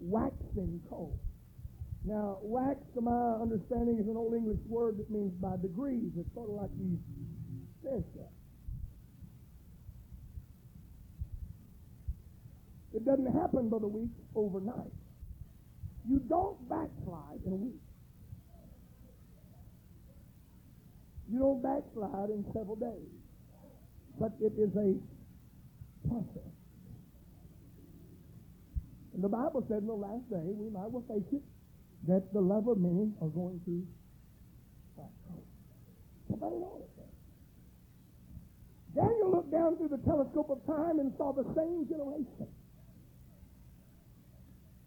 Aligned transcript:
waxing 0.00 0.80
cold. 0.88 1.18
Now, 2.04 2.38
wax, 2.42 2.80
to 2.94 3.00
my 3.00 3.36
understanding, 3.40 3.98
is 3.98 4.08
an 4.08 4.16
old 4.16 4.34
English 4.34 4.60
word 4.66 4.98
that 4.98 5.10
means 5.10 5.32
by 5.40 5.56
degrees. 5.60 6.10
It's 6.16 6.32
sort 6.34 6.48
of 6.48 6.56
like 6.56 6.70
these 6.78 6.98
stair 7.80 8.02
steps. 8.12 8.32
It 12.94 13.04
doesn't 13.04 13.32
happen, 13.32 13.68
Brother 13.68 13.86
Weeks, 13.86 14.18
overnight. 14.34 14.92
You 16.08 16.18
don't 16.28 16.68
backslide 16.68 17.40
in 17.46 17.52
a 17.52 17.56
week. 17.56 17.80
You 21.30 21.38
don't 21.38 21.62
backslide 21.62 22.30
in 22.30 22.44
several 22.52 22.76
days. 22.76 23.08
But 24.18 24.32
it 24.40 24.52
is 24.58 24.74
a 24.74 24.96
process. 26.08 26.59
And 29.20 29.24
the 29.30 29.36
Bible 29.36 29.62
said 29.68 29.84
in 29.84 29.86
the 29.86 29.92
last 29.92 30.30
day, 30.30 30.40
we 30.40 30.70
might 30.70 30.88
well 30.90 31.04
face 31.04 31.28
it, 31.30 31.42
that 32.08 32.32
the 32.32 32.40
love 32.40 32.68
of 32.68 32.78
many 32.78 33.12
are 33.20 33.28
going 33.28 33.60
to. 33.66 33.86
Somebody 36.30 36.56
it. 36.56 36.88
Daniel 38.96 39.30
looked 39.30 39.52
down 39.52 39.76
through 39.76 39.88
the 39.88 40.00
telescope 40.08 40.48
of 40.48 40.64
time 40.64 41.00
and 41.00 41.12
saw 41.18 41.34
the 41.34 41.44
same 41.54 41.86
generation. 41.86 42.48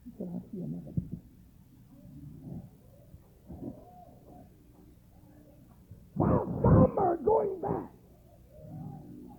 He 0.01 0.11
said, 0.17 0.29
I 0.33 0.41
see 0.49 0.63
another 0.63 0.93
people. 0.97 1.21
While 6.15 6.59
some 6.63 6.97
are 6.97 7.17
going 7.17 7.61
back, 7.61 7.91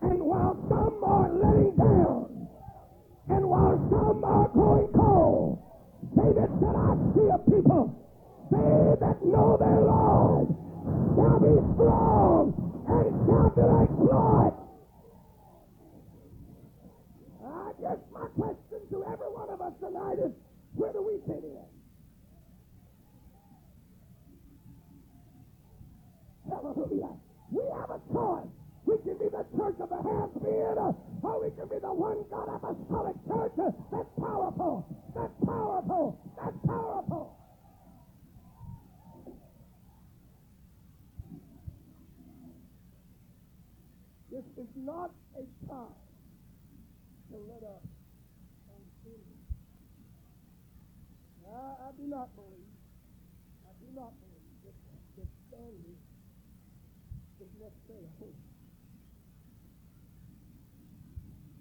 and 0.02 0.20
while 0.22 0.54
some 0.68 1.02
are 1.02 1.32
letting 1.32 1.74
down, 1.74 2.33
and 3.28 3.48
while 3.48 3.78
some 3.90 4.24
are 4.24 4.48
growing 4.48 4.92
cold, 4.92 5.58
David 6.14 6.50
said, 6.60 6.76
I 6.76 6.92
see 7.14 7.28
a 7.32 7.38
people, 7.50 7.88
they 8.50 9.00
that 9.00 9.24
know 9.24 9.56
their 9.56 9.80
Lord 9.80 10.52
shall 11.16 11.40
be 11.40 11.56
strong 11.74 12.52
and 12.86 13.08
shall 13.24 13.50
do 13.56 13.64
exploit. 13.80 14.54
I 17.44 17.72
guess 17.80 18.00
my 18.12 18.26
question 18.36 18.80
to 18.90 19.04
every 19.08 19.30
one 19.32 19.48
of 19.48 19.60
us 19.60 19.72
tonight 19.80 20.18
is, 20.20 20.32
where 20.74 20.92
do 20.92 21.00
we 21.02 21.18
fit 21.26 21.42
in? 21.44 21.64
Hallelujah. 26.50 27.16
We 27.50 27.62
have 27.72 27.90
a 27.90 28.00
choice. 28.12 28.52
We 28.84 28.98
can 28.98 29.16
be 29.16 29.28
the 29.32 29.44
church 29.56 29.80
of 29.80 29.88
the 29.88 29.96
half-beard, 29.96 30.78
or 31.24 31.42
we 31.44 31.50
can 31.56 31.68
be 31.68 31.78
the 31.80 31.92
one 31.92 32.24
God 32.30 32.48
apostolic 32.52 33.16
church. 33.26 33.52
That's 33.90 34.08
powerful, 34.20 34.86
that's 35.16 35.32
powerful, 35.46 36.20
that's 36.36 36.56
powerful. 36.66 37.36
This 44.30 44.44
is 44.58 44.68
not 44.76 45.10
a 45.36 45.44
time 45.68 45.96
to 47.30 47.36
let 47.48 47.62
up. 47.64 47.82
On 48.70 48.82
sin. 49.04 49.22
I, 51.46 51.88
I 51.88 51.90
do 51.96 52.08
not 52.08 52.34
believe, 52.34 52.74
I 53.64 53.72
do 53.80 53.88
not 53.94 54.12
believe. 54.20 54.32
That 54.64 54.74
the 55.16 55.26
standard 55.48 55.98
is 57.40 57.50
necessarily 57.60 58.10
holy. 58.18 58.32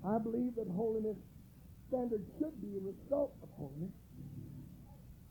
I 0.05 0.17
believe 0.19 0.55
that 0.55 0.67
holiness 0.67 1.17
standard 1.87 2.21
should 2.39 2.59
be 2.61 2.75
a 2.75 2.83
result 2.83 3.33
of 3.41 3.49
holiness. 3.57 3.93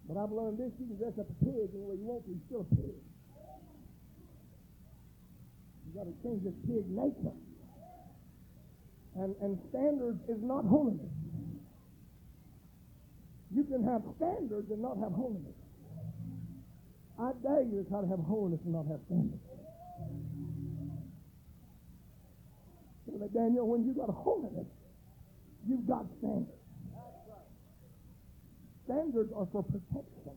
But 0.08 0.16
I've 0.16 0.32
learned 0.32 0.58
this, 0.58 0.72
you 0.80 0.86
can 0.86 0.96
dress 0.96 1.14
up 1.20 1.28
a 1.28 1.44
pig 1.44 1.70
any 1.74 1.84
way 1.84 1.96
you 2.00 2.08
want 2.08 2.24
to, 2.24 2.30
you're 2.30 2.46
still 2.48 2.66
a 2.66 2.74
pig. 2.74 2.96
You've 5.86 5.96
got 5.96 6.06
to 6.08 6.16
change 6.22 6.42
this 6.44 6.56
pig 6.66 6.88
nature. 6.88 7.36
And, 9.14 9.36
and 9.42 9.58
standards 9.68 10.20
is 10.28 10.40
not 10.40 10.64
holiness. 10.64 11.12
You 13.54 13.64
can 13.64 13.84
have 13.84 14.00
standards 14.16 14.70
and 14.70 14.80
not 14.80 14.96
have 14.96 15.12
holiness. 15.12 15.52
I 17.20 17.32
dare 17.42 17.62
you 17.62 17.84
to 17.84 17.90
try 17.90 18.00
to 18.00 18.08
have 18.08 18.20
holiness 18.20 18.60
and 18.64 18.72
not 18.72 18.86
have 18.88 19.00
standards. 19.06 19.44
Daniel, 23.32 23.66
when 23.66 23.84
you 23.84 23.94
got 23.94 24.10
holiness, 24.10 24.66
you've 25.66 25.86
got 25.86 26.06
standards. 26.18 26.52
Standards 28.84 29.32
are 29.34 29.46
for 29.52 29.62
protection. 29.62 30.36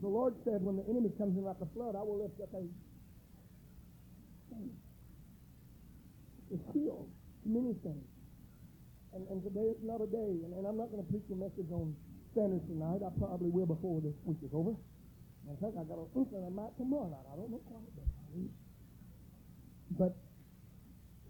The 0.00 0.08
Lord 0.08 0.34
said, 0.44 0.62
when 0.64 0.76
the 0.76 0.86
enemy 0.88 1.12
comes 1.18 1.36
in 1.36 1.44
like 1.44 1.60
a 1.60 1.68
flood, 1.76 1.94
I 1.94 2.00
will 2.00 2.24
lift 2.24 2.40
up 2.40 2.48
a 2.56 2.64
shield 6.72 7.08
to 7.44 7.48
many 7.48 7.74
things. 7.84 8.08
And, 9.12 9.26
and 9.28 9.42
today 9.42 9.74
is 9.74 9.82
not 9.82 10.00
a 10.00 10.06
day, 10.06 10.40
and, 10.46 10.54
and 10.54 10.64
I'm 10.64 10.78
not 10.78 10.88
going 10.94 11.02
to 11.04 11.10
preach 11.10 11.26
a 11.28 11.36
message 11.36 11.68
on 11.74 11.94
standards 12.32 12.64
tonight. 12.70 13.02
I 13.02 13.10
probably 13.18 13.50
will 13.50 13.66
before 13.66 14.00
this 14.00 14.14
week 14.24 14.38
is 14.40 14.54
over. 14.54 14.72
I 15.50 15.54
think 15.58 15.74
I 15.74 15.82
got 15.82 15.98
an 15.98 16.06
inkling 16.14 16.46
I 16.46 16.52
might 16.54 16.72
tomorrow 16.78 17.10
night. 17.10 17.26
I 17.26 17.34
don't 17.34 17.50
know 17.50 17.60
quite, 17.66 17.90
but 19.98 20.14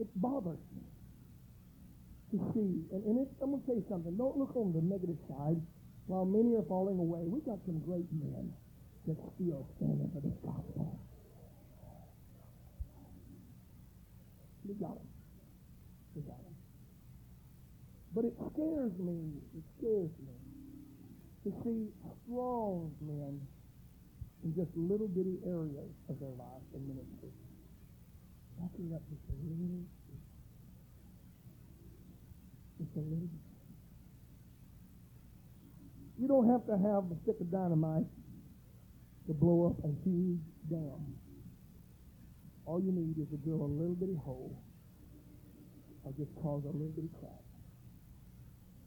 it 0.01 0.09
bothers 0.17 0.59
me 0.75 0.83
to 2.33 2.37
see, 2.55 2.89
and, 2.91 3.05
and 3.05 3.21
it's, 3.21 3.35
I'm 3.43 3.51
going 3.51 3.63
to 3.63 3.73
you 3.75 3.85
something. 3.89 4.17
Don't 4.17 4.37
look 4.37 4.57
on 4.57 4.73
the 4.73 4.81
negative 4.81 5.19
side. 5.29 5.61
While 6.07 6.25
many 6.25 6.57
are 6.57 6.67
falling 6.67 6.99
away, 6.99 7.23
we 7.27 7.41
got 7.41 7.59
some 7.67 7.79
great 7.85 8.09
men 8.11 8.51
that 9.07 9.17
still 9.37 9.69
stand 9.77 10.01
up 10.01 10.11
for 10.15 10.23
the 10.25 10.33
gospel. 10.43 10.99
We 14.65 14.75
got 14.75 14.97
them. 14.97 15.11
We 16.15 16.23
got 16.23 16.41
them. 16.43 16.57
But 18.15 18.25
it 18.25 18.35
scares 18.53 18.93
me, 18.99 19.39
it 19.55 19.65
scares 19.79 20.11
me 20.19 20.35
to 21.45 21.51
see 21.63 21.89
strong 22.25 22.93
men 23.01 23.41
in 24.43 24.55
just 24.55 24.71
little 24.75 25.09
bitty 25.09 25.39
areas 25.47 25.91
of 26.09 26.19
their 26.19 26.35
life 26.39 26.65
and 26.75 26.89
ministry. 26.89 27.31
Just 28.61 28.75
a 28.77 29.33
little. 29.43 29.85
Just 32.79 32.97
a 32.97 33.01
little. 33.01 33.29
You 36.19 36.29
don't 36.29 36.49
have 36.51 36.67
to 36.67 36.73
have 36.73 37.05
a 37.11 37.17
stick 37.23 37.41
of 37.41 37.51
dynamite 37.51 38.05
to 39.27 39.33
blow 39.33 39.73
up 39.73 39.85
a 39.85 39.93
huge 40.05 40.41
dam. 40.69 41.17
All 42.67 42.81
you 42.81 42.93
need 42.93 43.17
is 43.19 43.29
to 43.31 43.39
drill 43.39 43.65
a 43.65 43.71
little 43.73 43.95
bitty 43.95 44.19
hole 44.23 44.63
or 46.05 46.13
just 46.13 46.31
cause 46.43 46.63
a 46.65 46.73
little 46.73 46.93
bitty 46.95 47.09
crack. 47.19 47.41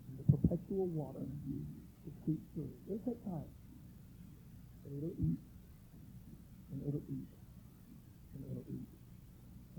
And 0.10 0.20
the 0.20 0.38
perpetual 0.38 0.86
water 0.88 1.26
to 1.26 2.12
seep 2.26 2.40
through. 2.54 2.70
It'll 2.86 3.02
take 3.02 3.24
time. 3.26 3.50
But 4.84 4.94
it'll 4.98 5.16
eat. 5.18 5.42
And 6.72 6.82
it'll 6.88 7.02
eat. 7.10 7.33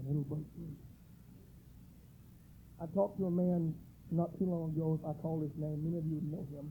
And 0.05 0.11
it'll 0.11 0.29
break. 0.29 0.45
I 2.83 2.87
talked 2.93 3.17
to 3.19 3.27
a 3.27 3.31
man 3.31 3.75
not 4.11 4.37
too 4.37 4.45
long 4.45 4.77
ago. 4.77 5.01
I 5.01 5.17
call 5.23 5.41
his 5.41 5.57
name. 5.57 5.81
Many 5.81 5.97
of 5.97 6.05
you 6.05 6.21
know 6.29 6.45
him. 6.53 6.69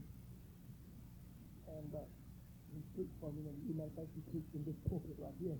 And 1.66 1.90
uh, 1.98 2.06
he 2.70 2.86
preached 2.94 3.18
for 3.18 3.34
me. 3.34 3.50
And 3.50 3.58
you 3.66 3.74
might 3.74 3.90
think 3.98 4.10
he 4.14 4.22
preached 4.30 4.54
in 4.54 4.62
this 4.70 4.78
pulpit 4.86 5.18
right 5.18 5.34
here. 5.42 5.58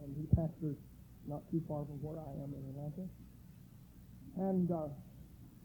And 0.00 0.16
he 0.16 0.24
pastors 0.32 0.80
not 1.28 1.44
too 1.52 1.60
far 1.68 1.84
from 1.84 2.00
where 2.00 2.16
I 2.16 2.32
am 2.40 2.56
in 2.56 2.64
Atlanta. 2.72 3.04
And 4.40 4.72
uh, 4.72 4.88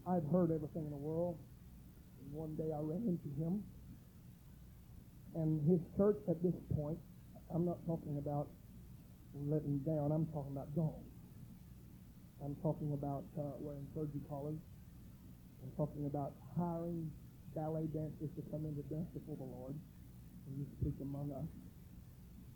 I've 0.04 0.28
heard 0.28 0.52
everything 0.52 0.84
in 0.84 0.92
the 0.92 1.00
world. 1.00 1.38
And 2.20 2.28
one 2.36 2.52
day 2.60 2.68
I 2.76 2.80
ran 2.84 3.08
into 3.08 3.32
him. 3.40 3.64
And 5.32 5.64
his 5.64 5.80
church 5.96 6.20
at 6.28 6.42
this 6.42 6.54
point, 6.76 6.98
I'm 7.48 7.64
not 7.64 7.80
talking 7.86 8.20
about 8.20 8.48
letting 9.34 9.78
down, 9.86 10.12
I'm 10.12 10.26
talking 10.32 10.52
about 10.52 10.74
gone. 10.74 11.04
I'm 12.44 12.56
talking 12.62 12.92
about 12.92 13.24
uh, 13.38 13.56
wearing 13.60 13.86
clergy 13.94 14.20
collars. 14.28 14.58
I'm 15.62 15.72
talking 15.76 16.06
about 16.06 16.34
hiring 16.58 17.10
ballet 17.54 17.86
dancers 17.92 18.30
to 18.34 18.42
come 18.50 18.66
in 18.66 18.74
to 18.74 18.82
dance 18.90 19.06
before 19.14 19.36
the 19.36 19.46
Lord 19.46 19.76
and 20.46 20.52
you 20.58 20.66
speak 20.80 20.94
among 21.00 21.30
us. 21.32 21.46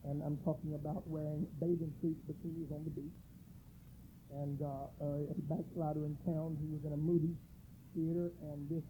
And 0.04 0.22
I'm 0.22 0.38
talking 0.44 0.74
about 0.74 1.06
wearing 1.06 1.46
bathing 1.60 1.92
suits 2.02 2.20
bikinis 2.26 2.70
on 2.70 2.84
the 2.84 2.90
beach. 2.90 3.18
And 4.34 4.58
uh, 4.62 4.90
a 5.00 5.34
backslider 5.46 6.04
in 6.04 6.18
town 6.26 6.58
who 6.58 6.74
was 6.74 6.82
in 6.84 6.92
a 6.92 6.98
movie 6.98 7.34
theater, 7.94 8.30
and 8.42 8.68
this 8.68 8.84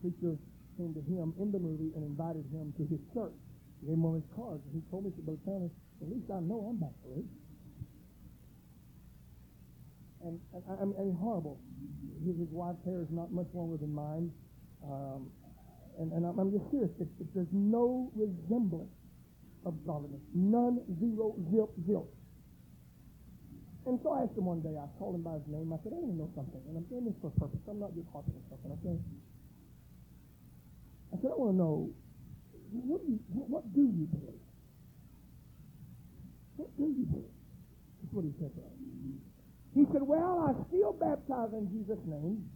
preacher 0.00 0.38
came 0.78 0.94
to 0.94 1.02
him 1.02 1.34
in 1.38 1.50
the 1.50 1.58
movie 1.58 1.90
and 1.94 2.02
invited 2.02 2.46
him 2.50 2.72
to 2.78 2.86
his 2.86 3.02
church. 3.12 3.34
He 3.84 3.92
gave 3.92 4.00
him 4.00 4.08
one 4.08 4.16
of 4.16 4.24
his 4.24 4.32
cards, 4.32 4.64
and 4.64 4.72
he 4.72 4.80
told 4.88 5.04
me, 5.04 5.12
he 5.12 5.20
said, 5.20 5.28
Brother 5.28 5.44
Tanner, 5.44 5.68
at 6.00 6.08
least 6.08 6.24
I 6.32 6.40
know 6.40 6.72
I'm 6.72 6.80
backslid. 6.80 7.28
And, 10.24 10.40
and, 10.56 10.64
and, 10.80 10.90
and 10.96 11.12
horrible. 11.20 11.60
His, 12.24 12.40
his 12.40 12.48
wife's 12.48 12.80
hair 12.88 13.04
is 13.04 13.12
not 13.12 13.28
much 13.28 13.52
longer 13.52 13.76
than 13.76 13.92
mine. 13.92 14.32
Um, 14.80 15.28
and, 16.00 16.16
and 16.16 16.24
I'm, 16.24 16.40
I'm 16.40 16.48
just 16.48 16.64
serious. 16.72 16.88
If, 16.96 17.12
if 17.20 17.28
there's 17.36 17.52
no 17.52 18.08
resemblance 18.16 18.88
of 19.68 19.76
godliness, 19.84 20.24
none, 20.32 20.80
zero, 20.96 21.36
zip, 21.52 21.68
zilch. 21.84 22.08
And 23.84 24.00
so 24.00 24.16
I 24.16 24.24
asked 24.24 24.32
him 24.32 24.48
one 24.48 24.64
day, 24.64 24.80
I 24.80 24.88
called 24.96 25.20
him 25.20 25.28
by 25.28 25.36
his 25.36 25.44
name. 25.44 25.68
I 25.68 25.76
said, 25.84 25.92
I 25.92 26.00
want 26.00 26.16
to 26.16 26.24
know 26.24 26.32
something. 26.32 26.64
And 26.72 26.80
I'm 26.80 26.88
doing 26.88 27.04
this 27.04 27.20
for 27.20 27.28
a 27.28 27.36
purpose. 27.36 27.60
I'm 27.68 27.84
not 27.84 27.92
just 27.92 28.08
harping 28.16 28.32
on 28.32 28.44
something, 28.48 28.72
okay? 28.80 28.96
I 31.12 31.20
said, 31.20 31.30
I 31.30 31.36
want 31.36 31.52
to 31.52 31.58
know, 31.60 31.92
what 32.82 33.06
do 33.06 33.12
you, 33.12 33.20
what 33.30 33.64
do 33.74 33.82
you 33.82 34.06
believe? 34.10 34.42
What 36.56 36.70
do 36.76 36.90
you 36.90 37.06
believe? 37.06 37.38
That's 38.02 38.12
what 38.14 38.24
he 38.24 38.32
said 38.38 38.50
to 38.54 38.60
us. 38.62 38.74
He 39.74 39.86
said, 39.92 40.02
well, 40.02 40.46
I 40.46 40.54
still 40.68 40.92
baptize 40.94 41.50
in 41.52 41.66
Jesus' 41.70 42.02
name, 42.06 42.46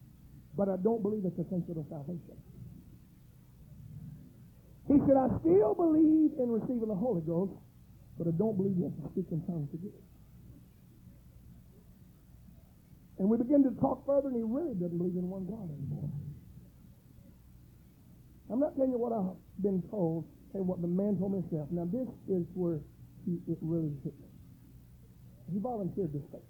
but 0.56 0.68
I 0.68 0.76
don't 0.82 1.02
believe 1.02 1.24
it's 1.26 1.38
essential 1.38 1.74
to 1.74 1.84
salvation. 1.90 2.38
He 4.86 4.98
said, 5.06 5.18
I 5.18 5.28
still 5.42 5.74
believe 5.74 6.38
in 6.38 6.48
receiving 6.48 6.88
the 6.88 6.94
Holy 6.94 7.20
Ghost, 7.22 7.52
but 8.16 8.26
I 8.26 8.30
don't 8.38 8.56
believe 8.56 8.78
you 8.78 8.84
have 8.84 8.96
to 8.96 9.06
speak 9.12 9.26
in 9.30 9.42
tongues 9.46 9.70
to 9.70 9.78
get 9.78 9.92
it. 9.92 10.06
And 13.18 13.28
we 13.28 13.36
begin 13.36 13.64
to 13.64 13.74
talk 13.80 14.06
further, 14.06 14.28
and 14.28 14.36
he 14.36 14.46
really 14.46 14.74
doesn't 14.74 14.96
believe 14.96 15.18
in 15.18 15.28
one 15.28 15.44
God 15.44 15.66
anymore. 15.68 16.08
I'm 18.50 18.60
not 18.60 18.74
telling 18.76 18.92
you 18.92 18.98
what 18.98 19.12
I've 19.12 19.36
been 19.62 19.82
told 19.90 20.24
and 20.54 20.66
what 20.66 20.80
the 20.80 20.88
man 20.88 21.18
told 21.18 21.32
me 21.32 21.44
himself. 21.44 21.68
Now, 21.70 21.84
this 21.84 22.08
is 22.28 22.46
where 22.54 22.80
he, 23.26 23.38
it 23.46 23.58
really 23.60 23.92
hit 24.02 24.14
me. 24.18 24.28
He 25.52 25.58
volunteered 25.60 26.12
this 26.12 26.24
thing. 26.32 26.44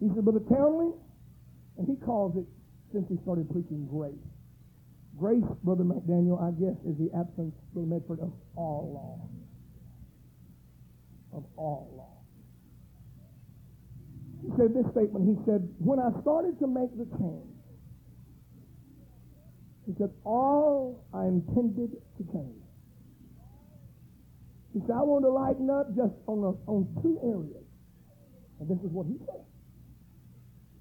He 0.00 0.08
said, 0.14 0.24
Brother 0.24 0.44
Townley, 0.48 0.92
and 1.78 1.88
he 1.88 1.96
calls 2.04 2.36
it, 2.36 2.44
since 2.92 3.08
he 3.08 3.16
started 3.22 3.48
preaching, 3.50 3.88
grace. 3.88 4.14
Grace, 5.18 5.44
Brother 5.64 5.84
McDaniel, 5.84 6.40
I 6.40 6.52
guess, 6.52 6.76
is 6.86 6.96
the 6.96 7.10
absence, 7.16 7.54
Brother 7.72 7.88
Medford, 7.88 8.20
of 8.20 8.32
all 8.54 8.92
law. 8.92 9.28
Of 11.36 11.44
all 11.56 11.90
law. 11.96 12.14
He 14.42 14.48
said 14.56 14.72
this 14.72 14.86
statement. 14.92 15.26
He 15.26 15.36
said, 15.44 15.68
when 15.78 15.98
I 15.98 16.14
started 16.22 16.58
to 16.60 16.66
make 16.66 16.92
the 16.96 17.04
change, 17.18 17.47
he 19.88 19.94
said, 19.96 20.10
all 20.22 21.06
I 21.14 21.24
intended 21.24 21.96
to 22.18 22.22
change. 22.30 22.60
He 24.74 24.80
said, 24.80 24.92
I 24.92 25.00
want 25.00 25.24
to 25.24 25.32
lighten 25.32 25.70
up 25.70 25.88
just 25.96 26.12
on, 26.26 26.44
a, 26.44 26.52
on 26.68 26.84
two 27.00 27.16
areas. 27.24 27.64
And 28.60 28.68
this 28.68 28.76
is 28.84 28.92
what 28.92 29.06
he 29.06 29.16
said. 29.24 29.40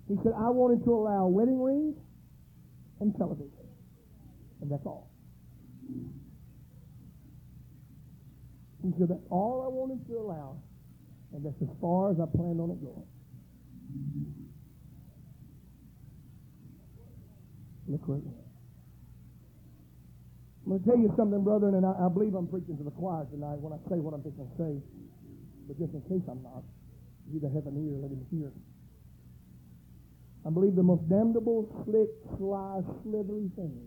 He 0.09 0.15
said, 0.23 0.33
I 0.35 0.49
wanted 0.49 0.83
to 0.83 0.91
allow 0.91 1.27
wedding 1.27 1.61
rings 1.61 1.95
and 2.99 3.15
television. 3.15 3.63
And 4.61 4.69
that's 4.69 4.85
all. 4.85 5.09
He 8.83 8.91
said, 8.99 9.07
that's 9.07 9.27
all 9.29 9.63
I 9.63 9.71
wanted 9.71 10.05
to 10.07 10.19
allow. 10.19 10.59
And 11.31 11.45
that's 11.45 11.61
as 11.61 11.69
far 11.79 12.11
as 12.11 12.17
I 12.19 12.25
planned 12.25 12.59
on 12.59 12.71
it 12.71 12.83
going. 12.83 13.07
Look 17.87 18.01
right 18.05 18.25
now. 18.25 18.46
I'm 20.67 20.75
going 20.75 20.83
to 20.83 20.89
tell 20.91 20.99
you 20.99 21.07
something, 21.15 21.47
brethren, 21.47 21.79
and 21.79 21.85
I, 21.87 21.95
I, 21.95 22.11
believe 22.11 22.35
I'm 22.35 22.51
preaching 22.51 22.75
to 22.75 22.83
the 22.83 22.91
choir 22.91 23.23
tonight 23.31 23.55
when 23.63 23.71
I 23.71 23.79
say 23.87 24.03
what 24.03 24.11
I'm 24.11 24.19
going 24.19 24.35
to 24.35 24.51
say. 24.59 24.75
But 25.63 25.79
just 25.79 25.95
in 25.95 26.03
case 26.11 26.27
I'm 26.27 26.43
not, 26.43 26.59
you 27.31 27.39
that 27.39 27.55
have 27.55 27.71
an 27.71 27.79
ear, 27.79 27.95
let 27.95 28.11
him 28.11 28.19
hear. 28.27 28.51
I 30.43 30.51
believe 30.51 30.75
the 30.75 30.83
most 30.83 31.07
damnable, 31.07 31.71
slick, 31.87 32.11
sly, 32.35 32.83
slithery 32.99 33.47
thing 33.55 33.79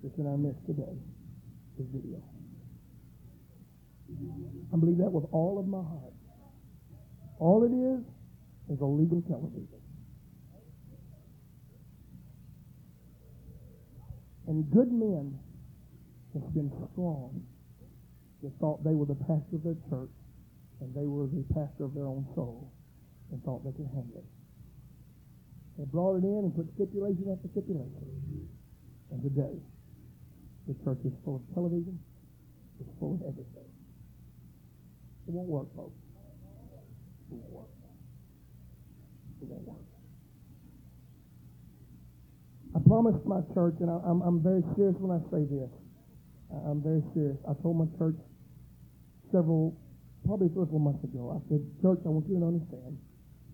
that's 0.00 0.16
in 0.16 0.24
our 0.24 0.40
midst 0.40 0.64
today 0.64 0.96
is 1.76 1.84
video. 1.92 2.24
I 4.72 4.80
believe 4.80 4.96
that 5.04 5.12
with 5.12 5.28
all 5.28 5.60
of 5.60 5.68
my 5.68 5.84
heart. 5.84 6.16
All 7.36 7.68
it 7.68 7.74
is 7.76 8.00
is 8.72 8.80
illegal 8.80 9.20
television. 9.28 9.84
And 14.48 14.64
good 14.72 14.88
men 14.88 15.36
have 16.42 16.54
been 16.54 16.70
strong 16.92 17.42
that 18.42 18.52
thought 18.60 18.84
they 18.84 18.94
were 18.94 19.06
the 19.06 19.18
pastor 19.26 19.56
of 19.56 19.64
their 19.64 19.78
church 19.88 20.12
and 20.80 20.94
they 20.94 21.06
were 21.06 21.26
the 21.26 21.44
pastor 21.54 21.84
of 21.84 21.94
their 21.94 22.06
own 22.06 22.26
soul 22.34 22.70
and 23.32 23.42
thought 23.44 23.64
they 23.64 23.72
could 23.72 23.88
handle 23.94 24.20
it. 24.20 24.28
They 25.78 25.84
brought 25.84 26.16
it 26.16 26.24
in 26.24 26.48
and 26.48 26.54
put 26.54 26.68
stipulation 26.74 27.28
after 27.32 27.48
stipulation. 27.52 28.48
And 29.10 29.22
today, 29.22 29.56
the 30.68 30.74
church 30.84 30.98
is 31.04 31.12
full 31.24 31.36
of 31.36 31.54
television. 31.54 31.98
It's 32.80 32.90
full 32.98 33.20
of 33.20 33.22
everything. 33.22 33.70
It 35.28 35.32
won't 35.32 35.48
work, 35.48 35.68
folks. 35.76 35.96
It 37.30 37.34
won't 37.34 37.52
work. 37.52 37.72
It 39.42 39.48
won't 39.48 39.66
work. 39.66 39.86
I 42.74 42.78
promised 42.86 43.24
my 43.24 43.40
church, 43.54 43.76
and 43.80 43.90
I, 43.90 43.98
I'm, 44.04 44.20
I'm 44.22 44.42
very 44.42 44.62
serious 44.76 44.96
when 44.98 45.16
I 45.16 45.20
say 45.30 45.44
this. 45.48 45.70
Um, 46.52 46.62
I'm 46.66 46.80
very 46.82 47.02
serious. 47.14 47.36
I 47.48 47.54
told 47.62 47.78
my 47.78 47.88
church 47.98 48.16
several, 49.32 49.74
probably 50.26 50.48
three 50.48 50.62
or 50.62 50.70
four 50.70 50.80
months 50.80 51.02
ago, 51.02 51.34
I 51.34 51.40
said, 51.50 51.62
Church, 51.82 51.98
I 52.06 52.10
want 52.10 52.26
you 52.30 52.38
to 52.38 52.46
understand 52.46 52.98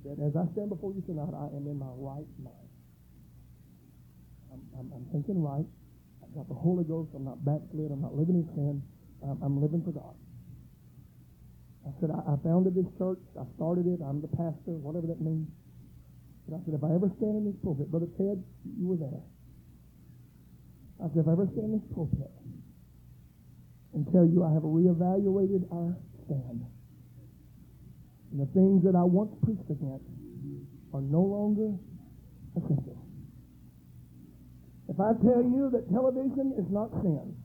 that 0.04 0.18
as 0.20 0.34
I 0.36 0.44
stand 0.52 0.68
before 0.68 0.92
you 0.92 1.00
tonight, 1.06 1.32
I 1.32 1.48
am 1.56 1.64
in 1.64 1.78
my 1.78 1.92
right 1.96 2.28
mind. 2.42 2.68
I'm, 4.52 4.60
I'm, 4.76 4.88
I'm 4.92 5.06
thinking 5.12 5.40
right. 5.40 5.64
I've 6.20 6.34
got 6.34 6.48
the 6.48 6.58
Holy 6.58 6.84
Ghost. 6.84 7.14
I'm 7.16 7.24
not 7.24 7.40
backslid. 7.44 7.88
I'm 7.88 8.02
not 8.02 8.12
living 8.12 8.44
in 8.44 8.46
sin. 8.52 8.82
I'm, 9.24 9.40
I'm 9.40 9.56
living 9.62 9.80
for 9.80 9.92
God. 9.92 10.16
I 11.88 11.90
said, 12.00 12.10
I, 12.12 12.20
I 12.28 12.36
founded 12.44 12.76
this 12.76 12.90
church. 12.98 13.22
I 13.40 13.48
started 13.56 13.88
it. 13.88 14.04
I'm 14.04 14.20
the 14.20 14.28
pastor, 14.28 14.76
whatever 14.82 15.08
that 15.08 15.22
means. 15.22 15.48
But 16.44 16.58
I 16.58 16.60
said, 16.66 16.74
if 16.74 16.84
I 16.84 16.92
ever 16.92 17.08
stand 17.16 17.40
in 17.40 17.44
this 17.48 17.58
pulpit, 17.62 17.88
Brother 17.88 18.10
Ted, 18.18 18.42
you 18.76 18.86
were 18.90 19.00
there. 19.00 19.22
I 21.00 21.08
said, 21.14 21.24
if 21.24 21.28
I 21.30 21.32
ever 21.32 21.46
stand 21.54 21.72
in 21.72 21.78
this 21.78 21.88
pulpit 21.94 22.30
and 23.94 24.06
tell 24.12 24.24
you 24.24 24.44
I 24.44 24.52
have 24.52 24.62
reevaluated 24.62 25.68
our 25.72 25.96
stand. 26.24 26.64
And 28.32 28.40
the 28.40 28.48
things 28.56 28.82
that 28.84 28.96
I 28.96 29.04
once 29.04 29.32
preached 29.44 29.68
against 29.68 30.08
are 30.94 31.04
no 31.04 31.20
longer 31.20 31.76
essential. 32.56 32.96
If 34.88 35.00
I 35.00 35.12
tell 35.24 35.40
you 35.44 35.70
that 35.72 35.88
television 35.92 36.52
is 36.56 36.68
not 36.72 36.90
sin, 37.00 37.36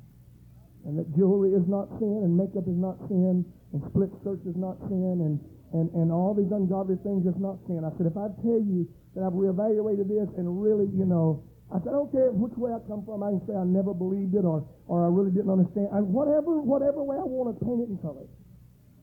and 0.86 0.98
that 1.00 1.12
jewelry 1.16 1.52
is 1.52 1.68
not 1.68 1.88
sin, 2.00 2.24
and 2.24 2.36
makeup 2.36 2.68
is 2.68 2.80
not 2.80 3.00
sin, 3.08 3.44
and 3.74 3.80
split 3.92 4.12
skirts 4.22 4.46
is 4.48 4.56
not 4.56 4.80
sin, 4.88 5.20
and, 5.24 5.40
and, 5.76 5.92
and 5.92 6.12
all 6.12 6.34
these 6.34 6.52
ungodly 6.52 6.96
things 7.04 7.28
is 7.28 7.36
not 7.40 7.60
sin, 7.68 7.84
I 7.84 7.92
said, 8.00 8.08
if 8.08 8.16
I 8.16 8.32
tell 8.44 8.60
you 8.60 8.88
that 9.16 9.24
I've 9.24 9.36
reevaluated 9.36 10.08
this 10.08 10.32
and 10.40 10.48
really, 10.48 10.88
you 10.96 11.04
know, 11.04 11.44
I 11.68 11.84
said, 11.84 11.92
I 11.92 12.00
don't 12.00 12.12
care 12.16 12.32
which 12.32 12.56
way 12.56 12.72
I 12.72 12.80
come 12.88 13.04
from. 13.04 13.20
I 13.28 13.36
can 13.36 13.44
say 13.44 13.52
I 13.52 13.68
never 13.68 13.92
believed 13.92 14.32
it 14.40 14.48
or, 14.48 14.64
or 14.88 15.04
I 15.04 15.12
really 15.12 15.36
didn't 15.36 15.52
understand. 15.52 15.92
I, 15.92 16.00
whatever, 16.00 16.64
whatever 16.64 17.04
way 17.04 17.20
I 17.20 17.28
want 17.28 17.52
to 17.52 17.60
paint 17.60 17.84
it 17.84 17.92
and 17.92 18.00
color. 18.00 18.24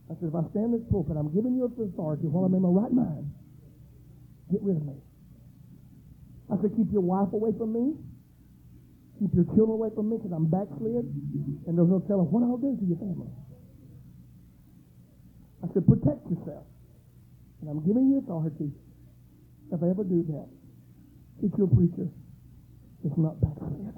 I 0.09 0.17
said, 0.17 0.33
if 0.33 0.37
I 0.37 0.49
stand 0.49 0.73
in 0.73 0.81
this 0.81 0.87
pulpit, 0.89 1.21
I'm 1.21 1.29
giving 1.37 1.53
you 1.53 1.69
authority 1.69 2.25
while 2.25 2.49
I'm 2.49 2.57
in 2.57 2.65
my 2.65 2.73
right 2.73 2.93
mind. 2.93 3.29
Get 4.49 4.65
rid 4.65 4.81
of 4.81 4.85
me. 4.85 4.97
I 6.49 6.57
said, 6.61 6.73
keep 6.73 6.89
your 6.89 7.05
wife 7.05 7.33
away 7.37 7.53
from 7.53 7.77
me. 7.77 8.01
Keep 9.21 9.37
your 9.37 9.49
children 9.53 9.77
away 9.77 9.93
from 9.93 10.09
me 10.09 10.17
because 10.17 10.33
I'm 10.33 10.49
backslid. 10.49 11.05
And 11.69 11.73
there's 11.77 11.93
no 11.93 12.01
telling 12.09 12.33
what 12.33 12.49
I'll 12.49 12.61
do 12.61 12.81
to 12.81 12.85
your 12.89 13.01
family. 13.01 13.29
I 15.61 15.69
said, 15.77 15.85
protect 15.85 16.25
yourself. 16.33 16.65
And 17.61 17.69
I'm 17.69 17.85
giving 17.85 18.09
you 18.09 18.25
authority. 18.25 18.73
If 19.69 19.81
I 19.85 19.89
ever 19.93 20.05
do 20.05 20.25
that, 20.33 20.49
get 21.45 21.53
your 21.61 21.69
preacher 21.69 22.09
it's 23.05 23.19
not 23.19 23.41
backslid. 23.41 23.93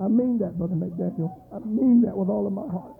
I 0.00 0.08
mean 0.08 0.38
that, 0.38 0.58
Brother 0.58 0.74
McDaniel. 0.74 1.30
I 1.52 1.58
mean 1.60 2.02
that 2.02 2.16
with 2.16 2.28
all 2.28 2.46
of 2.46 2.52
my 2.52 2.66
heart. 2.66 2.96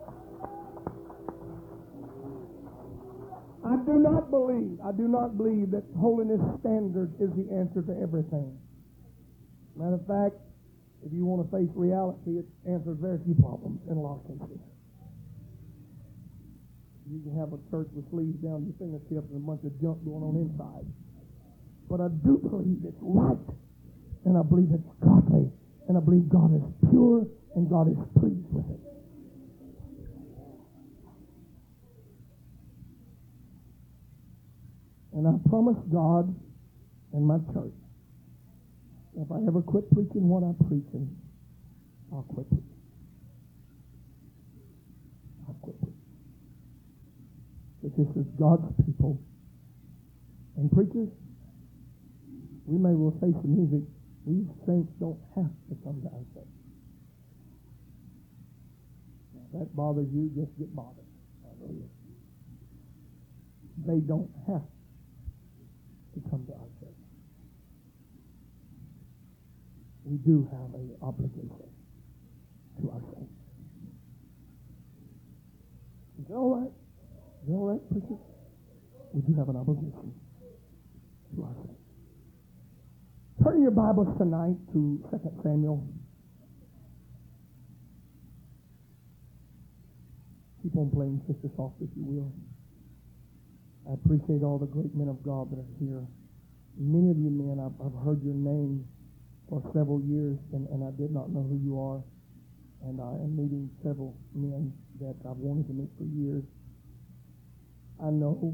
I 3.64 3.76
do 3.84 3.98
not 3.98 4.30
believe, 4.30 4.78
I 4.84 4.92
do 4.92 5.08
not 5.08 5.36
believe 5.36 5.70
that 5.72 5.84
holiness 5.98 6.40
standard 6.60 7.12
is 7.20 7.30
the 7.36 7.48
answer 7.52 7.82
to 7.82 7.94
everything. 8.00 8.56
Matter 9.76 9.94
of 9.94 10.06
fact, 10.06 10.36
if 11.04 11.12
you 11.12 11.24
want 11.24 11.44
to 11.44 11.48
face 11.48 11.70
reality, 11.74 12.38
it 12.38 12.46
answers 12.68 12.96
very 13.00 13.18
few 13.24 13.34
problems 13.34 13.80
in 13.88 13.96
a 13.96 14.00
lot 14.00 14.20
of 14.20 14.28
cases. 14.28 14.60
You 17.08 17.20
can 17.24 17.34
have 17.40 17.52
a 17.52 17.60
church 17.72 17.88
with 17.96 18.08
sleeves 18.10 18.38
down 18.44 18.68
your 18.68 18.76
fingertips 18.78 19.32
and 19.32 19.42
a 19.42 19.46
bunch 19.46 19.64
of 19.64 19.72
junk 19.80 20.04
going 20.04 20.22
on 20.22 20.36
inside. 20.36 20.86
But 21.90 22.00
I 22.00 22.08
do 22.08 22.38
believe 22.38 22.86
it's 22.86 22.96
right. 23.00 23.36
And 24.24 24.38
I 24.38 24.42
believe 24.42 24.70
it's 24.72 24.88
godly. 25.02 25.50
And 25.88 25.98
I 25.98 26.00
believe 26.00 26.28
God 26.28 26.54
is 26.54 26.62
pure 26.88 27.26
and 27.56 27.68
God 27.68 27.90
is 27.90 27.98
pleased 28.14 28.46
with 28.50 28.64
it. 28.70 28.80
And 35.12 35.26
I 35.26 35.32
promise 35.48 35.76
God 35.92 36.32
and 37.12 37.26
my 37.26 37.38
church 37.52 37.74
If 39.16 39.32
I 39.32 39.38
ever 39.48 39.60
quit 39.60 39.90
preaching 39.90 40.28
what 40.28 40.44
I'm 40.44 40.54
preaching, 40.68 41.10
I'll 42.12 42.22
quit 42.22 42.48
preaching. 42.48 42.80
I'll 45.48 45.54
quit. 45.60 45.76
But 47.82 47.96
this 47.98 48.08
is 48.16 48.26
God's 48.38 48.70
people. 48.86 49.20
And 50.56 50.70
preachers, 50.70 51.08
we 52.70 52.78
may 52.78 52.94
well 52.94 53.10
face 53.18 53.34
the 53.42 53.48
music. 53.50 53.82
These 54.24 54.46
saints 54.64 54.92
don't 55.00 55.18
have 55.34 55.50
to 55.50 55.74
come 55.82 55.98
to 56.02 56.08
our 56.14 56.22
church. 56.30 56.54
If 59.34 59.58
that 59.58 59.74
bothers 59.74 60.06
you, 60.14 60.30
just 60.38 60.56
get 60.56 60.70
bothered. 60.70 61.02
They 63.86 63.98
don't 63.98 64.30
have 64.46 64.62
to 66.14 66.30
come 66.30 66.46
to 66.46 66.52
our 66.52 66.70
church. 66.78 67.00
We 70.04 70.18
do 70.18 70.48
have 70.52 70.74
an 70.74 70.94
obligation 71.02 71.74
to 72.82 72.90
our 72.90 73.00
saints. 73.14 73.34
Is 76.22 76.30
all 76.30 76.54
right? 76.60 76.72
Is 77.42 77.50
all 77.50 77.66
right, 77.66 77.90
preacher? 77.90 78.20
We 79.12 79.22
do 79.22 79.34
have 79.38 79.48
an 79.48 79.56
obligation 79.56 80.14
to 81.34 81.42
our 81.42 81.54
saints. 81.66 81.79
Turn 83.42 83.62
your 83.62 83.70
Bibles 83.70 84.12
tonight 84.18 84.52
to 84.76 85.00
2 85.08 85.40
Samuel. 85.42 85.80
Keep 90.62 90.76
on 90.76 90.90
playing, 90.92 91.24
Sister 91.24 91.48
Soft, 91.56 91.80
if 91.80 91.88
you 91.96 92.04
will. 92.04 92.32
I 93.88 93.96
appreciate 93.96 94.44
all 94.44 94.58
the 94.58 94.68
great 94.68 94.94
men 94.94 95.08
of 95.08 95.22
God 95.24 95.50
that 95.52 95.56
are 95.56 95.72
here. 95.80 96.04
Many 96.76 97.10
of 97.10 97.16
you 97.16 97.32
men, 97.32 97.56
I've, 97.56 97.72
I've 97.80 97.96
heard 98.04 98.20
your 98.20 98.36
name 98.36 98.84
for 99.48 99.64
several 99.72 100.04
years, 100.04 100.36
and, 100.52 100.68
and 100.68 100.84
I 100.84 100.92
did 101.00 101.08
not 101.08 101.32
know 101.32 101.40
who 101.40 101.56
you 101.64 101.80
are. 101.80 102.04
And 102.84 103.00
I 103.00 103.24
am 103.24 103.40
meeting 103.40 103.70
several 103.82 104.20
men 104.34 104.70
that 105.00 105.16
I've 105.24 105.40
wanted 105.40 105.66
to 105.68 105.72
meet 105.72 105.88
for 105.96 106.04
years. 106.04 106.44
I 108.04 108.12
know 108.12 108.52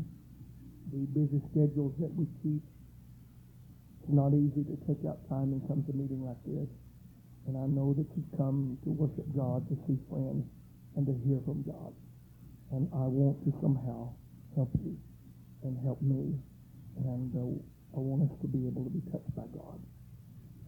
the 0.95 1.11
busy 1.11 1.43
schedules 1.51 1.99
that 1.99 2.15
we 2.15 2.31
keep. 2.39 2.63
It's 4.07 4.15
not 4.15 4.31
easy 4.39 4.63
to 4.63 4.79
take 4.87 5.03
out 5.03 5.19
time 5.27 5.51
and 5.51 5.59
come 5.67 5.83
to 5.83 5.91
a 5.91 5.99
meeting 5.99 6.23
like 6.23 6.39
this. 6.47 6.71
And 7.51 7.59
I 7.59 7.67
know 7.67 7.91
that 7.99 8.07
you've 8.15 8.31
come 8.39 8.79
to 8.87 8.95
worship 8.95 9.27
God, 9.35 9.67
to 9.67 9.75
see 9.83 9.99
friends, 10.07 10.47
and 10.95 11.11
to 11.11 11.15
hear 11.27 11.43
from 11.43 11.67
God. 11.67 11.91
And 12.71 12.87
I 12.95 13.03
want 13.11 13.43
to 13.43 13.51
somehow 13.59 14.15
help 14.55 14.71
you 14.79 14.95
and 15.67 15.75
help 15.83 15.99
me. 16.07 16.39
And 17.03 17.35
uh, 17.35 17.99
I 17.99 18.01
want 18.03 18.31
us 18.31 18.35
to 18.43 18.47
be 18.47 18.71
able 18.71 18.87
to 18.87 18.95
be 18.95 19.03
touched 19.11 19.35
by 19.35 19.51
God. 19.51 19.83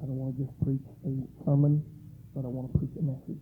I 0.03 0.11
don't 0.11 0.19
want 0.19 0.35
to 0.35 0.43
just 0.43 0.55
preach 0.67 0.83
a 1.07 1.15
sermon, 1.47 1.79
but 2.35 2.43
I 2.43 2.51
want 2.51 2.75
to 2.75 2.79
preach 2.83 2.99
a 2.99 3.07
message. 3.07 3.39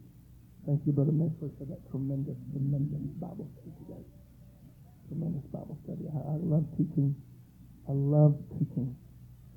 Thank 0.69 0.85
you, 0.85 0.93
Brother 0.93 1.17
Messer, 1.17 1.49
for 1.57 1.65
that 1.73 1.81
tremendous, 1.89 2.37
tremendous 2.53 3.01
Bible 3.17 3.49
study 3.57 3.73
today. 3.81 4.05
Tremendous 5.09 5.49
Bible 5.49 5.81
study. 5.89 6.05
I, 6.13 6.21
I 6.21 6.37
love 6.37 6.69
teaching. 6.77 7.17
I 7.89 7.97
love 7.97 8.37
teaching. 8.61 8.93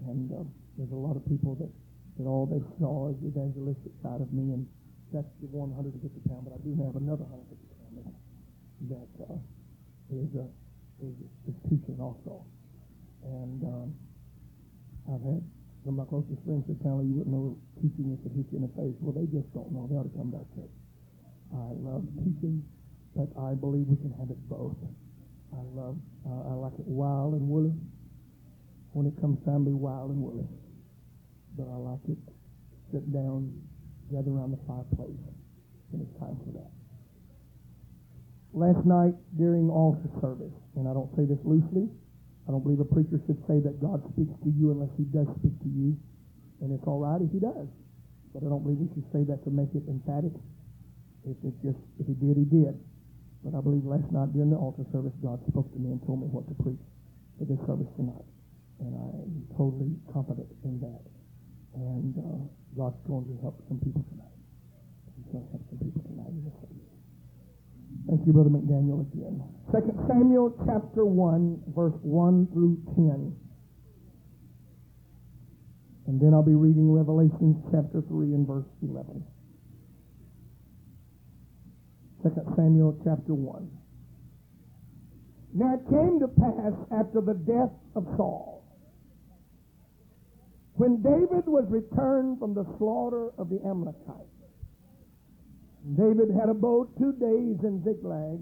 And 0.08 0.32
uh, 0.32 0.48
there's 0.77 0.91
a 0.91 1.00
lot 1.00 1.15
of 1.15 1.25
people 1.27 1.56
that, 1.60 1.70
that 2.18 2.25
all 2.27 2.48
they 2.48 2.63
saw 2.79 3.12
is 3.12 3.18
the 3.20 3.27
evangelistic 3.27 3.91
side 4.03 4.22
of 4.22 4.32
me, 4.32 4.53
and 4.56 4.68
that's 5.12 5.27
the 5.41 5.50
150 5.51 5.91
pound, 6.29 6.46
but 6.46 6.53
I 6.53 6.62
do 6.63 6.77
have 6.86 6.96
another 6.96 7.25
150 7.27 7.58
pound 7.75 8.13
that 8.88 9.12
uh, 9.27 9.36
is, 10.13 10.29
uh, 10.39 10.48
is, 11.03 11.15
is 11.50 11.58
teaching 11.68 12.00
also. 12.00 12.46
And 13.24 13.60
um, 13.63 13.88
I've 15.12 15.25
had 15.25 15.44
some 15.84 16.00
of 16.00 16.06
my 16.06 16.08
closest 16.08 16.39
friends 16.48 16.63
that 16.72 16.79
tell 16.79 17.03
me 17.03 17.12
you 17.12 17.20
wouldn't 17.20 17.36
know 17.36 17.60
teaching 17.82 18.15
if 18.15 18.24
it 18.24 18.32
hit 18.36 18.48
you 18.51 18.63
in 18.63 18.65
the 18.68 18.74
face. 18.79 18.96
Well, 19.03 19.12
they 19.12 19.27
just 19.27 19.51
don't 19.51 19.72
know. 19.75 19.88
They 19.91 20.00
ought 20.00 20.08
to 20.08 20.15
come 20.15 20.32
to 20.32 20.39
our 20.39 20.50
church. 20.56 20.75
I 21.51 21.74
love 21.75 22.06
teaching, 22.24 22.63
but 23.18 23.27
I 23.36 23.58
believe 23.58 23.89
we 23.89 23.98
can 23.98 24.13
have 24.15 24.29
it 24.29 24.39
both. 24.48 24.77
I 25.51 25.62
love, 25.74 25.98
uh, 26.24 26.51
I 26.51 26.53
like 26.53 26.77
it 26.77 26.86
wild 26.86 27.34
and 27.34 27.50
woolly. 27.50 27.74
When 29.00 29.08
it 29.08 29.15
comes 29.24 29.39
time 29.48 29.63
to 29.63 29.72
be 29.72 29.79
wild 29.79 30.12
and 30.12 30.20
woolly. 30.20 30.44
But 31.56 31.72
I 31.72 31.79
like 31.79 32.03
it 32.12 32.20
sit 32.91 33.08
down, 33.15 33.48
gather 34.12 34.27
around 34.27 34.51
the 34.51 34.60
fireplace 34.68 35.24
and 35.94 36.03
it's 36.03 36.15
time 36.20 36.36
for 36.44 36.51
that. 36.60 36.68
Last 38.51 38.84
night 38.84 39.15
during 39.38 39.72
altar 39.72 40.10
service, 40.20 40.51
and 40.75 40.84
I 40.84 40.91
don't 40.91 41.08
say 41.15 41.24
this 41.24 41.39
loosely, 41.48 41.88
I 42.44 42.51
don't 42.51 42.60
believe 42.60 42.84
a 42.84 42.91
preacher 42.91 43.22
should 43.24 43.39
say 43.48 43.62
that 43.62 43.79
God 43.79 44.03
speaks 44.12 44.36
to 44.44 44.50
you 44.51 44.75
unless 44.75 44.91
he 44.98 45.06
does 45.15 45.32
speak 45.39 45.56
to 45.63 45.72
you. 45.72 45.96
And 46.60 46.74
it's 46.74 46.84
all 46.84 47.00
right 47.00 47.22
if 47.22 47.32
he 47.32 47.39
does. 47.39 47.72
But 48.34 48.44
I 48.44 48.51
don't 48.51 48.68
believe 48.68 48.84
we 48.84 48.91
should 48.91 49.08
say 49.13 49.24
that 49.32 49.46
to 49.46 49.50
make 49.53 49.72
it 49.77 49.86
emphatic. 49.88 50.34
If 51.24 51.38
it 51.46 51.56
just 51.62 51.79
if 52.01 52.10
he 52.10 52.18
did, 52.18 52.36
he 52.36 52.44
did. 52.50 52.75
But 53.46 53.56
I 53.56 53.62
believe 53.62 53.86
last 53.86 54.12
night 54.12 54.34
during 54.34 54.50
the 54.50 54.58
altar 54.58 54.84
service, 54.91 55.13
God 55.22 55.39
spoke 55.48 55.72
to 55.72 55.79
me 55.79 55.94
and 55.94 56.01
told 56.03 56.20
me 56.20 56.27
what 56.27 56.50
to 56.50 56.56
preach 56.60 56.82
for 57.38 57.46
this 57.46 57.62
service 57.63 57.88
tonight. 57.96 58.25
And 58.79 58.95
I'm 58.95 59.43
totally 59.57 59.91
confident 60.12 60.48
in 60.63 60.79
that. 60.79 61.03
And 61.75 62.15
uh, 62.15 62.48
God's 62.77 63.00
going 63.07 63.27
to 63.27 63.36
help 63.41 63.62
some 63.67 63.79
people 63.79 64.05
tonight. 64.09 64.39
He's 65.17 65.31
going 65.31 65.45
to 65.45 65.51
help 65.51 65.63
some 65.69 65.79
people 65.79 66.01
tonight. 66.07 66.19
Thank 68.07 68.25
you, 68.25 68.33
Brother 68.33 68.50
McDaniel, 68.50 69.05
again. 69.13 69.43
Second 69.71 70.00
Samuel 70.07 70.55
chapter 70.65 71.05
1, 71.05 71.62
verse 71.75 71.93
1 72.01 72.48
through 72.53 72.81
10. 72.95 73.36
And 76.07 76.19
then 76.19 76.33
I'll 76.33 76.41
be 76.41 76.55
reading 76.55 76.91
Revelation 76.91 77.62
chapter 77.71 78.01
3 78.01 78.33
and 78.33 78.48
verse 78.48 78.65
11. 78.81 79.24
Second 82.24 82.53
Samuel 82.55 82.98
chapter 83.03 83.36
1. 83.36 83.69
Now 85.53 85.75
it 85.75 85.86
came 85.89 86.19
to 86.19 86.27
pass 86.27 86.74
after 87.00 87.21
the 87.21 87.33
death 87.33 87.69
of 87.95 88.05
Saul, 88.17 88.59
when 90.79 91.03
David 91.03 91.43
was 91.43 91.67
returned 91.67 92.39
from 92.39 92.53
the 92.53 92.63
slaughter 92.77 93.36
of 93.38 93.50
the 93.50 93.59
Amalekites, 93.67 94.31
David 95.83 96.31
had 96.31 96.48
abode 96.48 96.88
two 96.98 97.12
days 97.19 97.59
in 97.67 97.83
Ziklag. 97.83 98.39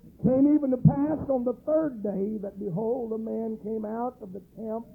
It 0.00 0.16
came 0.24 0.48
even 0.56 0.70
to 0.70 0.80
pass 0.80 1.20
on 1.28 1.44
the 1.44 1.60
third 1.68 2.02
day 2.02 2.40
that, 2.40 2.58
behold, 2.58 3.12
a 3.12 3.18
man 3.18 3.60
came 3.62 3.84
out 3.84 4.16
of 4.22 4.32
the 4.32 4.40
camp 4.56 4.86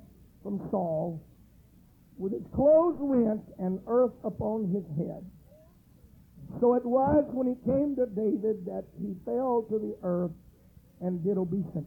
from 0.42 0.66
Saul 0.72 1.22
with 2.18 2.34
his 2.34 2.42
clothes 2.56 2.98
rent 3.00 3.46
and 3.60 3.78
earth 3.86 4.18
upon 4.24 4.74
his 4.74 4.86
head. 4.98 5.22
So 6.60 6.74
it 6.74 6.86
was 6.86 7.26
when 7.34 7.54
he 7.54 7.70
came 7.70 7.96
to 7.98 8.08
David 8.10 8.66
that 8.66 8.86
he 8.98 9.14
fell 9.26 9.62
to 9.70 9.78
the 9.78 9.94
earth 10.02 10.34
and 11.02 11.24
did 11.24 11.38
obeisance. 11.38 11.86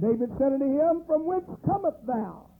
David 0.00 0.30
said 0.38 0.56
unto 0.56 0.64
him, 0.64 1.04
From 1.06 1.26
whence 1.26 1.44
comest 1.66 2.00
thou? 2.06 2.55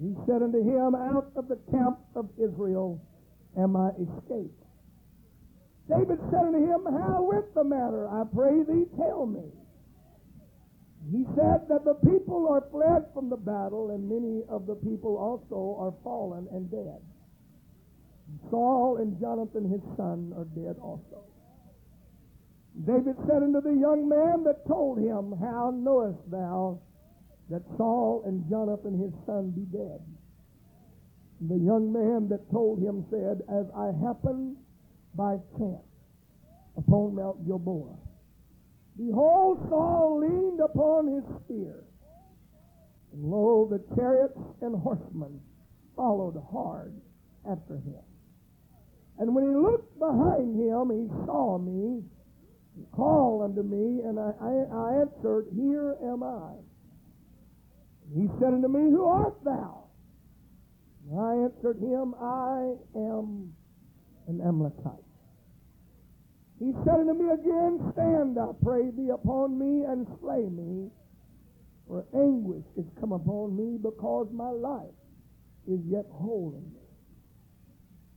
He 0.00 0.14
said 0.26 0.42
unto 0.42 0.62
him, 0.62 0.94
Out 0.94 1.32
of 1.34 1.48
the 1.48 1.58
camp 1.70 1.98
of 2.14 2.30
Israel 2.38 3.00
am 3.56 3.76
I 3.76 3.90
escaped. 3.90 4.62
David 5.88 6.20
said 6.30 6.44
unto 6.44 6.58
him, 6.58 6.86
How 6.86 7.22
went 7.22 7.52
the 7.54 7.64
matter? 7.64 8.08
I 8.08 8.22
pray 8.32 8.62
thee, 8.62 8.86
tell 8.96 9.26
me. 9.26 9.50
He 11.10 11.24
said 11.34 11.66
that 11.68 11.84
the 11.84 11.94
people 12.04 12.48
are 12.48 12.68
fled 12.70 13.06
from 13.14 13.30
the 13.30 13.36
battle, 13.36 13.90
and 13.90 14.08
many 14.08 14.42
of 14.48 14.66
the 14.66 14.74
people 14.74 15.16
also 15.16 15.76
are 15.80 15.94
fallen 16.04 16.46
and 16.52 16.70
dead. 16.70 17.00
Saul 18.50 18.98
and 18.98 19.18
Jonathan 19.18 19.70
his 19.70 19.80
son 19.96 20.34
are 20.36 20.44
dead 20.54 20.76
also. 20.80 21.24
David 22.86 23.16
said 23.26 23.42
unto 23.42 23.60
the 23.60 23.74
young 23.74 24.08
man 24.08 24.44
that 24.44 24.66
told 24.66 24.98
him, 24.98 25.34
How 25.40 25.72
knowest 25.74 26.18
thou 26.30 26.80
that 27.50 27.62
Saul 27.76 28.22
and 28.26 28.48
Jonathan 28.48 28.98
his 28.98 29.12
son 29.26 29.50
be 29.50 29.64
dead? 29.76 30.00
The 31.40 31.56
young 31.56 31.92
man 31.92 32.28
that 32.28 32.50
told 32.50 32.80
him 32.80 33.06
said, 33.10 33.42
As 33.48 33.66
I 33.76 33.92
happened 34.04 34.56
by 35.14 35.36
chance 35.56 35.86
upon 36.76 37.14
Mount 37.14 37.46
Gilboa, 37.46 37.96
behold, 38.96 39.64
Saul 39.68 40.18
leaned 40.20 40.60
upon 40.60 41.06
his 41.06 41.24
spear, 41.44 41.84
and 43.12 43.24
lo, 43.24 43.68
the 43.70 43.82
chariots 43.94 44.38
and 44.60 44.74
horsemen 44.82 45.40
followed 45.94 46.42
hard 46.52 46.92
after 47.48 47.76
him. 47.76 48.02
And 49.18 49.34
when 49.34 49.44
he 49.48 49.54
looked 49.54 49.98
behind 49.98 50.54
him, 50.54 50.90
he 50.90 51.08
saw 51.26 51.58
me, 51.58 52.02
and 52.76 52.92
called 52.92 53.42
unto 53.42 53.62
me, 53.62 54.02
and 54.02 54.18
I, 54.18 54.32
I, 54.40 54.52
I 54.74 55.00
answered, 55.02 55.46
Here 55.54 55.96
am 56.02 56.22
I. 56.22 56.54
He 58.14 58.26
said 58.38 58.54
unto 58.54 58.68
me, 58.68 58.90
Who 58.90 59.04
art 59.04 59.36
thou? 59.44 59.84
I 61.16 61.34
answered 61.34 61.78
him, 61.78 62.14
I 62.20 62.74
am 62.94 63.52
an 64.28 64.40
Amalekite. 64.40 65.04
He 66.58 66.72
said 66.84 67.00
unto 67.00 67.14
me 67.14 67.30
again, 67.30 67.92
Stand, 67.92 68.38
I 68.38 68.48
pray 68.62 68.90
thee, 68.90 69.10
upon 69.10 69.58
me 69.58 69.84
and 69.84 70.06
slay 70.20 70.48
me, 70.48 70.90
for 71.86 72.04
anguish 72.14 72.64
is 72.76 72.84
come 73.00 73.12
upon 73.12 73.56
me 73.56 73.78
because 73.80 74.28
my 74.32 74.50
life 74.50 74.94
is 75.66 75.80
yet 75.86 76.04
whole 76.10 76.54
in 76.56 76.64
me. 76.74 76.80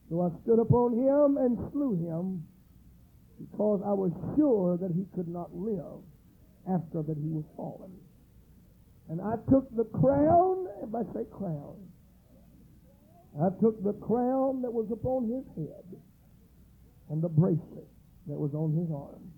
So 0.10 0.22
I 0.22 0.30
stood 0.44 0.60
upon 0.60 0.94
him 0.94 1.38
and 1.38 1.58
slew 1.72 1.96
him 1.96 2.44
because 3.40 3.82
I 3.86 3.94
was 3.94 4.12
sure 4.36 4.78
that 4.78 4.92
he 4.92 5.06
could 5.16 5.28
not 5.28 5.56
live 5.56 6.04
after 6.68 7.02
that 7.04 7.18
he 7.18 7.30
was 7.30 7.46
fallen. 7.56 7.92
And 9.12 9.20
I 9.20 9.36
took 9.52 9.68
the 9.76 9.84
crown, 9.84 10.68
if 10.82 10.96
I 10.96 11.04
say 11.14 11.26
crown, 11.30 11.76
I 13.44 13.50
took 13.60 13.84
the 13.84 13.92
crown 13.92 14.62
that 14.62 14.72
was 14.72 14.88
upon 14.90 15.28
his 15.28 15.44
head 15.58 15.84
and 17.10 17.22
the 17.22 17.28
bracelet 17.28 17.90
that 18.28 18.40
was 18.40 18.54
on 18.54 18.72
his 18.72 18.90
arm 18.90 19.34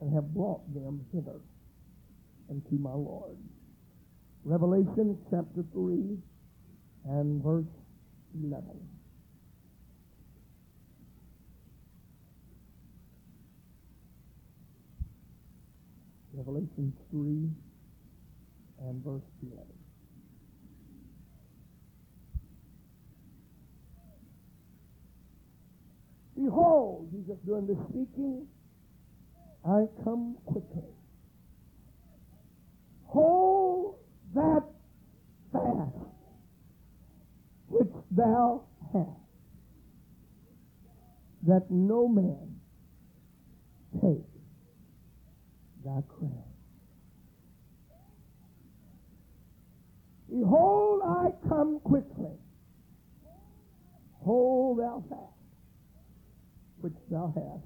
and 0.00 0.14
have 0.14 0.32
brought 0.32 0.72
them 0.72 1.04
hither 1.12 1.40
unto 2.48 2.78
my 2.78 2.92
Lord. 2.92 3.36
Revelation 4.44 5.18
chapter 5.30 5.64
3 5.72 6.16
and 7.06 7.42
verse 7.42 7.64
11. 8.40 8.62
Revelation 16.32 16.92
3 17.10 17.50
and 18.80 19.02
verse 19.04 19.22
11. 19.42 19.64
Behold, 26.36 27.08
Jesus 27.12 27.38
doing 27.46 27.66
the 27.66 27.76
speaking, 27.88 28.46
I 29.64 29.86
come 30.04 30.36
quickly. 30.44 30.82
Hold 33.06 33.96
that 34.34 34.62
fast 35.52 35.94
which 37.68 37.92
thou 38.10 38.64
hast, 38.92 39.08
that 41.46 41.70
no 41.70 42.06
man 42.06 42.60
take 44.00 44.24
thy 45.84 46.02
crown. 46.08 46.55
Behold, 50.36 51.00
I 51.02 51.48
come 51.48 51.80
quickly. 51.80 52.36
Hold 54.22 54.80
thou 54.80 55.02
fast, 55.08 55.22
which 56.80 56.92
thou 57.10 57.32
hast, 57.34 57.64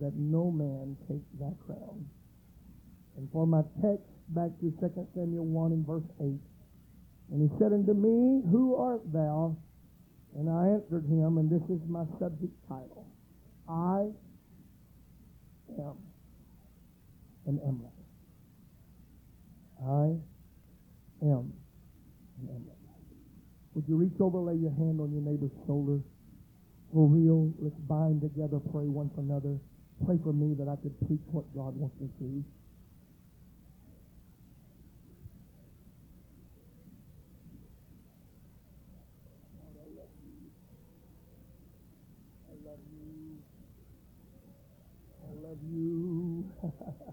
that 0.00 0.14
no 0.16 0.50
man 0.50 0.96
take 1.06 1.22
thy 1.38 1.52
crown. 1.64 2.06
And 3.16 3.28
for 3.30 3.46
my 3.46 3.62
text, 3.80 4.10
back 4.30 4.50
to 4.60 4.72
2 4.80 5.06
Samuel 5.14 5.44
1 5.44 5.72
and 5.72 5.86
verse 5.86 6.02
8. 6.20 6.26
And 7.30 7.48
he 7.48 7.58
said 7.58 7.72
unto 7.72 7.94
me, 7.94 8.42
Who 8.50 8.74
art 8.74 9.02
thou? 9.12 9.56
And 10.36 10.50
I 10.50 10.68
answered 10.68 11.04
him, 11.04 11.38
and 11.38 11.48
this 11.48 11.62
is 11.70 11.80
my 11.88 12.04
subject 12.18 12.52
title. 12.68 13.06
I 13.68 14.10
am 15.78 15.98
an 17.46 17.60
Amalek. 17.62 17.92
I 19.86 20.18
Amalek. 21.20 21.54
Would 23.74 23.88
you 23.88 23.96
reach 23.96 24.20
over, 24.20 24.38
lay 24.38 24.54
your 24.56 24.72
hand 24.72 25.00
on 25.00 25.12
your 25.12 25.22
neighbor's 25.22 25.52
shoulder? 25.66 26.00
For 26.92 27.06
real, 27.06 27.52
let's 27.58 27.76
bind 27.88 28.22
together, 28.22 28.58
pray 28.72 28.88
one 28.88 29.10
for 29.14 29.20
another. 29.20 29.58
Pray 30.06 30.18
for 30.22 30.32
me 30.32 30.54
that 30.54 30.68
I 30.68 30.76
could 30.82 30.98
preach 31.06 31.22
what 31.30 31.44
God 31.54 31.76
wants 31.76 32.00
me 32.00 32.08
to. 32.18 32.44
I 45.22 45.32
love 45.42 45.58
you. 45.70 46.44
Ilama 46.50 46.68
satala 46.68 46.94
boko 46.94 47.07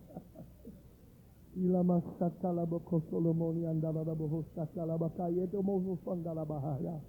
solomoni 3.10 3.66
andala 3.66 4.04
da 4.04 4.14
boho 4.16 4.44
satala 4.56 4.98
bakayeto 4.98 5.64
moho 5.64 5.98
fandala 6.06 6.46
bahaya. 6.46 7.00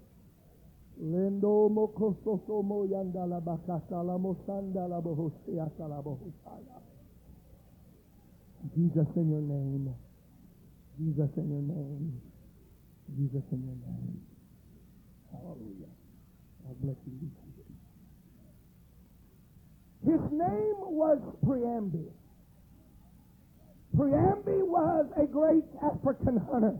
Lendo 0.98 1.68
moko 1.68 2.16
soso 2.24 2.62
mo 2.62 2.86
yandala 2.86 3.40
bakatala 3.40 4.18
mo 4.18 4.36
sandala 4.46 5.00
boho 5.02 5.30
siatala 5.44 6.02
boho 6.02 6.32
saya. 6.44 6.80
Jesus 8.74 9.08
in 9.16 9.30
your 9.30 9.42
name. 9.42 9.94
Jesus 10.98 11.30
in 11.36 11.50
your 11.50 11.62
name. 11.62 12.20
Jesus 13.16 13.44
in 13.52 13.62
your 13.62 13.76
name. 13.76 14.22
Hallelujah. 15.30 15.92
God 16.64 16.80
bless 16.80 16.96
you. 17.06 17.30
His 20.04 20.32
name 20.32 20.80
was 20.96 21.18
Preambi. 21.44 22.08
Preambi 23.96 24.60
was 24.62 25.06
a 25.16 25.24
great 25.24 25.64
African 25.82 26.36
hunter. 26.36 26.76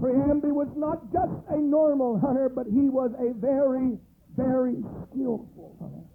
Preambi 0.00 0.50
was 0.50 0.68
not 0.74 1.12
just 1.12 1.44
a 1.50 1.58
normal 1.58 2.18
hunter, 2.18 2.48
but 2.48 2.66
he 2.66 2.88
was 2.88 3.10
a 3.18 3.34
very, 3.34 3.98
very 4.34 4.76
skillful 5.04 5.76
hunter. 5.78 6.08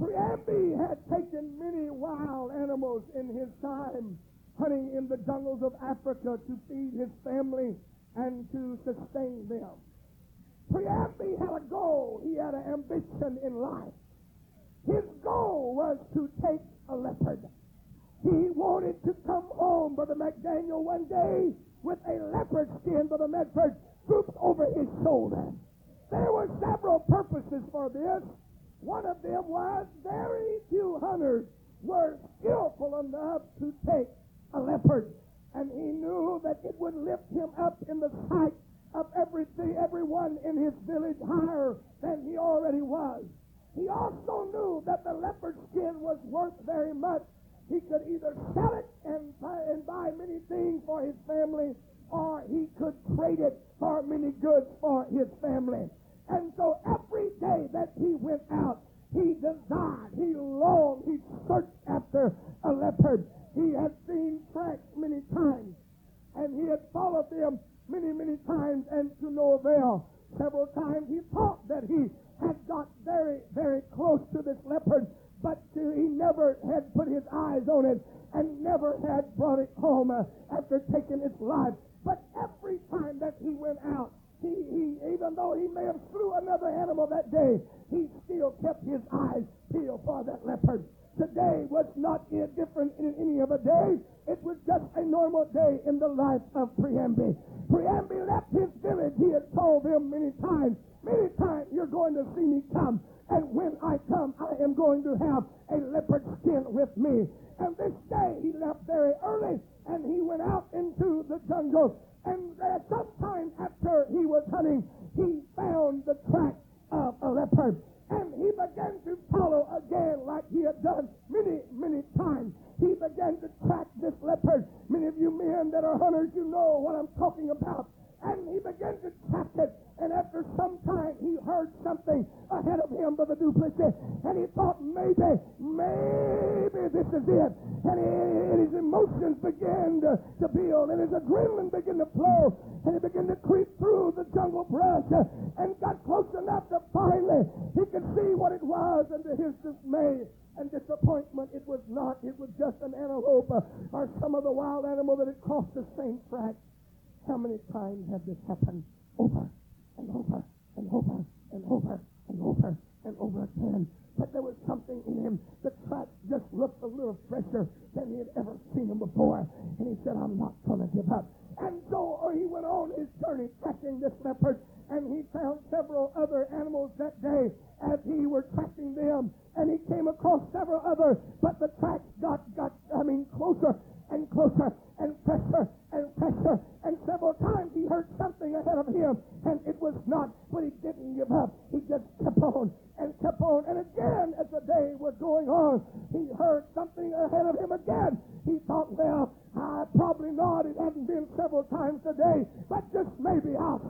Preambi 0.00 0.72
had 0.80 0.96
taken 1.10 1.58
many 1.58 1.90
wild 1.90 2.52
animals 2.52 3.02
in 3.14 3.28
his 3.28 3.48
time, 3.60 4.18
hunting 4.58 4.90
in 4.96 5.08
the 5.08 5.18
jungles 5.18 5.62
of 5.62 5.74
Africa 5.82 6.38
to 6.46 6.58
feed 6.68 6.98
his 6.98 7.10
family 7.22 7.76
and 8.16 8.50
to 8.52 8.78
sustain 8.84 9.46
them. 9.46 9.76
Preambi 10.72 11.38
had 11.38 11.52
a 11.52 11.64
goal. 11.68 12.22
He 12.24 12.36
had 12.36 12.54
an 12.54 12.64
ambition 12.72 13.38
in 13.44 13.56
life. 13.56 13.92
His 14.86 15.04
goal 15.22 15.74
was 15.76 15.98
to 16.14 16.30
take 16.40 16.60
a 16.88 16.96
leopard. 16.96 17.40
He 18.22 18.50
wanted 18.54 19.02
to 19.04 19.16
come 19.26 19.44
home, 19.50 19.96
Brother 19.96 20.14
McDaniel, 20.14 20.82
one 20.82 21.06
day 21.08 21.52
with 21.82 21.98
a 22.06 22.22
leopard 22.36 22.70
skin, 22.82 23.08
Brother 23.08 23.28
Medford, 23.28 23.74
drooped 24.06 24.36
over 24.40 24.66
his 24.66 24.86
shoulder. 25.02 25.42
There 26.10 26.32
were 26.32 26.48
several 26.60 27.00
purposes 27.00 27.62
for 27.72 27.88
this. 27.90 28.22
One 28.80 29.06
of 29.06 29.22
them 29.22 29.48
was 29.48 29.86
very 30.04 30.58
few 30.68 30.98
hunters 31.00 31.46
were 31.82 32.16
skillful 32.38 33.00
enough 33.00 33.42
to 33.58 33.74
take 33.86 34.08
a 34.54 34.60
leopard. 34.60 35.12
And 35.54 35.70
he 35.70 35.92
knew 35.92 36.40
that 36.44 36.60
it 36.64 36.74
would 36.78 36.94
lift 36.94 37.28
him 37.32 37.50
up 37.58 37.78
in 37.90 38.00
the 38.00 38.10
sight 38.28 38.54
of 38.94 39.06
everything, 39.20 39.76
everyone 39.82 40.38
in 40.44 40.56
his 40.56 40.72
village 40.86 41.18
higher 41.26 41.76
than 42.02 42.24
he 42.28 42.38
already 42.38 42.82
was. 42.82 43.24
He 43.74 43.88
also 43.88 44.48
knew 44.52 44.82
that 44.86 45.04
the 45.04 45.12
leopard 45.12 45.56
skin 45.70 46.00
was 46.00 46.18
worth 46.24 46.54
very 46.64 46.94
much. 46.94 47.22
He 47.68 47.80
could 47.80 48.02
either 48.08 48.36
sell 48.54 48.74
it 48.74 48.86
and 49.04 49.38
buy, 49.40 49.60
and 49.70 49.86
buy 49.86 50.10
many 50.18 50.38
things 50.48 50.82
for 50.86 51.02
his 51.02 51.14
family, 51.26 51.74
or 52.10 52.42
he 52.48 52.66
could 52.78 52.94
trade 53.16 53.40
it 53.40 53.58
for 53.78 54.02
many 54.02 54.30
goods 54.32 54.66
for 54.80 55.04
his 55.06 55.28
family. 55.40 55.88
And 56.28 56.52
so 56.56 56.78
every 56.86 57.30
day 57.40 57.68
that 57.72 57.92
he 57.98 58.14
went 58.14 58.42
out, 58.50 58.82
he 59.12 59.34
desired, 59.34 60.12
he 60.16 60.34
longed, 60.34 61.04
he 61.06 61.18
searched 61.46 61.68
after 61.86 62.32
a 62.64 62.72
leopard. 62.72 63.24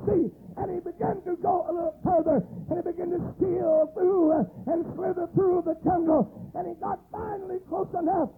And 0.07 0.71
he 0.75 0.81
began 0.81 1.23
to 1.23 1.37
go 1.43 1.67
a 1.69 1.73
little 1.73 1.97
further. 2.05 2.45
And 2.71 2.77
he 2.77 2.83
began 2.83 3.11
to 3.11 3.35
steal 3.37 3.91
through 3.95 4.33
uh, 4.33 4.73
and 4.73 4.85
slither 4.95 5.29
through 5.35 5.63
the 5.65 5.77
jungle. 5.85 6.51
And 6.55 6.67
he 6.67 6.75
got 6.75 6.99
finally 7.13 7.59
close 7.69 7.89
enough 7.99 8.31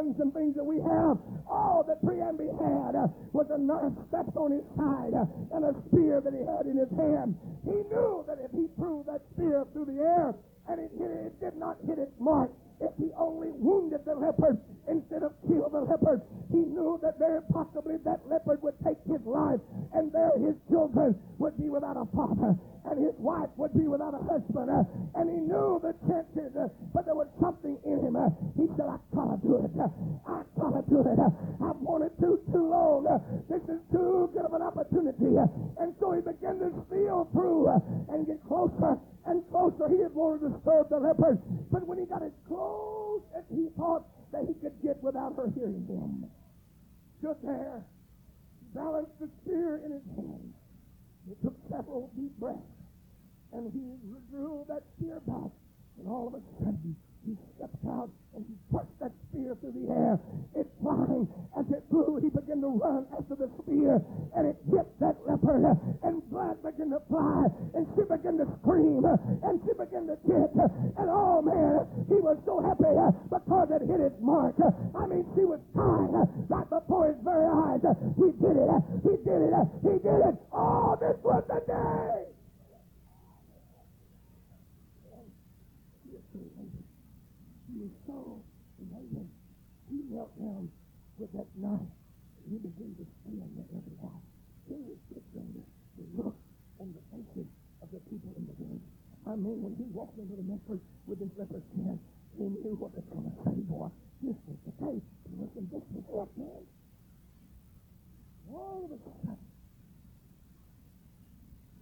and 0.00 0.32
things 0.32 0.56
that 0.56 0.64
we 0.64 0.76
have. 0.80 1.20
All 1.50 1.84
that 1.86 2.00
Priambi 2.00 2.48
had 2.48 2.96
uh, 2.96 3.08
was 3.32 3.46
a 3.50 3.58
nurse 3.58 3.92
stepped 4.08 4.36
on 4.36 4.52
his 4.52 4.64
side 4.76 5.12
uh, 5.12 5.28
and 5.56 5.64
a 5.68 5.72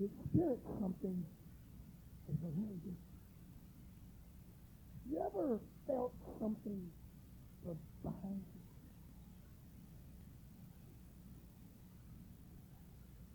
It's 0.01 0.15
spirit 0.31 0.61
something 0.81 1.25
is 2.31 2.39
around 2.45 2.81
You 2.85 2.95
You 5.11 5.19
ever 5.27 5.59
felt 5.89 6.15
something 6.41 6.87
behind 8.05 8.45
you? 8.55 8.63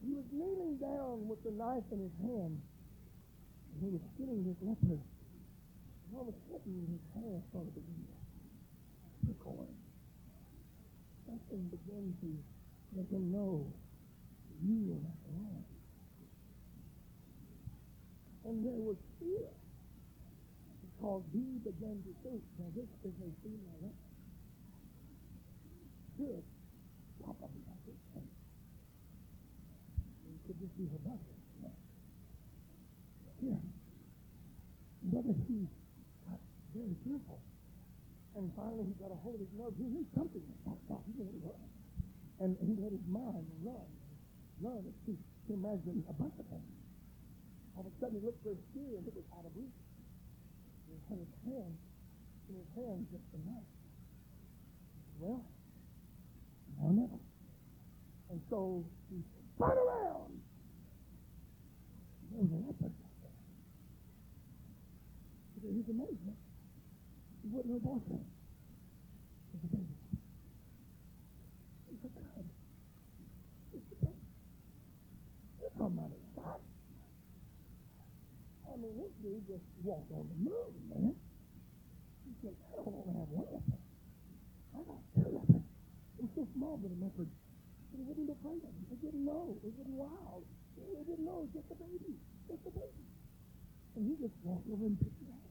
He 0.07 0.13
was 0.15 0.23
kneeling 0.31 0.77
down 0.77 1.27
with 1.27 1.43
the 1.43 1.51
knife 1.51 1.83
in 1.91 1.99
his 1.99 2.15
hand, 2.21 2.61
and 2.61 3.79
he 3.81 3.89
was 3.89 4.01
skinning 4.15 4.45
his 4.45 4.55
leper. 4.61 4.99
And 5.03 6.15
all 6.15 6.27
of 6.29 6.35
a 6.35 6.37
sudden, 6.47 6.87
his 6.87 7.03
hair 7.19 7.41
started 7.51 7.75
to 7.75 7.81
be 7.81 8.07
prickling. 9.25 9.75
Something 11.27 11.67
began 11.67 12.15
to 12.21 12.29
let 12.95 13.09
them 13.09 13.31
know 13.31 13.65
you 14.61 14.93
are 14.93 15.01
not 15.01 15.19
wrong. 15.33 15.63
And 18.45 18.65
there 18.65 18.79
was 18.79 18.97
fear 19.19 19.49
because 20.81 21.23
he 21.33 21.59
began 21.63 21.97
to 22.05 22.11
think, 22.21 22.41
now 22.59 22.69
this 22.75 22.89
is 23.03 23.15
a 23.19 23.29
female 23.41 23.93
should 26.17 26.43
pop 27.19 27.35
up 27.41 27.49
about 27.49 27.79
this 27.85 27.97
thing. 28.13 28.29
Could 30.45 30.57
this 30.61 30.69
be 30.77 30.85
her 30.91 31.01
brother? 31.01 31.33
Yeah. 33.41 33.59
But 35.11 35.25
he 35.49 35.67
got 36.29 36.39
very 36.71 36.95
fearful. 37.03 37.41
And 38.35 38.51
finally 38.55 38.85
he 38.87 38.93
got 39.01 39.11
a 39.11 39.19
hold 39.19 39.35
of 39.35 39.41
his 39.41 39.51
nerve. 39.57 39.73
He 39.77 39.83
knew 39.83 40.05
something 40.15 40.41
was 40.63 40.79
popped. 40.87 41.05
He 41.11 41.13
knew 41.19 41.27
it 41.27 41.43
was 41.43 41.72
and 42.43 42.59
he 42.59 42.75
let 42.75 42.91
his 42.91 43.07
mind 43.07 43.47
love, 43.63 43.87
run 44.59 44.83
is 44.83 44.97
to, 45.07 45.15
to 45.47 45.55
a 45.55 46.13
bunch 46.19 46.35
of 46.35 46.45
things. 46.51 46.75
All 47.79 47.87
of 47.87 47.87
a 47.87 47.95
sudden 48.03 48.19
he 48.19 48.21
looked 48.25 48.43
for 48.43 48.51
his 48.51 48.59
spear 48.67 48.99
and 48.99 49.07
it 49.07 49.15
was 49.15 49.23
out 49.31 49.47
of 49.47 49.55
reach. 49.55 49.79
He 50.91 50.99
had 51.07 51.23
his 51.23 51.33
hand 51.47 51.73
in 52.51 52.59
his 52.59 52.69
hand 52.75 53.07
just 53.15 53.23
a 53.31 53.39
knife. 53.47 53.71
Well, 55.23 55.47
now 56.83 56.91
never. 56.91 57.19
And 58.27 58.43
so 58.51 58.83
he 59.07 59.23
spun 59.55 59.79
around. 59.79 60.35
There 62.27 62.43
was 62.43 62.51
a 62.51 62.59
leopard. 62.59 62.91
To 65.63 65.67
his 65.71 65.87
he 65.87 67.47
wasn't 67.47 67.71
her 67.71 67.79
boyfriend. 67.79 68.32
somebody 75.83 76.15
got 76.39 76.63
it. 76.63 76.71
I 78.71 78.79
mean, 78.79 78.95
this 78.95 79.11
dude 79.19 79.43
just 79.51 79.67
walked 79.83 80.07
on 80.15 80.31
the 80.31 80.39
moon, 80.47 80.71
man. 80.87 81.11
He 82.23 82.31
said, 82.39 82.55
I 82.71 82.79
don't 82.79 82.87
want 82.87 83.11
to 83.11 83.15
have 83.19 83.31
one 83.35 83.49
leopard. 83.51 83.83
I 84.71 84.79
got 84.87 85.03
two 85.11 85.27
weapons. 85.27 85.67
It 86.15 86.21
was 86.23 86.31
so 86.39 86.47
small 86.55 86.79
that 86.79 86.87
a 86.87 86.99
leopard, 87.03 87.27
it 87.27 87.99
wouldn't 87.99 88.31
afraid 88.31 88.63
of 88.63 88.71
him. 88.71 88.87
It 88.95 88.99
didn't 89.03 89.27
know. 89.27 89.59
It 89.59 89.75
wasn't 89.75 89.91
wild. 89.91 90.47
It 90.79 91.03
didn't 91.03 91.27
know. 91.27 91.51
Just 91.51 91.67
a 91.67 91.75
baby. 91.75 92.15
Just 92.47 92.63
a 92.63 92.71
baby. 92.71 93.03
And 93.99 94.07
he 94.07 94.15
just 94.23 94.33
walked 94.39 94.65
over 94.71 94.87
and 94.87 94.95
picked 95.03 95.19
it 95.19 95.29
up. 95.35 95.43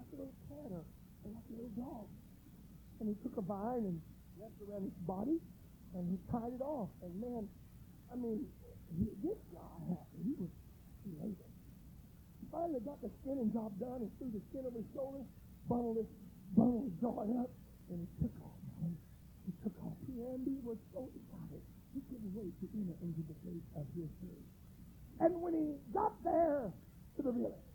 Like 0.00 0.08
a 0.10 0.16
little 0.16 0.38
cat 0.48 0.68
or, 0.72 0.82
or 0.82 1.28
like 1.28 1.44
a 1.44 1.54
little 1.60 1.76
dog. 1.76 2.08
And 3.04 3.12
he 3.12 3.14
took 3.20 3.36
a 3.36 3.44
vine 3.44 3.84
and 3.84 4.00
wrapped 4.40 4.58
it 4.64 4.66
around 4.72 4.88
his 4.88 4.98
body 5.04 5.38
and 5.92 6.08
he 6.08 6.16
tied 6.32 6.56
it 6.56 6.64
off. 6.64 6.88
And 7.04 7.12
man, 7.20 7.44
I 8.10 8.16
mean, 8.16 8.48
he, 8.96 9.04
this 9.20 9.40
guy, 9.52 9.96
he 10.24 10.32
was 10.38 10.52
elated. 11.04 11.52
He 12.40 12.44
finally 12.48 12.80
got 12.80 13.00
the 13.04 13.10
skinning 13.20 13.52
job 13.52 13.76
done 13.76 14.06
and 14.06 14.10
threw 14.16 14.32
the 14.32 14.42
skin 14.48 14.64
over 14.64 14.78
his 14.78 14.88
shoulder, 14.96 15.24
bundled 15.68 16.00
his, 16.00 16.10
bundled 16.56 16.88
his 16.88 16.96
joint 17.00 17.32
up, 17.36 17.50
and 17.92 18.00
he 18.00 18.08
took 18.22 18.34
off, 18.40 18.60
man. 18.80 18.96
He 19.44 19.52
took 19.60 19.76
off. 19.84 19.96
Andy 20.18 20.58
was 20.66 20.76
so 20.92 21.08
excited. 21.14 21.62
He 21.94 22.00
couldn't 22.10 22.34
wait 22.34 22.52
to 22.60 22.66
enter 22.74 22.96
into 23.00 23.22
the 23.26 23.36
place 23.46 23.64
of 23.78 23.86
his 23.94 24.10
day. 24.20 24.42
And 25.20 25.40
when 25.40 25.54
he 25.54 25.78
got 25.94 26.12
there 26.22 26.70
to 27.16 27.20
the 27.22 27.32
village, 27.32 27.68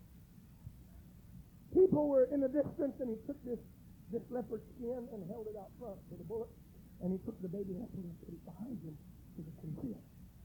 people 1.73 2.07
were 2.07 2.29
in 2.31 2.41
the 2.41 2.51
distance, 2.51 2.93
and 2.99 3.09
he 3.09 3.17
took 3.25 3.39
this, 3.43 3.59
this 4.11 4.23
leopard 4.29 4.61
skin 4.75 5.07
and 5.11 5.23
held 5.31 5.47
it 5.47 5.57
out 5.57 5.71
front 5.79 5.97
for 6.09 6.15
the 6.15 6.23
bullet, 6.23 6.51
and 7.01 7.11
he 7.11 7.19
took 7.25 7.39
the 7.41 7.49
baby 7.49 7.73
leopard 7.73 8.03
and 8.03 8.15
put 8.21 8.31
it 8.31 8.43
behind 8.45 8.77
him 8.83 8.95
to 9.35 9.41
the 9.41 9.53
conceal. 9.59 9.99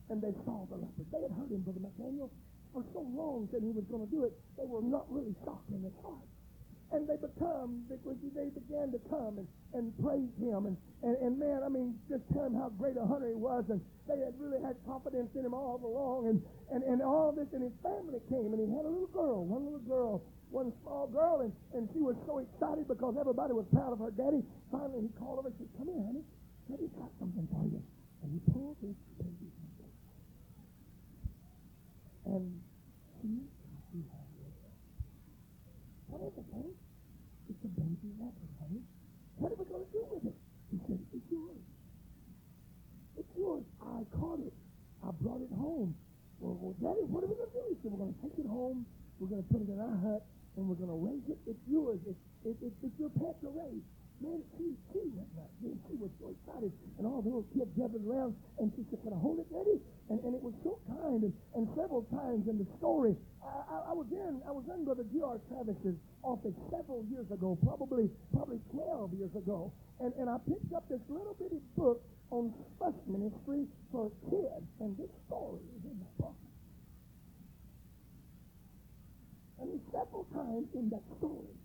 And 0.09 0.21
they 0.21 0.33
saw 0.45 0.65
the 0.69 0.77
leopard. 0.77 1.05
They 1.13 1.21
had 1.21 1.31
heard 1.37 1.53
him, 1.53 1.61
Brother 1.61 1.85
McDaniel, 1.85 2.29
for 2.73 2.83
so 2.93 3.01
long 3.01 3.47
that 3.53 3.61
he 3.61 3.69
was 3.69 3.85
going 3.89 4.05
to 4.05 4.11
do 4.11 4.25
it. 4.25 4.33
They 4.57 4.65
were 4.65 4.81
not 4.81 5.05
really 5.09 5.35
shocked 5.45 5.69
in 5.69 5.81
their 5.81 5.95
heart 6.01 6.25
and 6.91 7.05
they 7.05 7.17
become, 7.21 7.85
they, 7.85 8.49
began 8.49 8.89
to 8.89 8.99
come 9.09 9.37
and, 9.37 9.47
and 9.77 9.93
praise 10.01 10.33
him. 10.41 10.65
And, 10.65 10.75
and, 11.05 11.15
and 11.21 11.37
man, 11.37 11.61
I 11.61 11.69
mean, 11.69 11.93
just 12.09 12.25
tell 12.33 12.49
him 12.49 12.57
how 12.57 12.73
great 12.73 12.97
a 12.97 13.05
hunter 13.05 13.29
he 13.29 13.37
was. 13.37 13.65
And 13.69 13.77
they 14.09 14.17
had 14.17 14.33
really 14.41 14.57
had 14.57 14.73
confidence 14.89 15.29
in 15.37 15.45
him 15.45 15.53
all 15.53 15.77
along. 15.77 16.33
And, 16.33 16.41
and, 16.73 16.81
and 16.81 17.01
all 17.05 17.29
this, 17.29 17.45
and 17.53 17.61
his 17.61 17.77
family 17.85 18.17
came, 18.29 18.53
and 18.53 18.59
he 18.59 18.65
had 18.73 18.89
a 18.89 18.91
little 18.91 19.13
girl, 19.13 19.45
one 19.45 19.69
little 19.69 19.85
girl, 19.85 20.25
one 20.49 20.73
small 20.81 21.05
girl, 21.05 21.45
and, 21.45 21.53
and 21.77 21.85
she 21.93 22.01
was 22.01 22.17
so 22.25 22.41
excited 22.41 22.89
because 22.89 23.13
everybody 23.21 23.53
was 23.53 23.69
proud 23.69 23.93
of 23.93 24.01
her 24.01 24.09
daddy. 24.09 24.41
Finally, 24.73 25.05
he 25.05 25.11
called 25.21 25.45
her 25.45 25.53
and 25.53 25.57
said, 25.61 25.69
come 25.77 25.93
here, 25.93 26.01
honey. 26.09 26.25
Daddy's 26.65 26.93
got 26.97 27.13
something 27.21 27.45
for 27.53 27.69
you. 27.69 27.81
And 28.25 28.33
he 28.33 28.41
pulled 28.49 28.77
this 28.81 28.97
baby 29.21 29.48
and 32.29 32.61
she 33.21 33.49
what 36.09 36.25
is 36.25 36.33
it, 36.41 36.45
honey? 36.53 36.73
It's 37.49 37.61
a 37.65 37.71
baby 37.77 38.09
leopard, 38.17 38.53
honey. 38.57 38.81
What 39.37 39.53
are 39.53 39.59
we 39.61 39.65
going 39.69 39.85
to 39.85 39.93
do 39.93 40.03
with 40.09 40.25
it? 40.25 40.37
He 40.73 40.77
said, 40.89 40.99
it's 41.13 41.29
yours. 41.29 41.61
It's 43.17 43.33
yours. 43.37 43.63
I 43.77 44.01
caught 44.17 44.41
it. 44.41 44.53
I 45.05 45.13
brought 45.21 45.41
it 45.41 45.53
home. 45.53 45.93
Well, 46.41 46.57
well 46.57 46.75
Daddy, 46.81 47.05
what 47.05 47.23
are 47.23 47.29
we 47.29 47.37
going 47.37 47.53
to 47.53 47.57
do? 47.61 47.65
He 47.69 47.77
said, 47.81 47.93
we're 47.93 48.01
going 48.09 48.13
to 48.13 48.21
take 48.25 48.37
it 48.41 48.49
home. 48.49 48.85
We're 49.21 49.29
going 49.29 49.43
to 49.45 49.49
put 49.53 49.61
it 49.61 49.69
in 49.69 49.77
our 49.77 49.97
hut, 50.01 50.25
and 50.57 50.65
we're 50.65 50.81
going 50.81 50.93
to 50.93 50.97
raise 50.97 51.25
it. 51.29 51.37
It's 51.45 51.61
yours. 51.69 52.01
It's, 52.09 52.21
it, 52.45 52.57
it, 52.61 52.73
it's 52.81 52.97
your 52.97 53.13
pet 53.21 53.37
to 53.45 53.49
raise. 53.53 53.85
Man, 54.19 54.43
she, 54.59 54.75
she 54.91 54.99
went 55.15 55.31
nuts. 55.31 55.55
Man, 55.63 55.79
she 55.87 55.95
was 55.95 56.11
so 56.19 56.35
excited. 56.35 56.75
And 56.99 57.07
all 57.07 57.23
the 57.23 57.31
little 57.31 57.47
kids 57.55 57.71
gathered 57.79 58.03
around, 58.03 58.35
and 58.59 58.67
she 58.75 58.83
said, 58.91 58.99
can 58.99 59.15
I 59.15 59.19
hold 59.19 59.39
it, 59.39 59.47
Daddy? 59.47 59.79
And, 60.11 60.19
and 60.27 60.35
it 60.35 60.43
was 60.43 60.51
so 60.59 60.75
kind. 60.91 61.23
And, 61.23 61.33
and 61.55 61.63
several 61.79 62.03
times 62.11 62.51
in 62.51 62.59
the 62.59 62.67
story, 62.83 63.15
I, 63.39 63.63
I, 63.63 63.77
I 63.91 63.93
was 63.95 64.11
in, 64.11 64.43
I 64.43 64.51
was 64.51 64.67
in 64.67 64.83
Brother 64.83 65.07
G.R. 65.07 65.39
Travis's 65.47 65.95
office 66.23 66.55
several 66.67 67.07
years 67.07 67.31
ago, 67.31 67.55
probably, 67.63 68.11
probably 68.35 68.59
12 68.75 69.15
years 69.15 69.31
ago. 69.39 69.71
And, 70.03 70.11
and 70.19 70.27
I 70.27 70.35
picked 70.43 70.71
up 70.75 70.83
this 70.91 71.03
little 71.07 71.35
bitty 71.39 71.63
book 71.79 72.03
on 72.31 72.51
trust 72.75 72.99
ministry 73.07 73.71
for 73.91 74.11
kids. 74.27 74.67
And 74.83 74.99
this 74.99 75.11
story 75.31 75.63
is 75.79 75.83
in 75.87 75.95
the 75.95 76.11
book. 76.19 76.35
And 79.63 79.79
several 79.91 80.27
times 80.35 80.67
in 80.75 80.89
that 80.91 81.03
story, 81.19 81.55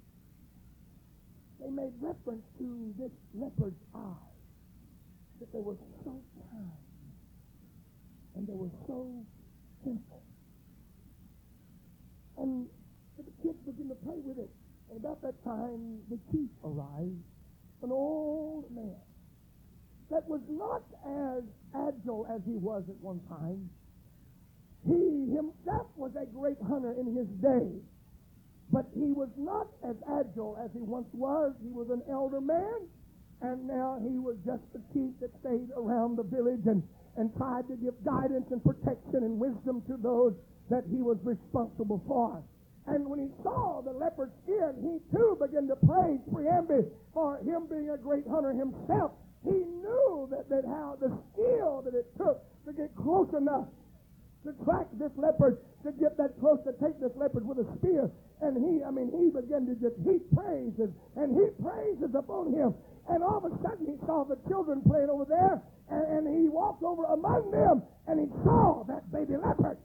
they 1.64 1.70
made 1.70 1.92
reference 2.00 2.44
to 2.58 2.94
this 2.98 3.10
leopard's 3.32 3.80
eyes, 3.94 4.36
that 5.40 5.50
they 5.52 5.60
were 5.60 5.76
so 6.04 6.20
kind 6.50 6.70
and 8.36 8.46
they 8.46 8.54
were 8.54 8.70
so 8.86 9.24
simple. 9.82 10.22
And 12.36 12.66
the 13.16 13.30
kids 13.42 13.58
began 13.64 13.88
to 13.88 13.94
play 13.94 14.18
with 14.22 14.38
it. 14.38 14.50
And 14.90 14.98
about 14.98 15.22
that 15.22 15.42
time, 15.44 16.00
the 16.10 16.18
chief 16.30 16.50
arrived, 16.64 17.24
an 17.82 17.90
old 17.90 18.66
man 18.74 19.00
that 20.10 20.28
was 20.28 20.40
not 20.50 20.82
as 21.06 21.42
agile 21.74 22.26
as 22.30 22.42
he 22.44 22.56
was 22.56 22.84
at 22.88 22.96
one 23.00 23.20
time. 23.28 23.70
He 24.86 25.34
himself 25.34 25.86
was 25.96 26.12
a 26.20 26.26
great 26.26 26.58
hunter 26.68 26.92
in 26.92 27.16
his 27.16 27.26
day. 27.40 27.80
But 28.72 28.86
he 28.94 29.12
was 29.12 29.28
not 29.36 29.68
as 29.84 29.96
agile 30.08 30.58
as 30.62 30.70
he 30.72 30.80
once 30.80 31.08
was. 31.12 31.54
He 31.62 31.70
was 31.70 31.90
an 31.90 32.02
elder 32.10 32.40
man, 32.40 32.88
and 33.40 33.66
now 33.66 33.98
he 34.02 34.18
was 34.18 34.36
just 34.44 34.62
the 34.72 34.80
chief 34.92 35.12
that 35.20 35.30
stayed 35.40 35.70
around 35.76 36.16
the 36.16 36.24
village 36.24 36.66
and, 36.66 36.82
and 37.16 37.34
tried 37.36 37.68
to 37.68 37.76
give 37.76 37.94
guidance 38.04 38.50
and 38.50 38.62
protection 38.64 39.22
and 39.22 39.38
wisdom 39.38 39.82
to 39.86 39.96
those 39.96 40.34
that 40.70 40.84
he 40.90 41.02
was 41.02 41.18
responsible 41.22 42.02
for. 42.06 42.42
And 42.86 43.08
when 43.08 43.18
he 43.18 43.28
saw 43.42 43.80
the 43.80 43.92
leopard 43.92 44.30
skin, 44.42 44.74
he 44.82 45.16
too 45.16 45.38
began 45.40 45.68
to 45.68 45.76
praise 45.76 46.20
Priambi 46.32 46.84
for 47.12 47.38
him 47.38 47.66
being 47.68 47.90
a 47.90 47.96
great 47.96 48.26
hunter 48.28 48.52
himself. 48.52 49.12
He 49.44 49.64
knew 49.64 50.28
that, 50.30 50.48
that 50.48 50.64
how 50.66 50.96
the 51.00 51.12
skill 51.32 51.82
that 51.84 51.94
it 51.94 52.06
took 52.16 52.42
to 52.66 52.72
get 52.72 52.94
close 52.96 53.28
enough 53.36 53.68
to 54.44 54.52
track 54.64 54.86
this 55.00 55.12
leopard, 55.16 55.58
to 55.84 55.92
get 55.92 56.16
that 56.16 56.38
close, 56.40 56.60
to 56.64 56.72
take 56.80 57.00
this 57.00 57.12
leopard 57.16 57.46
with 57.46 57.58
a 57.58 57.66
spear. 57.78 58.10
And 58.40 58.56
he, 58.60 58.84
I 58.84 58.90
mean, 58.90 59.08
he 59.08 59.32
began 59.32 59.64
to 59.66 59.74
just 59.80 59.96
heap 60.04 60.22
praises 60.36 60.92
and 61.16 61.32
heap 61.32 61.56
praises 61.60 62.12
upon 62.14 62.52
him. 62.52 62.74
And 63.08 63.22
all 63.22 63.40
of 63.40 63.48
a 63.48 63.52
sudden 63.64 63.86
he 63.86 63.96
saw 64.06 64.24
the 64.24 64.36
children 64.48 64.80
playing 64.84 65.08
over 65.08 65.24
there, 65.24 65.60
and, 65.90 66.04
and 66.18 66.24
he 66.28 66.48
walked 66.48 66.82
over 66.82 67.04
among 67.04 67.50
them, 67.50 67.82
and 68.08 68.20
he 68.20 68.28
saw 68.44 68.84
that 68.88 69.10
baby 69.12 69.36
leopard. 69.36 69.76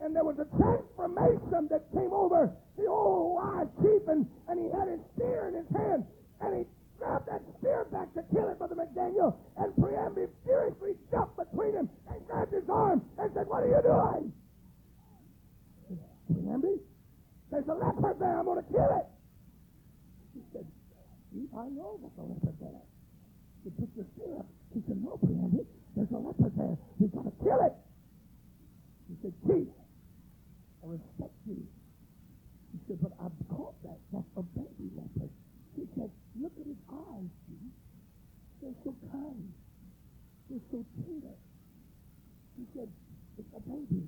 And 0.00 0.16
there 0.16 0.24
was 0.24 0.36
a 0.40 0.48
transformation 0.56 1.68
that 1.70 1.86
came 1.94 2.12
over 2.12 2.50
the 2.76 2.86
old 2.86 3.36
wise 3.36 3.70
chief, 3.80 4.02
and, 4.08 4.26
and 4.48 4.58
he 4.58 4.68
had 4.72 4.88
his 4.88 5.00
spear 5.14 5.48
in 5.48 5.54
his 5.54 5.68
hand, 5.72 6.04
and 6.40 6.58
he 6.58 6.64
grabbed 7.02 7.26
that 7.26 7.42
spear 7.58 7.86
back 7.90 8.14
to 8.14 8.22
kill 8.30 8.46
it, 8.48 8.58
Brother 8.58 8.78
McDaniel, 8.78 9.34
and 9.58 9.74
Priambi 9.74 10.30
furiously 10.46 10.94
jumped 11.10 11.36
between 11.36 11.74
him 11.74 11.90
and 12.06 12.26
grabbed 12.26 12.54
his 12.54 12.62
arm 12.70 13.02
and 13.18 13.30
said, 13.34 13.46
What 13.50 13.66
are 13.66 13.74
you 13.74 13.82
doing? 13.82 14.32
Priambi, 16.30 16.78
there's 17.50 17.66
a 17.66 17.74
leopard 17.74 18.20
there. 18.20 18.38
I'm 18.38 18.44
going 18.46 18.62
to 18.62 18.70
kill 18.70 18.86
it. 19.02 19.06
He 20.34 20.40
said, 20.54 20.66
I 21.58 21.66
know 21.74 21.98
there's 21.98 22.18
a 22.18 22.22
leopard 22.22 22.56
there. 22.62 22.82
He 23.66 23.70
took 23.74 23.90
the 23.98 24.06
spear 24.14 24.38
up. 24.38 24.46
He 24.72 24.80
said, 24.86 25.02
No, 25.02 25.18
Priambi, 25.18 25.66
there's 25.98 26.12
a 26.14 26.22
leopard 26.22 26.54
there. 26.54 26.78
We've 27.02 27.10
got 27.10 27.26
to 27.26 27.34
kill 27.42 27.60
it. 27.66 27.74
He 29.10 29.14
said, 29.26 29.34
Chief, 29.42 29.66
I 30.82 30.86
respect 30.86 31.34
you. 31.50 31.66
He 32.72 32.78
said, 32.86 32.98
but 33.02 33.12
I've 33.18 33.34
caught 33.50 33.74
that. 33.82 33.98
That's 34.14 34.30
a 34.38 34.42
baby 34.54 34.88
leopard. 34.94 35.30
Look 36.40 36.52
at 36.60 36.66
his 36.66 36.80
eyes, 36.88 37.30
Chief. 37.46 37.72
They're 38.62 38.78
so 38.84 38.94
kind. 39.10 39.52
They're 40.48 40.64
so 40.70 40.84
tender. 41.04 41.36
He 42.56 42.64
said, 42.76 42.88
it's 43.38 43.52
a 43.56 43.60
baby. 43.68 44.06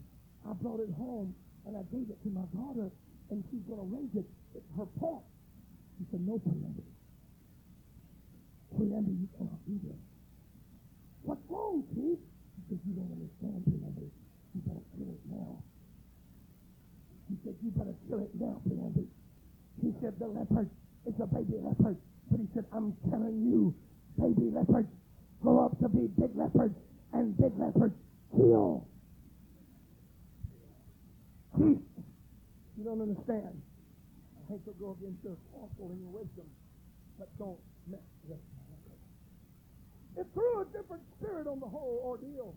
I 0.49 0.53
brought 0.55 0.81
it 0.81 0.93
home 0.97 1.35
and 1.67 1.77
I 1.77 1.83
gave 1.91 2.09
it 2.09 2.21
to 2.23 2.31
my 2.31 2.45
daughter 2.53 2.93
and 3.31 3.43
she's 3.51 3.65
going 3.69 3.81
to 3.81 3.89
raise 3.89 4.13
it. 4.15 4.27
Her 4.77 4.87
pet. 5.01 5.25
He 5.99 6.05
said, 6.11 6.21
no, 6.27 6.39
Priambi. 6.39 6.85
Priambi, 8.77 9.15
you 9.21 9.29
cannot 9.37 9.61
do 9.67 9.79
this. 9.83 10.01
What's 11.23 11.41
wrong, 11.49 11.85
Chief? 11.95 12.19
He 12.21 12.61
said, 12.69 12.81
you 12.87 12.95
don't 12.95 13.11
understand, 13.11 13.65
Priambi. 13.65 14.09
You 14.55 14.61
better 14.65 14.87
kill 14.97 15.11
it 15.11 15.23
now. 15.31 15.59
He 17.29 17.37
said, 17.45 17.55
you 17.65 17.71
better 17.73 17.97
kill 18.09 18.21
it 18.21 18.31
now, 18.39 18.61
Priambi. 18.69 19.07
He 19.83 19.91
said, 20.01 20.15
the 20.21 20.27
leopard 20.27 20.71
is 21.07 21.15
a 21.21 21.27
baby 21.27 21.59
leopard. 21.59 21.97
But 22.35 22.41
he 22.41 22.49
said, 22.53 22.65
I'm 22.73 22.97
telling 23.11 23.47
you, 23.47 23.73
baby 24.19 24.51
leopards 24.51 24.91
grow 25.41 25.65
up 25.67 25.79
to 25.79 25.89
be 25.89 26.11
big 26.19 26.35
leopards, 26.35 26.75
and 27.13 27.37
big 27.39 27.53
leopards 27.57 27.95
kill. 28.35 28.89
Chief, 31.55 31.79
you 32.75 32.83
don't 32.83 33.03
understand. 33.03 33.55
I 33.55 34.51
hate 34.51 34.65
to 34.67 34.73
go 34.81 34.99
against 34.99 35.23
your 35.23 35.37
counsel 35.55 35.95
and 35.95 36.01
your 36.03 36.11
wisdom, 36.11 36.51
but 37.21 37.31
don't 37.39 37.61
mess 37.87 38.03
with 38.27 38.39
me. 38.39 38.99
It 40.19 40.27
threw 40.35 40.63
a 40.63 40.65
different 40.75 41.05
spirit 41.15 41.47
on 41.47 41.61
the 41.61 41.69
whole 41.71 42.03
ordeal. 42.03 42.57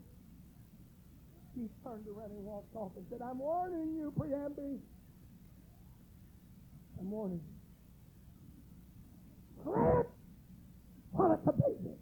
Chief 1.54 1.70
turned 1.84 2.06
around 2.08 2.32
and 2.32 2.42
walked 2.44 2.74
off 2.74 2.90
and 2.96 3.06
said, 3.10 3.20
I'm 3.22 3.38
warning 3.38 3.94
you, 3.94 4.12
Priambi. 4.18 4.80
the 6.96 7.04
morning. 7.04 7.40
Slay 7.40 7.57
while 9.64 11.32
it's 11.32 11.46
a 11.46 11.52
baby. 11.52 11.94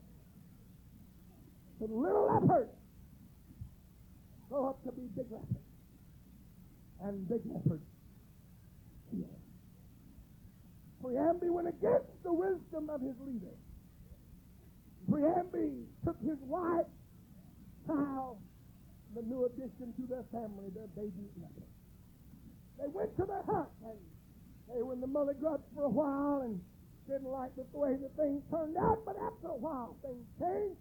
The 1.81 1.87
little 1.87 2.27
leopard 2.33 2.69
grow 4.49 4.71
up 4.71 4.83
to 4.85 4.93
be 4.93 5.03
big 5.15 5.27
leopards. 5.31 5.59
And 7.03 7.29
big 7.29 7.41
leopards 7.45 7.85
kill. 9.11 9.29
Preambi 11.03 11.51
went 11.51 11.69
against 11.69 12.23
the 12.25 12.33
wisdom 12.33 12.89
of 12.91 13.01
his 13.01 13.15
leader. 13.21 13.55
Preambi 15.11 15.85
took 16.05 16.17
his 16.21 16.39
wife, 16.41 16.87
child, 17.87 18.39
the 19.15 19.23
new 19.23 19.45
addition 19.47 19.93
to 19.97 20.07
their 20.09 20.25
family, 20.33 20.71
their 20.75 20.89
baby 20.97 21.29
leopard. 21.41 21.71
They 22.81 22.89
went 22.89 23.17
to 23.17 23.25
the 23.25 23.41
hut 23.53 23.71
and 23.85 23.99
they 24.75 24.83
were 24.83 24.95
in 24.95 25.01
the 25.01 25.07
mother 25.07 25.35
grubs 25.35 25.65
for 25.75 25.85
a 25.85 25.89
while 25.89 26.43
and 26.45 26.61
didn't 27.09 27.31
like 27.31 27.55
the 27.57 27.65
way 27.79 27.95
the 27.97 28.11
things 28.21 28.43
turned 28.51 28.77
out, 28.77 28.99
but 29.05 29.17
after 29.23 29.49
a 29.49 29.57
while 29.57 29.97
things 30.03 30.27
changed 30.39 30.81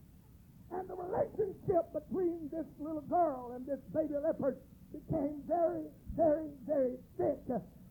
and 0.71 0.89
the 0.89 0.95
relationship 0.95 1.85
between 1.93 2.49
this 2.51 2.65
little 2.79 3.01
girl 3.01 3.53
and 3.55 3.65
this 3.65 3.79
baby 3.93 4.15
leopard 4.17 4.57
became 4.91 5.41
very, 5.47 5.85
very, 6.15 6.49
very 6.65 6.97
thick 7.17 7.37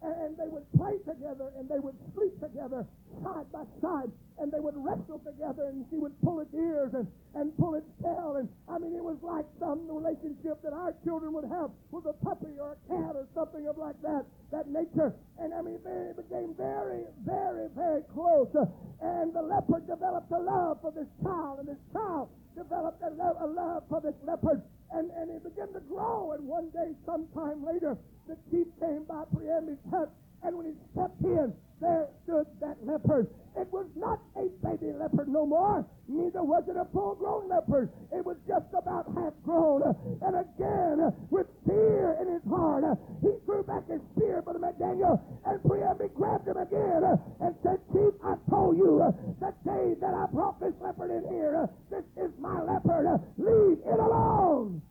and 0.05 0.37
they 0.37 0.49
would 0.49 0.67
play 0.77 1.01
together 1.09 1.49
and 1.57 1.69
they 1.69 1.81
would 1.81 1.97
sleep 2.13 2.37
together 2.41 2.85
side 3.25 3.49
by 3.53 3.65
side 3.81 4.11
and 4.39 4.53
they 4.53 4.61
would 4.61 4.75
wrestle 4.77 5.23
together 5.25 5.73
and 5.73 5.87
she 5.89 5.97
would 5.97 6.13
pull 6.21 6.41
its 6.41 6.53
ears 6.53 6.93
and, 6.93 7.07
and 7.35 7.57
pull 7.57 7.75
its 7.75 7.89
tail 8.03 8.37
and 8.37 8.49
I 8.69 8.79
mean 8.79 8.93
it 8.93 9.03
was 9.03 9.17
like 9.23 9.47
some 9.59 9.89
relationship 9.89 10.61
that 10.63 10.73
our 10.73 10.93
children 11.05 11.33
would 11.33 11.49
have 11.49 11.71
with 11.91 12.05
a 12.05 12.13
puppy 12.21 12.59
or 12.61 12.77
a 12.77 12.81
cat 12.91 13.17
or 13.17 13.27
something 13.35 13.65
of 13.67 13.79
like 13.79 13.97
that 14.03 14.27
that 14.53 14.69
nature. 14.69 15.15
And 15.41 15.55
I 15.55 15.63
mean 15.63 15.81
they 15.81 16.13
became 16.13 16.53
very 16.53 17.09
very 17.25 17.69
very 17.73 18.03
close 18.13 18.53
uh, 18.53 18.69
and 19.01 19.33
the 19.33 19.43
leopard 19.43 19.87
developed 19.87 20.31
a 20.33 20.39
love 20.39 20.83
for 20.83 20.93
this 20.93 21.09
child 21.23 21.65
and 21.65 21.69
this 21.69 21.81
child 21.93 22.29
developed 22.57 23.03
a 23.03 23.11
a 23.15 23.49
love 23.49 23.83
for 23.89 24.01
this 24.01 24.15
leopard 24.27 24.61
and, 24.95 25.11
and 25.19 25.31
it 25.31 25.43
began 25.43 25.73
to 25.73 25.81
grow. 25.81 26.33
And 26.33 26.47
one 26.47 26.71
day 26.71 26.95
sometime 27.07 27.65
later 27.65 27.97
the 28.29 28.37
chief 28.51 28.67
came 28.81 29.05
by 29.05 29.25
Preambi's 29.35 29.79
hut, 29.91 30.11
and 30.43 30.57
when 30.57 30.67
he 30.67 30.73
stepped 30.93 31.21
in, 31.23 31.53
there 31.81 32.09
stood 32.25 32.47
that 32.61 32.77
leopard. 32.85 33.29
It 33.57 33.71
was 33.71 33.87
not 33.95 34.19
a 34.37 34.49
baby 34.67 34.93
leopard 34.93 35.29
no 35.29 35.47
more, 35.47 35.87
neither 36.09 36.43
was 36.43 36.65
it 36.69 36.77
a 36.77 36.87
full 36.93 37.15
grown 37.15 37.49
leopard. 37.49 37.91
It 38.13 38.25
was 38.25 38.37
just 38.49 38.67
about 38.77 39.07
half 39.15 39.33
grown. 39.45 39.83
And 40.23 40.35
again, 40.35 41.13
with 41.31 41.47
fear 41.65 42.17
in 42.21 42.33
his 42.35 42.43
heart, 42.51 42.85
he 43.23 43.31
threw 43.45 43.63
back 43.63 43.87
his 43.89 44.01
spear, 44.17 44.43
Brother 44.43 44.59
McDaniel, 44.59 45.21
and 45.47 45.61
Preambi 45.63 46.13
grabbed 46.15 46.49
him 46.49 46.57
again 46.57 47.03
and 47.41 47.55
said, 47.63 47.79
Chief, 47.93 48.15
I 48.25 48.35
told 48.51 48.77
you 48.77 48.99
the 49.39 49.55
day 49.65 49.95
that 50.01 50.15
I 50.15 50.27
brought 50.33 50.59
this 50.59 50.75
leopard 50.81 51.11
in 51.11 51.23
here, 51.31 51.69
this 51.91 52.05
is 52.17 52.33
my 52.41 52.61
leopard. 52.61 53.07
Leave 53.39 53.79
it 53.87 54.01
alone. 54.01 54.83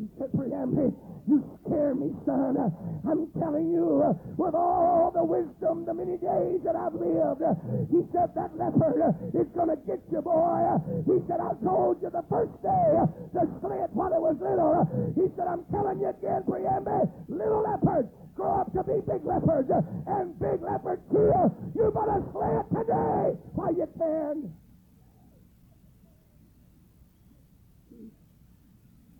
He 0.00 0.08
said, 0.16 0.32
Preambi, 0.32 0.96
you 1.28 1.44
scare 1.60 1.94
me, 1.94 2.08
son. 2.24 2.56
I'm 3.04 3.28
telling 3.36 3.68
you, 3.68 4.00
with 4.40 4.54
all 4.54 5.12
the 5.12 5.20
wisdom, 5.20 5.84
the 5.84 5.92
many 5.92 6.16
days 6.16 6.64
that 6.64 6.72
I've 6.72 6.96
lived, 6.96 7.44
he 7.92 8.00
said, 8.08 8.32
that 8.32 8.56
leopard 8.56 8.96
is 9.36 9.44
going 9.52 9.68
to 9.68 9.76
get 9.84 10.00
you, 10.08 10.24
boy. 10.24 10.56
He 11.04 11.20
said, 11.28 11.44
I 11.44 11.52
told 11.60 12.00
you 12.00 12.08
the 12.08 12.24
first 12.32 12.56
day 12.64 12.96
to 13.36 13.44
slay 13.60 13.76
it 13.76 13.92
while 13.92 14.08
it 14.16 14.24
was 14.24 14.40
little. 14.40 14.88
He 15.20 15.28
said, 15.36 15.44
I'm 15.44 15.68
telling 15.68 16.00
you 16.00 16.08
again, 16.08 16.48
Preambi, 16.48 17.04
little 17.28 17.60
leopards 17.60 18.08
grow 18.32 18.64
up 18.64 18.72
to 18.72 18.80
be 18.80 19.04
big 19.04 19.20
leopards, 19.20 19.68
and 19.68 20.32
big 20.40 20.64
leopards 20.64 21.04
kill. 21.12 21.52
You 21.76 21.92
better 21.92 22.24
slay 22.32 22.56
it 22.56 22.66
today 22.72 23.36
while 23.52 23.76
you 23.76 23.84
can. 24.00 24.48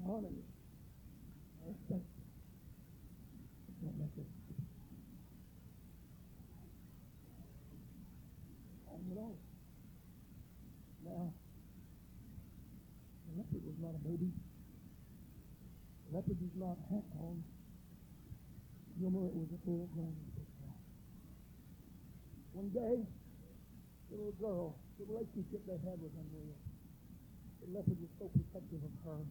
Honor 0.09 0.40
not 13.81 13.95
a 13.97 14.05
baby. 14.05 14.29
Leopard 16.12 16.37
is 16.43 16.50
not 16.61 16.77
on. 16.92 17.40
Remember, 19.01 19.25
it 19.25 19.33
was 19.33 19.49
a 19.49 19.61
full 19.64 19.88
grown 19.96 20.12
One 22.53 22.68
day, 22.68 23.01
little 24.12 24.37
girl, 24.37 24.77
the 25.01 25.09
relationship 25.09 25.64
they 25.64 25.81
had 25.81 25.96
was 25.96 26.12
unreal. 26.20 26.61
The 27.64 27.73
leopard 27.73 27.96
was 27.96 28.12
so 28.20 28.29
protective 28.29 28.85
of 28.85 28.92
her. 29.09 29.25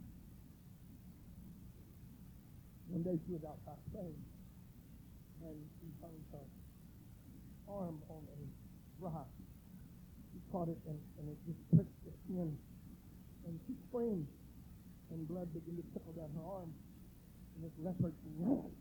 One 2.90 3.04
day 3.06 3.22
she 3.22 3.38
was 3.38 3.46
outside 3.46 3.78
playing, 3.94 4.18
and 5.46 5.58
she 5.78 5.86
found 6.02 6.18
her 6.34 6.46
arm 7.70 8.02
on 8.10 8.26
a 8.26 8.42
rock. 8.98 9.30
She 10.34 10.42
caught 10.50 10.74
it, 10.74 10.82
and, 10.90 10.98
and 11.22 11.30
it 11.30 11.38
just 11.46 11.62
pricked 11.70 11.94
the 12.02 12.14
skin, 12.26 12.58
and 13.46 13.54
she 13.70 13.78
screamed 13.86 14.26
and 15.12 15.28
blood 15.28 15.50
began 15.54 15.78
to 15.78 15.86
trickle 15.92 16.14
down 16.14 16.30
her 16.38 16.46
arm. 16.46 16.70
And 17.60 17.68
this 17.68 17.76
leopard 17.84 18.16
ran 18.40 18.72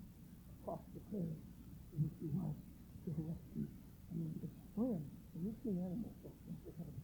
across 0.63 0.79
the 0.95 1.03
clearing 1.11 1.43
to 1.91 1.95
which 1.99 2.15
she 2.23 2.31
was 2.31 2.55
to 2.55 3.09
her 3.11 3.27
rescue. 3.27 3.67
I 3.67 4.13
mean, 4.15 4.31
its 4.39 4.55
friend, 4.79 5.03
and 5.35 5.41
you 5.43 5.51
see 5.67 5.75
animals, 5.83 6.15
so 6.23 6.31
that's 6.31 6.79
kind 6.79 6.87
of 6.87 6.95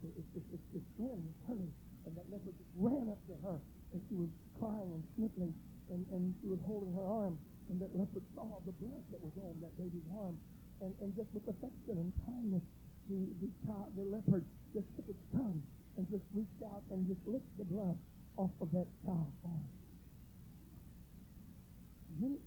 it, 0.00 0.16
it, 0.16 0.44
it, 0.48 0.64
it, 0.80 0.84
friend 0.96 1.20
was 1.20 1.36
turning, 1.44 1.68
and 2.08 2.16
that 2.16 2.24
leopard 2.32 2.56
just 2.56 2.72
ran 2.80 3.04
up 3.12 3.20
to 3.28 3.36
her, 3.44 3.60
and 3.92 4.00
she 4.08 4.16
was 4.16 4.32
crying 4.56 4.96
and 4.96 5.04
sniffling, 5.12 5.52
and, 5.92 6.08
and 6.08 6.32
she 6.40 6.48
was 6.48 6.58
holding 6.64 6.90
her 6.96 7.04
arm, 7.04 7.36
and 7.68 7.76
that 7.76 7.92
leopard 7.92 8.24
saw 8.32 8.56
the 8.64 8.72
blood 8.80 9.04
that 9.12 9.20
was 9.20 9.36
on 9.44 9.52
that 9.60 9.76
baby's 9.76 10.08
arm, 10.16 10.40
and, 10.80 10.96
and 11.04 11.12
just 11.12 11.28
with 11.36 11.44
affection 11.52 12.00
and 12.00 12.10
kindness, 12.24 12.64
the, 13.12 13.28
the, 13.44 13.50
child, 13.68 13.92
the 13.92 14.08
leopard 14.08 14.42
just 14.72 14.88
took 14.96 15.04
its 15.04 15.20
tongue 15.36 15.60
and 16.00 16.08
just 16.08 16.24
reached 16.32 16.64
out 16.64 16.80
and 16.88 17.04
just 17.04 17.20
licked 17.28 17.52
the 17.60 17.68
blood 17.68 18.00
off 18.40 18.50
of 18.64 18.72
that 18.72 18.88
child's 19.04 19.36
arm. 19.44 19.68
Just, 22.20 22.40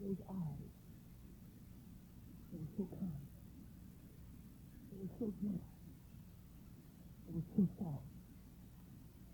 those 0.00 0.20
eyes, 0.30 0.70
they 2.52 2.58
were 2.58 2.72
so 2.76 2.84
kind. 2.98 3.26
They 4.90 4.98
were 5.02 5.12
so 5.18 5.32
gentle. 5.40 5.60
They 7.26 7.34
were 7.34 7.48
so 7.56 7.62
soft. 7.78 8.10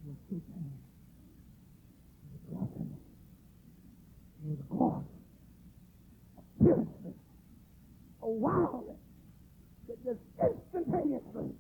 They 0.04 0.10
were 0.10 0.22
so 0.30 0.36
tender. 0.52 0.80
They 2.22 2.28
were 2.32 2.44
blossom. 2.50 2.88
They 4.42 4.50
were 4.50 4.68
gloss. 4.70 5.04
A 6.38 6.42
fierceness. 6.62 7.20
A 8.22 8.28
wildness 8.28 9.02
that 9.88 9.98
just 10.04 10.20
instantaneously 10.42 11.50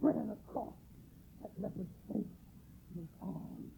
ran 0.00 0.30
across 0.30 0.74
that 1.42 1.50
leopard's 1.60 1.96
face. 2.12 2.34
His 2.94 3.08
arms 3.22 3.72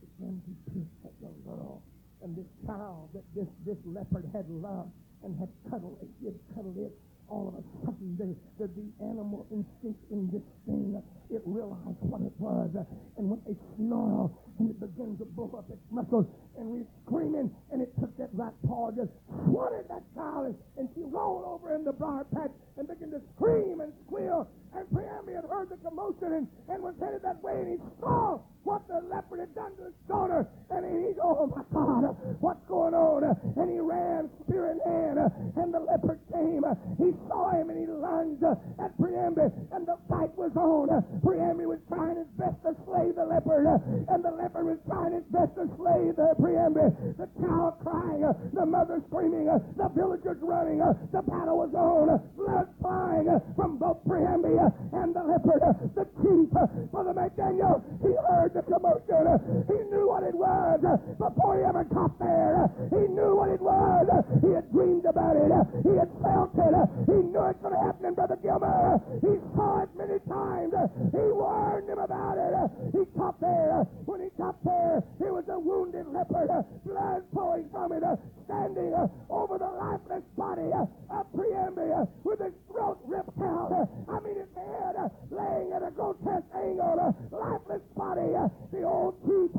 began 0.00 0.40
to 0.46 0.52
pierce 0.72 0.94
that 1.04 1.12
young 1.20 1.36
girl. 1.44 1.82
And 2.26 2.34
this 2.34 2.50
child 2.66 3.10
that 3.14 3.22
this, 3.36 3.46
this 3.64 3.78
leopard 3.86 4.28
had 4.34 4.50
loved 4.50 4.90
and 5.22 5.38
had 5.38 5.46
cuddled, 5.70 6.02
he 6.18 6.26
had 6.26 6.34
cuddled 6.56 6.76
it. 6.76 6.90
All 7.28 7.54
of 7.54 7.54
a 7.54 7.86
sudden 7.86 8.18
the, 8.18 8.66
the 8.66 8.90
animal 8.98 9.46
instinct 9.54 10.02
in 10.10 10.26
this 10.34 10.42
thing, 10.66 11.00
it 11.30 11.42
realized 11.44 11.98
what 12.00 12.22
it 12.22 12.32
was. 12.38 12.70
And 13.16 13.30
when 13.30 13.40
it 13.46 13.56
snarled 13.76 14.34
and 14.58 14.70
it 14.70 14.78
began 14.80 15.16
to 15.18 15.24
blow 15.24 15.52
up 15.58 15.68
its 15.70 15.82
muscles 15.90 16.26
and 16.58 16.66
we 16.68 16.82
screaming 17.04 17.50
and 17.72 17.82
it 17.82 17.92
took 18.00 18.16
that 18.18 18.30
right 18.32 18.54
paw, 18.66 18.90
just 18.90 19.12
swatted 19.44 19.84
that 19.88 20.02
child 20.14 20.54
and, 20.78 20.88
she 20.94 21.02
rolled 21.02 21.44
over 21.44 21.74
in 21.74 21.84
the 21.84 21.92
briar 21.92 22.24
patch 22.32 22.52
and 22.78 22.88
began 22.88 23.10
to 23.10 23.20
scream 23.34 23.80
and 23.80 23.92
squeal. 24.06 24.48
And 24.74 24.86
Preambi 24.88 25.34
had 25.34 25.44
heard 25.44 25.68
the 25.68 25.76
commotion 25.76 26.32
and, 26.32 26.46
and 26.68 26.82
was 26.82 26.94
headed 27.00 27.20
that 27.22 27.42
way 27.42 27.52
and 27.52 27.68
he 27.68 27.78
saw 28.00 28.40
what 28.64 28.82
the 28.88 29.00
leopard 29.08 29.40
had 29.40 29.54
done 29.54 29.76
to 29.76 29.84
his 29.84 29.98
daughter. 30.08 30.46
And 30.70 30.84
he, 30.84 31.14
oh 31.22 31.46
my 31.46 31.62
God, 31.72 32.16
what's 32.40 32.64
going 32.66 32.94
on? 32.94 33.22
And 33.56 33.70
he 33.70 33.78
ran, 33.78 34.28
spear 34.42 34.74
in 34.74 34.80
hand, 34.82 35.18
and 35.56 35.72
the 35.72 35.78
leopard 35.78 36.18
came, 36.32 36.64
he 36.98 37.14
saw 37.28 37.50
him 37.54 37.70
and 37.70 37.78
he 37.78 37.86
lunged 37.86 38.42
at 38.42 38.90
Priambi, 38.98 39.46
and 39.72 39.86
the 39.86 39.96
fight 40.08 40.34
was 40.36 40.50
on. 40.56 40.90
Priambi 41.22 41.66
was 41.66 41.80
trying 41.88 42.16
his 42.16 42.30
best 42.38 42.56
to 42.64 42.74
slay 42.84 43.12
the 43.12 43.24
leopard, 43.24 43.66
uh, 43.66 43.78
and 44.14 44.24
the 44.24 44.30
leopard 44.30 44.66
was 44.66 44.78
trying 44.86 45.12
his 45.12 45.24
best 45.32 45.54
to 45.56 45.64
slay 45.76 46.12
the 46.12 46.34
Priambi. 46.40 46.86
The 47.16 47.28
child 47.40 47.74
crying, 47.82 48.24
uh, 48.24 48.32
the 48.52 48.66
mother 48.66 49.02
screaming, 49.08 49.48
uh, 49.48 49.58
the 49.76 49.88
villagers 49.94 50.38
running. 50.42 50.78
The 50.78 51.22
battle 51.22 51.58
was 51.64 51.72
on. 51.74 52.20
Blood 52.36 52.68
flying 52.80 53.28
from 53.56 53.78
both 53.78 54.02
Priambi 54.06 54.54
and 54.92 55.14
the 55.14 55.24
leopard. 55.24 55.62
The 55.96 56.04
chief, 56.22 56.50
Brother 56.92 57.14
McDaniel, 57.14 57.82
he 58.02 58.12
heard 58.28 58.52
the 58.54 58.62
commotion. 58.62 59.66
He 59.68 59.78
knew 59.90 60.08
what 60.08 60.22
it 60.22 60.34
was 60.34 60.80
before 61.18 61.58
he 61.58 61.62
ever 61.64 61.84
got 61.84 62.18
there. 62.18 62.68
He 62.90 63.08
knew 63.12 63.36
what 63.36 63.50
it 63.50 63.60
was. 63.60 64.06
He 64.42 64.52
had 64.52 64.70
dreamed 64.72 65.06
about 65.06 65.36
it. 65.36 65.50
He 65.82 65.92
had 65.96 66.10
felt 66.22 66.52
it. 66.56 66.74
He 67.06 67.18
knew 67.20 67.40
it 67.42 67.56
was 67.56 67.62
going 67.62 67.74
to 67.74 67.80
happen, 67.80 68.14
Brother 68.14 68.38
Gilmer. 68.42 69.00
He 69.20 69.34
saw 69.56 69.82
it 69.82 69.90
many 69.96 70.18
times. 70.28 70.72
He 71.12 71.18
warned 71.18 71.88
him 71.88 71.98
about 71.98 72.38
it. 72.38 72.70
He 72.92 73.04
got 73.18 73.40
there. 73.40 73.86
When 74.06 74.20
he 74.20 74.28
got 74.38 74.56
there, 74.64 75.02
he 75.18 75.24
was 75.30 75.44
a 75.48 75.58
wounded 75.58 76.06
leopard, 76.08 76.48
blood 76.84 77.22
pouring 77.32 77.68
from 77.70 77.92
it, 77.92 78.02
standing 78.46 78.94
over 79.30 79.58
the 79.58 79.70
lifeless 79.70 80.24
body 80.36 80.70
of 80.72 80.88
Priambi 81.34 82.08
with 82.24 82.40
his 82.40 82.52
throat 82.70 82.98
ripped 83.04 83.38
out. 83.40 83.88
I 84.08 84.20
mean, 84.20 84.36
his 84.36 84.50
head 84.54 84.96
laying 85.30 85.72
at 85.72 85.82
a 85.82 85.90
grotesque 85.90 86.46
angle, 86.54 87.14
lifeless 87.30 87.82
body. 87.96 88.32
The 88.72 88.82
old 88.82 89.20
chief 89.26 89.50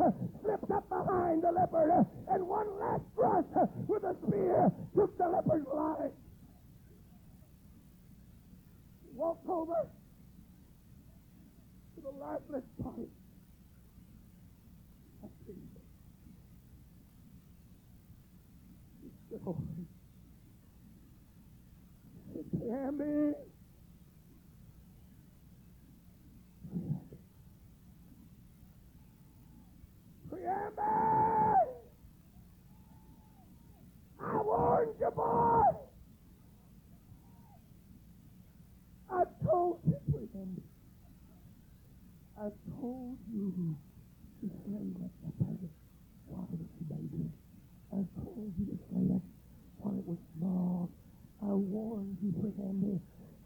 slipped 0.41 0.71
up 0.71 0.89
behind 0.89 1.43
the 1.43 1.51
leopard, 1.51 1.91
and 2.29 2.47
one 2.47 2.67
last 2.79 3.03
thrust 3.15 3.47
with 3.87 4.03
a 4.03 4.15
spear 4.25 4.71
took 4.95 5.17
the 5.17 5.29
leopard's 5.29 5.67
life. 5.67 6.11
Walked 9.15 9.49
over 9.49 9.87
to 11.97 12.03
the 12.03 12.11
lifeless 12.11 12.63
body. 12.79 13.07
Priambi! 22.63 23.33
I 34.19 34.41
warned 34.43 34.91
you, 34.99 35.11
boy! 35.11 35.61
I 39.09 39.23
told 39.43 39.79
you, 39.87 40.06
told 42.79 43.17
you 43.33 43.75
to 44.41 44.47
slay 44.65 44.87
that 45.01 45.13
leopard 45.23 45.69
while 46.27 46.47
it 46.53 46.59
was 46.59 46.69
baby. 46.89 47.25
I 47.91 48.05
told 48.21 48.53
you 48.59 48.65
to 48.65 48.77
slay 48.89 49.15
it 49.15 49.21
while 49.77 49.97
it 49.97 50.05
was 50.05 50.17
small. 50.37 50.89
I 51.41 51.53
warned 51.53 52.17
you, 52.21 52.31
Priambi. 52.37 52.99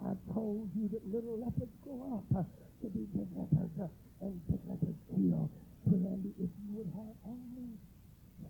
I 0.04 0.14
told 0.34 0.70
you 0.76 0.90
that 0.90 1.04
little 1.08 1.40
leopards 1.40 1.72
grow 1.84 2.24
up 2.36 2.46
to 2.82 2.88
be 2.90 3.06
big 3.14 3.28
leopards 3.36 3.92
and 4.22 4.34
big 4.48 4.60
leopards 4.68 5.00
kill. 5.10 5.50
Priambi, 5.88 6.32
if 6.40 6.50
you 6.60 6.70
would 6.76 6.92
have 6.96 7.16
only 7.26 7.78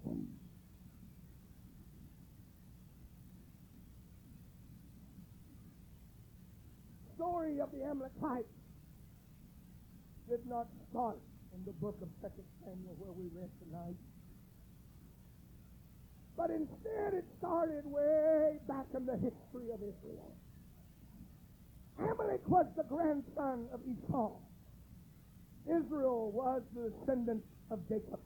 faith. 0.03 0.41
Story 7.15 7.59
of 7.59 7.69
the 7.71 7.83
Amalekites 7.83 8.60
did 10.31 10.47
not 10.47 10.67
start 10.89 11.19
in 11.53 11.59
the 11.65 11.73
book 11.73 11.97
of 12.01 12.07
Second 12.21 12.47
Samuel 12.63 12.95
where 12.95 13.11
we 13.11 13.27
read 13.35 13.51
tonight. 13.59 13.99
But 16.37 16.51
instead 16.51 17.19
it 17.19 17.25
started 17.37 17.83
way 17.83 18.55
back 18.65 18.87
in 18.95 19.05
the 19.05 19.19
history 19.19 19.75
of 19.75 19.83
Israel. 19.83 20.31
Amalek 21.99 22.47
was 22.47 22.65
the 22.77 22.87
grandson 22.87 23.67
of 23.73 23.81
Esau. 23.83 24.39
Israel 25.67 26.31
was 26.31 26.61
the 26.73 26.93
descendant 26.95 27.43
of 27.69 27.83
Jacob. 27.89 28.21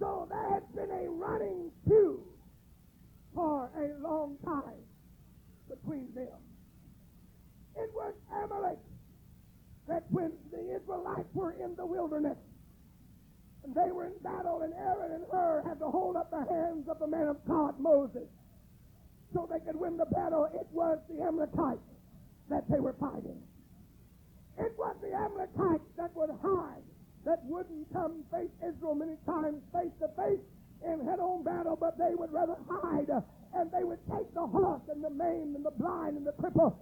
So 0.00 0.26
there 0.30 0.54
had 0.56 0.64
been 0.74 0.90
a 0.90 1.10
running 1.10 1.70
feud 1.86 2.24
for 3.34 3.68
a 3.76 4.00
long 4.00 4.38
time 4.42 4.80
between 5.68 6.08
them. 6.14 6.40
It 7.76 7.90
was 7.92 8.14
Amalek 8.32 8.78
that 9.92 10.04
when 10.08 10.32
the 10.50 10.74
Israelites 10.74 11.28
were 11.34 11.52
in 11.52 11.76
the 11.76 11.84
wilderness, 11.84 12.38
and 13.62 13.74
they 13.74 13.92
were 13.92 14.06
in 14.06 14.16
battle, 14.24 14.62
and 14.62 14.72
Aaron 14.72 15.12
and 15.12 15.24
Hur 15.30 15.62
had 15.68 15.78
to 15.80 15.88
hold 15.90 16.16
up 16.16 16.30
the 16.30 16.48
hands 16.48 16.88
of 16.88 16.98
the 16.98 17.06
man 17.06 17.28
of 17.28 17.36
God, 17.46 17.78
Moses, 17.78 18.26
so 19.34 19.46
they 19.52 19.60
could 19.60 19.76
win 19.76 19.98
the 19.98 20.06
battle. 20.06 20.48
It 20.54 20.66
was 20.72 20.98
the 21.10 21.20
Amalekites 21.22 21.84
that 22.48 22.64
they 22.70 22.80
were 22.80 22.96
fighting. 22.98 23.36
It 24.58 24.72
was 24.78 24.96
the 25.02 25.12
Amalekites 25.12 25.84
that 25.98 26.16
would 26.16 26.30
hide, 26.42 26.82
that 27.26 27.44
wouldn't 27.44 27.92
come 27.92 28.24
face 28.32 28.50
Israel 28.66 28.94
many 28.94 29.16
times 29.26 29.60
face 29.76 29.92
to 30.00 30.08
face 30.16 30.40
in 30.88 31.04
head-on 31.04 31.44
battle, 31.44 31.76
but 31.76 31.98
they 31.98 32.14
would 32.16 32.32
rather 32.32 32.56
hide, 32.66 33.12
and 33.54 33.70
they 33.70 33.84
would 33.84 34.00
take 34.08 34.32
the 34.32 34.46
horse 34.46 34.82
and 34.88 35.04
the 35.04 35.10
maimed 35.10 35.54
and 35.54 35.64
the 35.64 35.70
blind 35.70 36.16
and 36.16 36.26
the 36.26 36.32
cripple 36.40 36.76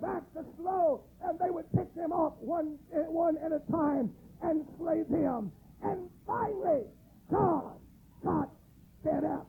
back, 0.00 0.22
to 0.34 0.44
slow, 0.58 1.02
and 1.24 1.38
they 1.38 1.50
would 1.50 1.70
pick 1.72 1.94
them 1.94 2.12
off 2.12 2.34
one, 2.40 2.78
eh, 2.94 2.98
one 3.06 3.36
at 3.38 3.52
a 3.52 3.60
time 3.70 4.10
and 4.42 4.64
slay 4.78 5.02
them. 5.08 5.52
And 5.82 6.08
finally, 6.26 6.84
God 7.30 7.72
got 8.24 8.48
fed 9.04 9.24
up. 9.24 9.46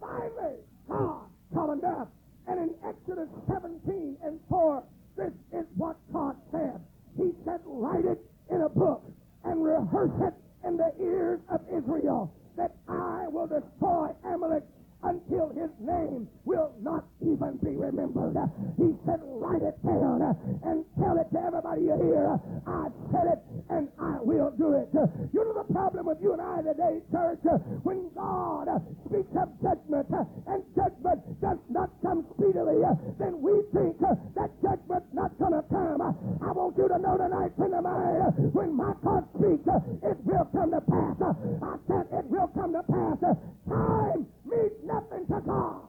Finally, 0.00 0.56
God 0.88 1.22
got 1.54 1.72
enough. 1.72 2.08
And 2.46 2.58
in 2.58 2.74
Exodus 2.86 3.28
17 3.48 4.16
and 4.24 4.40
4, 4.48 4.82
this 5.16 5.32
is 5.52 5.66
what 5.76 5.96
God 6.12 6.36
said. 6.50 6.80
He 7.16 7.30
said, 7.44 7.60
write 7.64 8.04
it 8.04 8.18
in 8.50 8.62
a 8.62 8.68
book 8.68 9.02
and 9.44 9.62
rehearse 9.62 10.12
it 10.22 10.34
in 10.66 10.76
the 10.76 10.92
ears 11.00 11.40
of 11.50 11.60
Israel 11.68 12.32
that 12.56 12.74
I 12.88 13.26
will 13.28 13.46
destroy 13.46 14.10
Amalek 14.24 14.64
until 15.04 15.48
his 15.54 15.70
name 15.78 16.26
will 16.44 16.74
not 16.82 17.04
even 17.22 17.56
be 17.62 17.70
remembered. 17.70 18.34
He 18.76 18.90
said, 19.06 19.20
write 19.22 19.62
it 19.62 19.78
down 19.86 20.22
and 20.66 20.84
tell 20.98 21.14
it 21.18 21.30
to 21.30 21.38
everybody 21.38 21.82
you 21.82 21.94
hear. 22.02 22.34
I 22.66 22.90
said 23.14 23.38
it 23.38 23.40
and 23.70 23.86
I 24.00 24.18
will 24.20 24.50
do 24.58 24.74
it. 24.74 24.90
You 25.32 25.44
know 25.44 25.54
the 25.54 25.72
problem 25.72 26.06
with 26.06 26.18
you 26.20 26.32
and 26.32 26.42
I 26.42 26.62
today, 26.62 26.98
church? 27.12 27.38
When 27.86 28.10
God 28.10 28.66
speaks 29.06 29.30
of 29.38 29.54
judgment 29.62 30.10
and 30.10 30.66
judgment 30.74 31.22
does 31.40 31.58
not 31.70 31.90
come 32.02 32.26
speedily, 32.34 32.82
then 33.22 33.38
we 33.40 33.54
think 33.70 34.02
that 34.02 34.50
judgment's 34.58 35.14
not 35.14 35.30
going 35.38 35.54
to 35.54 35.62
come. 35.70 36.02
I 36.42 36.50
want 36.50 36.74
you 36.76 36.88
to 36.88 36.98
know 36.98 37.14
tonight, 37.16 37.54
friend 37.54 37.74
of 37.74 37.84
mine, 37.86 38.50
when 38.50 38.74
my 38.74 38.94
God 39.04 39.22
speaks, 39.38 39.62
it 40.02 40.18
will 40.26 40.48
come 40.50 40.74
to 40.74 40.82
pass. 40.82 41.22
I 41.22 41.78
said 41.86 42.04
it 42.18 42.26
will 42.26 42.50
come 42.50 42.72
to 42.74 42.82
pass. 42.82 43.22
Time 43.68 44.26
means 44.48 44.72
nothing 44.84 45.26
to 45.26 45.40
God. 45.44 45.82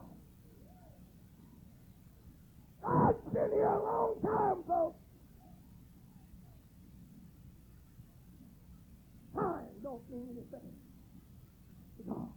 God's 2.84 3.18
been 3.32 3.50
here 3.52 3.66
a 3.66 3.82
long 3.82 4.14
time, 4.22 4.62
folks. 4.68 4.96
Time 9.34 9.66
don't 9.82 10.10
mean 10.10 10.28
anything 10.32 10.68
to 11.96 12.02
God. 12.08 12.28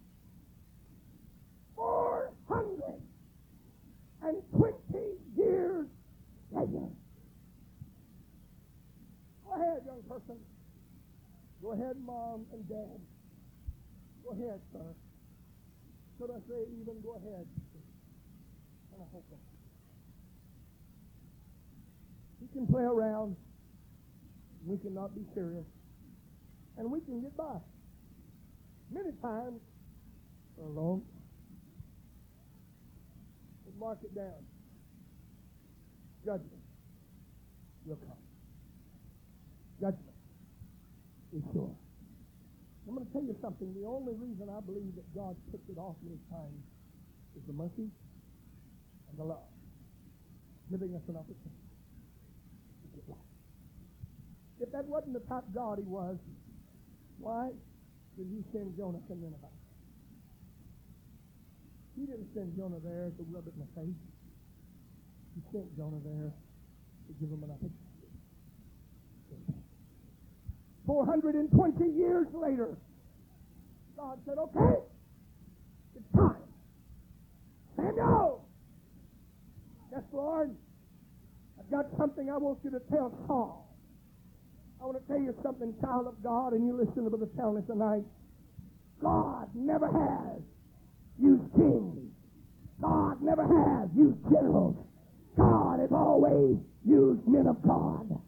Four 1.76 2.32
hundred 2.48 3.02
and 4.22 4.38
twenty 4.56 5.08
years 5.36 5.88
later. 6.52 6.88
Go 9.46 9.54
ahead, 9.56 9.82
young 9.86 10.04
person. 10.08 10.38
Go 11.62 11.72
ahead, 11.72 11.96
mom 12.06 12.46
and 12.54 12.63
dad. 12.74 13.00
Go 14.26 14.30
ahead, 14.34 14.60
sir. 14.74 14.90
Should 16.18 16.32
I 16.32 16.40
say 16.50 16.60
even 16.82 17.02
go 17.04 17.22
ahead? 17.22 17.46
And 18.94 19.02
I 19.02 19.06
hope 19.14 19.26
that. 19.30 19.46
We 22.42 22.48
can 22.52 22.66
play 22.66 22.84
around. 22.84 23.36
We 24.66 24.78
cannot 24.78 25.14
be 25.14 25.22
serious. 25.36 25.66
And 26.78 26.90
we 26.90 27.00
can 27.02 27.22
get 27.22 27.38
by. 27.38 27.58
Many 28.92 29.12
times 29.22 29.62
for 30.56 30.66
a 30.66 30.70
long 30.70 31.02
time. 31.02 31.20
Mark 33.80 33.98
it 34.04 34.16
down. 34.16 34.46
Judgment 36.24 36.64
will 37.86 37.98
come. 37.98 38.22
Judgment 39.82 40.16
is 41.36 41.42
sure. 41.52 41.76
I'm 42.88 42.96
going 42.96 43.08
to 43.08 43.14
tell 43.14 43.24
you 43.24 43.36
something. 43.42 43.74
The 43.74 43.88
only 43.88 44.14
reason 44.20 44.52
I 44.52 44.60
believe 44.60 44.96
that 44.96 45.08
God 45.16 45.36
puts 45.52 45.64
it 45.70 45.78
off 45.78 45.96
many 46.04 46.20
times 46.30 46.60
is 47.36 47.44
the 47.48 47.54
mercy 47.54 47.88
and 47.88 49.16
the 49.18 49.24
love, 49.24 49.48
giving 50.70 50.94
us 50.96 51.02
an 51.08 51.16
opportunity. 51.16 51.64
If 54.60 54.72
that 54.72 54.86
wasn't 54.86 55.14
the 55.14 55.26
type 55.28 55.44
God 55.54 55.80
he 55.80 55.84
was, 55.84 56.18
why 57.20 57.52
did 58.18 58.28
he 58.32 58.44
send 58.52 58.78
Jonah 58.78 59.00
to 59.08 59.16
Nineveh? 59.16 59.52
He 61.96 62.06
didn't 62.06 62.28
send 62.34 62.56
Jonah 62.56 62.80
there 62.84 63.12
to 63.12 63.26
rub 63.32 63.48
it 63.48 63.54
in 63.56 63.60
the 63.60 63.72
face. 63.76 64.02
He 65.36 65.42
sent 65.52 65.76
Jonah 65.76 66.00
there 66.04 66.32
to 66.32 67.12
give 67.20 67.30
him 67.30 67.44
an 67.44 67.52
opportunity. 67.52 67.93
420 70.86 71.86
years 71.92 72.28
later, 72.34 72.78
God 73.98 74.20
said, 74.26 74.38
okay, 74.38 74.82
it's 75.96 76.16
time. 76.16 76.44
Samuel! 77.76 78.46
Yes, 79.92 80.02
Lord. 80.12 80.56
I've 81.60 81.72
got 81.72 81.86
something 81.98 82.30
I 82.30 82.38
want 82.38 82.60
you 82.64 82.72
to 82.72 82.82
tell 82.92 83.14
Saul. 83.28 83.64
I 84.82 84.86
want 84.86 85.00
to 85.00 85.08
tell 85.08 85.22
you 85.22 85.34
something, 85.44 85.74
child 85.82 86.08
of 86.08 86.22
God, 86.22 86.54
and 86.54 86.68
you 86.68 86.76
listen 86.76 87.06
to 87.06 87.10
Brother 87.10 87.30
Townley 87.38 87.62
tonight. 87.68 88.04
God 89.02 89.48
never 89.56 89.88
has 89.88 90.42
used 91.22 91.54
kings. 91.56 92.12
God 92.82 93.22
never 93.22 93.44
has 93.44 93.90
used 93.96 94.18
generals. 94.24 94.76
God 95.38 95.80
has 95.80 95.92
always 95.92 96.58
used 96.86 97.26
men 97.28 97.48
of 97.48 97.62
God. 97.66 98.20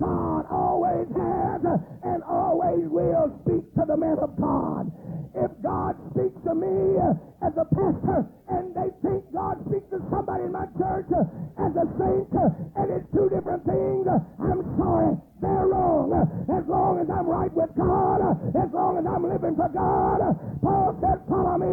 God 0.00 0.46
always 0.50 1.08
has 1.16 1.62
and 2.04 2.22
always 2.24 2.84
will 2.88 3.32
speak 3.44 3.64
to 3.74 3.84
the 3.86 3.96
man 3.96 4.18
of 4.18 4.36
God. 4.40 4.92
If 5.34 5.50
God 5.62 5.96
speaks 6.10 6.36
to 6.44 6.54
me 6.54 6.98
as 7.42 7.52
a 7.56 7.66
pastor 7.68 8.24
and 8.48 8.72
they 8.74 8.88
think 9.04 9.20
God 9.32 9.60
speaks 9.68 9.88
to 9.90 10.00
somebody 10.08 10.44
in 10.44 10.52
my 10.52 10.66
church 10.78 11.08
uh, 11.12 11.24
as 11.60 11.72
a 11.76 11.86
saint 11.98 12.30
uh, 12.32 12.80
and 12.80 12.86
it's 12.90 13.08
two 13.12 13.28
different 13.28 13.64
things, 13.66 14.06
I'm 14.40 14.62
sorry. 14.78 15.16
They're 15.36 15.68
wrong. 15.68 16.16
As 16.48 16.64
long 16.64 16.96
as 16.96 17.08
I'm 17.12 17.28
right 17.28 17.52
with 17.52 17.68
God, 17.76 18.24
uh, 18.24 18.56
as 18.56 18.72
long 18.72 18.96
as 18.96 19.04
I'm 19.04 19.20
living 19.20 19.52
for 19.52 19.68
God, 19.68 20.32
Paul 20.64 20.96
said, 20.96 21.20
follow 21.28 21.60
me 21.60 21.68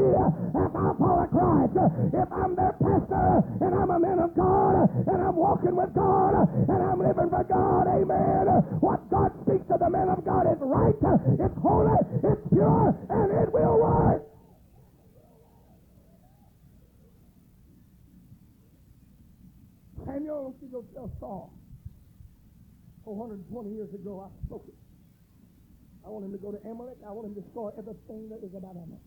as 0.52 0.72
I 0.76 0.88
follow 1.00 1.28
Christ. 1.32 1.72
If 2.12 2.28
I'm 2.28 2.60
their 2.60 2.76
pastor 2.76 3.40
and 3.64 3.72
I'm 3.72 3.88
a 3.88 4.00
man 4.04 4.20
of 4.20 4.36
God 4.36 4.92
and 5.08 5.16
I'm 5.16 5.36
walking 5.40 5.80
with 5.80 5.96
God 5.96 6.44
and 6.44 6.80
I'm 6.84 7.00
living 7.00 7.32
for 7.32 7.44
God, 7.48 7.88
amen. 7.88 8.52
What 8.84 9.08
God 9.08 9.32
speaks 9.48 9.64
to 9.72 9.80
the 9.80 9.90
man 9.90 10.12
of 10.12 10.26
God 10.28 10.44
is 10.52 10.60
right, 10.60 11.00
it's 11.40 11.58
holy, 11.64 11.96
it's 12.20 12.44
pure, 12.52 12.92
and 13.10 13.28
it 13.32 13.48
will 13.48 13.80
work. 13.80 14.33
Samuel, 20.06 20.52
wants 20.52 20.60
to 20.60 20.68
go 20.68 20.86
tell 20.94 21.12
Saul. 21.20 21.54
420 23.06 23.76
years 23.76 23.92
ago, 23.94 24.24
I 24.24 24.30
spoke 24.48 24.66
it. 24.68 24.76
I 26.06 26.10
want 26.10 26.26
him 26.26 26.32
to 26.32 26.38
go 26.38 26.52
to 26.52 26.60
Amalek. 26.68 27.00
I 27.08 27.12
want 27.12 27.32
him 27.32 27.36
to 27.36 27.42
destroy 27.42 27.72
everything 27.78 28.28
that 28.32 28.44
is 28.44 28.52
about 28.56 28.76
Amalek. 28.76 29.04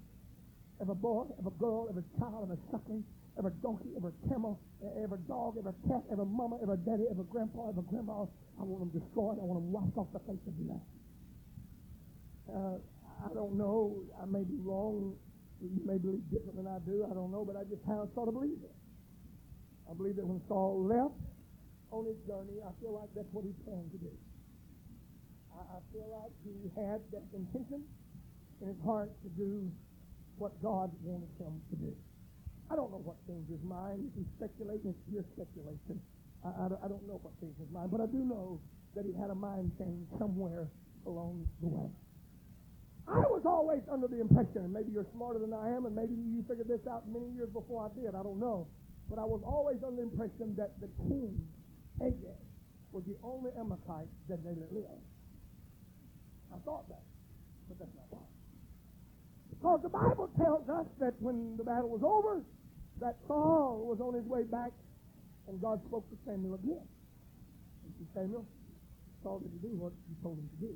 Every 0.80 0.96
boy, 0.96 1.24
every 1.40 1.52
girl, 1.56 1.88
every 1.88 2.04
child, 2.20 2.48
every 2.48 2.60
suckling, 2.72 3.04
every 3.38 3.52
donkey, 3.64 3.92
every 3.96 4.12
camel, 4.28 4.60
every 5.00 5.20
dog, 5.28 5.56
every 5.56 5.72
cat, 5.88 6.04
every 6.12 6.28
mama, 6.28 6.60
every 6.60 6.76
daddy, 6.84 7.08
every 7.08 7.24
grandpa, 7.28 7.72
every 7.72 7.84
grandma. 7.88 8.28
I 8.60 8.64
want 8.64 8.84
them 8.84 8.92
destroyed. 8.92 9.40
I 9.40 9.44
want 9.44 9.60
them 9.60 9.72
wiped 9.72 9.96
off 9.96 10.12
the 10.12 10.20
face 10.28 10.40
of 10.44 10.54
the 10.60 10.66
earth. 10.72 10.88
Uh, 12.48 12.76
I 13.24 13.32
don't 13.32 13.56
know. 13.56 14.04
I 14.20 14.24
may 14.28 14.44
be 14.44 14.60
wrong. 14.60 15.16
You 15.60 15.80
may 15.84 15.96
believe 15.96 16.24
different 16.28 16.56
than 16.56 16.68
I 16.68 16.78
do. 16.84 17.08
I 17.08 17.14
don't 17.16 17.32
know, 17.32 17.44
but 17.44 17.56
I 17.56 17.64
just 17.64 17.80
have 17.88 18.12
sort 18.12 18.28
of 18.28 18.36
believe 18.36 18.60
it. 18.60 18.75
I 19.90 19.94
believe 19.94 20.16
that 20.16 20.26
when 20.26 20.40
Saul 20.48 20.84
left, 20.84 21.14
on 21.90 22.04
his 22.06 22.18
journey, 22.26 22.58
I 22.60 22.72
feel 22.82 22.92
like 22.92 23.10
that's 23.14 23.30
what 23.30 23.44
he 23.46 23.54
planned 23.64 23.90
to 23.94 24.00
do. 24.02 24.12
I, 25.54 25.62
I 25.62 25.80
feel 25.94 26.08
like 26.10 26.34
he 26.42 26.68
had 26.74 27.00
that 27.14 27.24
intention 27.32 27.82
in 28.60 28.66
his 28.68 28.80
heart 28.84 29.10
to 29.22 29.28
do 29.38 29.70
what 30.36 30.52
God 30.62 30.90
wanted 31.00 31.30
him 31.38 31.62
to 31.70 31.76
do. 31.76 31.92
I 32.68 32.74
don't 32.74 32.90
know 32.90 33.00
what 33.00 33.16
changed 33.26 33.48
his 33.48 33.62
mind. 33.62 34.10
If 34.10 34.14
he's 34.18 34.30
speculating, 34.36 34.90
it's 34.90 35.04
pure 35.08 35.24
speculation. 35.32 36.02
I, 36.44 36.66
I, 36.66 36.66
I 36.84 36.88
don't 36.90 37.06
know 37.06 37.22
what 37.22 37.32
changed 37.40 37.56
his 37.62 37.70
mind, 37.70 37.94
but 37.94 38.02
I 38.02 38.10
do 38.10 38.26
know 38.26 38.60
that 38.98 39.06
he 39.06 39.14
had 39.14 39.30
a 39.30 39.38
mind 39.38 39.70
change 39.78 40.10
somewhere 40.18 40.66
along 41.06 41.46
the 41.62 41.70
way. 41.70 41.88
I 43.06 43.22
was 43.30 43.46
always 43.46 43.86
under 43.86 44.10
the 44.10 44.20
impression, 44.20 44.66
and 44.66 44.72
maybe 44.74 44.90
you're 44.90 45.06
smarter 45.14 45.38
than 45.38 45.54
I 45.54 45.70
am, 45.70 45.86
and 45.86 45.94
maybe 45.94 46.18
you 46.18 46.42
figured 46.50 46.66
this 46.66 46.82
out 46.90 47.06
many 47.06 47.30
years 47.30 47.48
before 47.54 47.86
I 47.86 47.90
did. 47.94 48.18
I 48.18 48.22
don't 48.26 48.42
know. 48.42 48.66
But 49.08 49.18
I 49.18 49.24
was 49.24 49.42
always 49.46 49.78
under 49.86 50.02
the 50.02 50.08
impression 50.10 50.54
that 50.56 50.80
the 50.80 50.88
king 51.08 51.46
Agag 52.00 52.42
was 52.92 53.04
the 53.06 53.16
only 53.22 53.50
Amalekite 53.58 54.10
that 54.28 54.42
they 54.42 54.54
let 54.58 54.72
live. 54.72 55.00
I 56.52 56.58
thought 56.64 56.88
that, 56.88 57.02
but 57.68 57.78
that's 57.78 57.94
not 57.94 58.08
right. 58.10 58.32
Because 59.50 59.80
the 59.82 59.88
Bible 59.88 60.30
tells 60.36 60.68
us 60.68 60.86
that 61.00 61.14
when 61.20 61.56
the 61.56 61.64
battle 61.64 61.88
was 61.88 62.02
over, 62.02 62.42
that 63.00 63.16
Saul 63.26 63.84
was 63.86 64.00
on 64.00 64.14
his 64.14 64.24
way 64.24 64.42
back, 64.44 64.72
and 65.48 65.60
God 65.60 65.80
spoke 65.86 66.08
to 66.10 66.16
Samuel 66.26 66.54
again. 66.54 66.82
And 67.84 67.92
said, 67.98 68.08
Samuel, 68.22 68.46
Saul 69.22 69.40
didn't 69.40 69.62
do 69.62 69.74
what 69.76 69.92
you 70.08 70.16
told 70.22 70.38
him 70.38 70.48
to 70.48 70.66
do. 70.66 70.74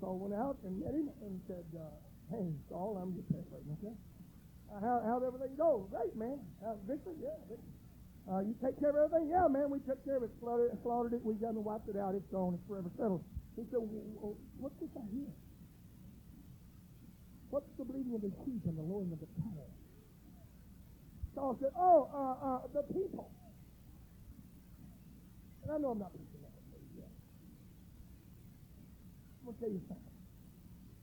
Saul 0.00 0.18
went 0.18 0.34
out 0.34 0.56
and 0.64 0.78
met 0.80 0.94
him 0.94 1.10
and 1.22 1.40
said, 1.46 1.66
uh, 1.74 1.90
Hey, 2.30 2.52
Saul, 2.68 3.00
I'm 3.00 3.16
just 3.16 3.28
paraphrasing, 3.32 3.76
okay? 3.80 3.96
Uh, 4.68 4.80
how, 4.80 5.02
how'd 5.06 5.24
everything 5.24 5.56
go? 5.56 5.88
Great, 5.90 6.14
man. 6.16 6.38
Uh, 6.64 6.74
victory? 6.86 7.16
Yeah. 7.22 7.56
Uh, 8.28 8.40
you 8.40 8.54
take 8.60 8.78
care 8.78 8.90
of 8.90 8.96
everything? 9.08 9.32
Yeah, 9.32 9.48
man, 9.48 9.70
we 9.70 9.80
took 9.88 10.04
care 10.04 10.18
of 10.18 10.22
it, 10.22 10.30
slaughtered, 10.40 10.76
slaughtered 10.82 11.14
it, 11.14 11.24
we 11.24 11.32
got 11.40 11.56
and 11.56 11.64
wiped 11.64 11.88
it 11.88 11.96
out, 11.96 12.14
it's 12.14 12.28
gone, 12.28 12.52
it's 12.52 12.66
forever 12.68 12.90
settled. 13.00 13.24
He 13.56 13.64
said, 13.72 13.80
well, 13.80 14.36
what's 14.60 14.76
this 14.80 14.92
I 14.92 15.00
hear? 15.08 15.32
What's 17.48 17.72
the 17.78 17.84
bleating 17.88 18.14
of 18.14 18.20
the 18.20 18.30
sheep 18.44 18.60
and 18.68 18.76
the 18.76 18.84
lowing 18.84 19.10
of 19.12 19.20
the 19.20 19.30
cattle? 19.40 19.72
Saul 21.34 21.56
said, 21.56 21.72
oh, 21.72 22.12
uh, 22.12 22.46
uh, 22.46 22.60
the 22.76 22.84
people. 22.92 23.32
And 25.64 25.72
I 25.72 25.78
know 25.78 25.96
I'm 25.96 25.98
not 25.98 26.12
preaching 26.12 26.44
that 26.44 26.52
yet. 26.92 27.08
I'm 29.40 29.46
going 29.46 29.56
to 29.56 29.60
tell 29.60 29.72
you 29.72 29.80
something. 29.88 30.18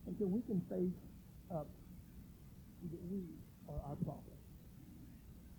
Until 0.06 0.28
we 0.28 0.42
can 0.46 0.62
face 0.70 1.02
up 1.50 1.66
that 2.92 3.02
we 3.10 3.26
are 3.70 3.82
our 3.90 3.96
problem, 4.04 4.38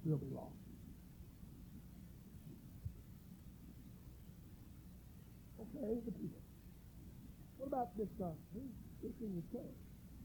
we'll 0.04 0.18
be 0.18 0.30
lost. 0.34 0.54
Okay, 5.61 6.00
the 6.04 6.12
people. 6.12 6.42
What 7.59 7.66
about 7.68 7.96
this, 7.96 8.09
uh, 8.22 8.30
this 9.02 9.12
in 9.20 9.32
your 9.34 9.46
church? 9.52 9.76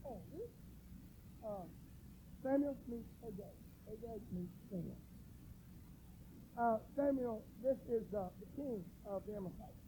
Oh, 0.06 0.20
this? 0.32 0.48
Uh, 1.44 1.66
Samuel 2.42 2.76
meets 2.88 3.08
Agag. 3.26 3.56
Agag 3.88 4.20
meets 4.32 4.52
Samuel. 4.70 4.98
Uh, 6.58 6.76
Samuel, 6.96 7.42
this 7.62 7.76
is 7.90 8.04
uh, 8.14 8.28
the 8.40 8.62
king 8.62 8.84
of 9.08 9.22
the 9.26 9.32
Amalekites. 9.32 9.82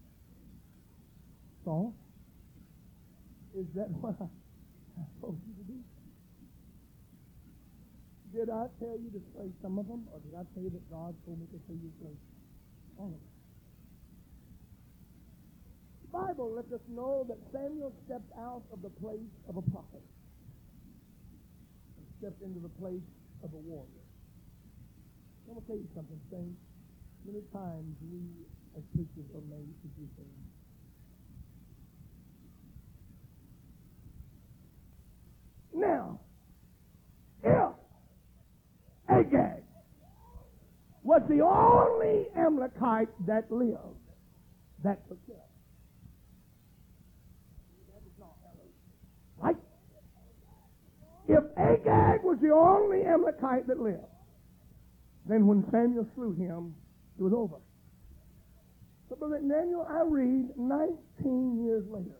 Saul, 1.65 1.95
is 3.55 3.67
that 3.75 3.89
what 4.01 4.17
I 4.21 5.03
told 5.21 5.41
you 5.47 5.55
to 5.55 5.73
do? 5.73 5.79
Did 8.35 8.51
I 8.51 8.67
tell 8.83 8.99
you 8.99 9.15
to 9.15 9.23
slay 9.33 9.47
some 9.63 9.79
of 9.79 9.87
them, 9.87 10.09
or 10.11 10.19
did 10.19 10.35
I 10.35 10.43
tell 10.55 10.65
you 10.65 10.71
that 10.71 10.91
God 10.91 11.15
told 11.25 11.39
me 11.39 11.47
to 11.55 11.59
say 11.71 11.75
you 11.79 11.93
slay 12.03 12.19
all 12.99 13.07
of 13.07 13.13
them? 13.13 13.35
Bible 16.11 16.55
lets 16.55 16.71
us 16.73 16.81
know 16.89 17.27
that 17.29 17.39
Samuel 17.53 17.93
stepped 18.07 18.31
out 18.39 18.63
of 18.73 18.83
the 18.83 18.91
place 19.03 19.35
of 19.49 19.57
a 19.57 19.63
prophet 19.63 20.03
and 21.97 22.07
stepped 22.19 22.43
into 22.43 22.61
the 22.61 22.71
place 22.79 23.07
of 23.43 23.53
a 23.53 23.57
warrior. 23.57 24.07
I'm 25.47 25.55
going 25.55 25.63
to 25.63 25.67
tell 25.67 25.77
you 25.77 25.89
something, 25.95 26.21
saints. 26.31 26.59
Many 27.27 27.43
times 27.53 27.99
we 28.11 28.19
as 28.79 28.83
preachers 28.95 29.31
are 29.35 29.47
made 29.51 29.75
to 29.83 29.89
do 29.95 30.07
things. 30.15 30.43
Now, 35.75 36.21
Agag 39.21 39.63
was 41.03 41.23
the 41.29 41.41
only 41.41 42.27
Amalekite 42.37 43.09
that 43.27 43.51
lived, 43.51 43.79
that 44.83 45.07
took 45.09 45.25
care 45.27 45.37
Right? 49.41 49.57
If 51.29 51.45
Agag 51.57 52.23
was 52.23 52.39
the 52.41 52.51
only 52.51 53.05
Amalekite 53.05 53.67
that 53.67 53.81
lived, 53.81 54.01
then 55.27 55.47
when 55.47 55.65
Samuel 55.71 56.07
slew 56.15 56.35
him, 56.35 56.75
it 57.19 57.23
was 57.23 57.33
over. 57.33 57.57
But 59.09 59.19
Brother 59.19 59.39
Daniel, 59.39 59.87
I 59.89 60.03
read 60.07 60.51
19 60.57 61.65
years 61.65 61.85
later. 61.89 62.19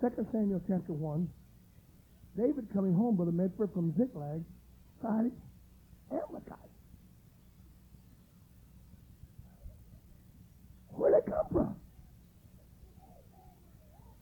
2 0.00 0.26
Samuel 0.32 0.60
chapter 0.66 0.92
1, 0.92 1.28
David 2.36 2.68
coming 2.72 2.94
home, 2.94 3.16
Brother 3.16 3.32
Medford, 3.32 3.70
from 3.74 3.94
Ziklag, 3.96 4.42
signed 5.02 5.32
Amalekites. 6.10 6.58
Where'd 10.90 11.14
they 11.14 11.30
come 11.30 11.46
from? 11.52 11.76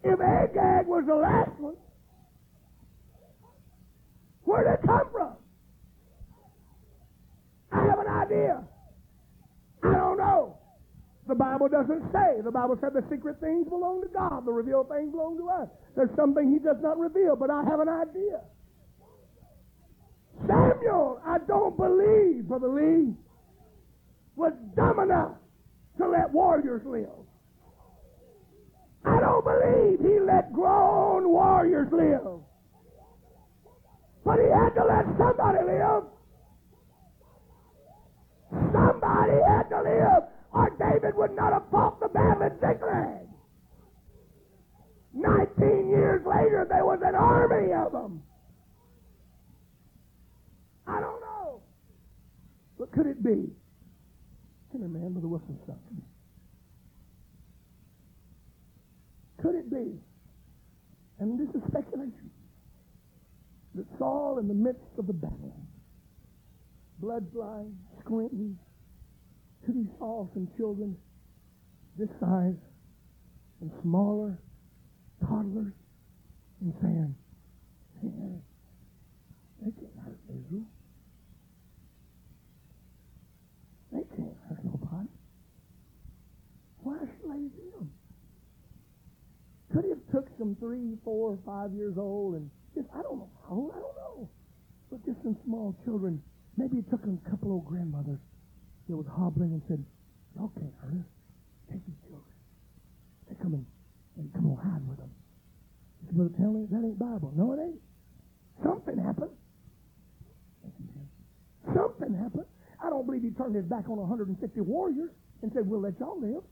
If 0.03 0.19
Agag 0.21 0.87
was 0.87 1.05
the 1.07 1.15
last 1.15 1.51
one, 1.61 1.77
where'd 4.45 4.67
they 4.67 4.87
come 4.87 5.09
from? 5.13 5.33
I 7.71 7.85
have 7.85 7.99
an 7.99 8.09
idea. 8.09 8.65
The 11.31 11.37
Bible 11.37 11.69
doesn't 11.69 12.11
say. 12.11 12.43
The 12.43 12.51
Bible 12.51 12.77
said 12.81 12.93
the 12.93 13.05
secret 13.09 13.39
things 13.39 13.69
belong 13.69 14.03
to 14.03 14.09
God. 14.09 14.45
The 14.45 14.51
revealed 14.51 14.89
things 14.89 15.13
belong 15.13 15.39
to 15.39 15.49
us. 15.49 15.69
There's 15.95 16.11
something 16.17 16.51
he 16.51 16.59
does 16.59 16.79
not 16.83 16.99
reveal, 16.99 17.37
but 17.37 17.51
I 17.51 17.63
have 17.71 17.79
an 17.79 17.89
idea. 17.89 18.41
Samuel, 20.45 21.21
I 21.25 21.39
don't 21.47 21.77
believe, 21.77 22.49
Brother 22.49 22.69
Lee, 22.69 23.15
was 24.35 24.53
dumb 24.75 24.99
enough 24.99 25.37
to 25.99 26.09
let 26.09 26.33
warriors 26.33 26.83
live. 26.85 27.07
I 29.05 29.21
don't 29.21 29.45
believe 29.45 30.01
he 30.01 30.19
let 30.19 30.53
grown 30.53 31.29
warriors 31.29 31.93
live. 31.93 32.43
But 34.25 34.41
he 34.41 34.47
had 34.51 34.71
to 34.71 34.85
let 34.85 35.07
somebody 35.17 35.65
live. 35.65 36.03
Somebody 38.73 39.39
had 39.47 39.69
to 39.71 39.83
live, 39.83 40.23
or 40.53 40.71
David 40.79 41.17
would 41.17 41.35
not 41.37 41.53
have 41.53 41.71
fought 41.71 42.01
the 42.01 42.09
battle 42.09 42.43
at 42.43 42.55
Ziklag. 42.61 43.27
Nineteen 45.13 45.89
years 45.91 46.25
later, 46.25 46.67
there 46.69 46.85
was 46.85 47.01
an 47.05 47.15
army 47.15 47.73
of 47.73 47.93
them. 47.93 48.23
I 50.87 51.01
don't 51.01 51.21
know. 51.21 51.63
What 52.77 52.93
could 52.93 53.07
it 53.07 53.23
be? 53.23 53.53
Come 54.73 54.81
here, 54.81 54.89
man, 54.89 55.13
Brother 55.13 55.29
Wilson, 55.29 55.59
something. 55.67 56.03
Could 59.43 59.55
it 59.55 59.71
be? 59.71 59.99
And 61.19 61.39
this 61.39 61.55
is 61.55 61.63
speculation. 61.69 62.31
That 63.75 63.87
Saul, 63.99 64.39
in 64.39 64.49
the 64.49 64.55
midst 64.55 64.99
of 64.99 65.07
the 65.07 65.13
battle, 65.13 65.57
blood 66.99 67.27
flying, 67.33 67.77
squinting, 68.01 68.59
to 69.67 69.73
these 69.73 69.91
awesome 70.01 70.49
children 70.57 70.97
this 71.99 72.09
size 72.19 72.57
and 73.61 73.71
smaller, 73.83 74.39
toddlers, 75.21 75.73
and 76.61 76.73
saying, 76.81 77.15
hey, 78.01 78.41
they 79.63 79.71
can't 79.73 79.99
hurt 80.03 80.19
Israel. 80.29 80.65
They 83.93 84.17
can't 84.17 84.37
hurt 84.49 84.65
nobody. 84.65 85.09
Why 86.79 86.99
slay 87.23 87.49
them? 87.77 87.91
Could 89.75 89.85
have 89.91 90.01
took 90.13 90.29
some 90.39 90.57
three, 90.59 90.97
four, 91.05 91.39
five 91.45 91.73
years 91.73 91.97
old 91.99 92.35
and 92.35 92.51
just, 92.75 92.89
I 92.95 93.03
don't 93.03 93.19
know 93.19 93.31
how 93.47 93.71
I 93.75 93.79
don't 93.79 93.97
know. 93.97 94.31
But 94.91 95.05
just 95.05 95.23
some 95.23 95.37
small 95.45 95.77
children. 95.85 96.23
Maybe 96.57 96.79
it 96.79 96.91
took 96.91 97.03
them 97.03 97.21
a 97.25 97.31
couple 97.31 97.53
old 97.53 97.67
grandmothers 97.67 98.19
that 98.91 98.97
was 98.97 99.07
hobbling 99.07 99.53
and 99.55 99.63
said, 99.69 99.83
y'all 100.37 100.53
can't 100.59 100.75
hurt 100.83 100.95
us. 100.99 101.11
Take 101.71 101.87
these 101.87 102.01
children. 102.03 102.35
They 103.29 103.35
come 103.39 103.55
and, 103.55 103.67
and 104.19 104.33
come 104.35 104.51
on, 104.51 104.59
hide 104.59 104.83
with 104.87 104.99
them. 104.99 105.11
You 106.07 106.13
Brother 106.13 106.35
tell 106.39 106.51
me 106.51 106.67
that 106.71 106.83
ain't 106.83 106.99
Bible. 106.99 107.33
No, 107.37 107.55
it 107.55 107.63
ain't. 107.63 107.81
Something 108.63 108.99
happened. 108.99 109.31
Something 111.75 112.15
happened. 112.15 112.47
I 112.83 112.91
don't 112.91 113.07
believe 113.07 113.23
he 113.23 113.31
turned 113.31 113.55
his 113.55 113.65
back 113.65 113.89
on 113.89 113.99
150 113.99 114.61
warriors 114.61 115.11
and 115.43 115.53
said, 115.55 115.67
we'll 115.67 115.81
let 115.81 115.99
y'all 116.01 116.21
live. 116.21 116.43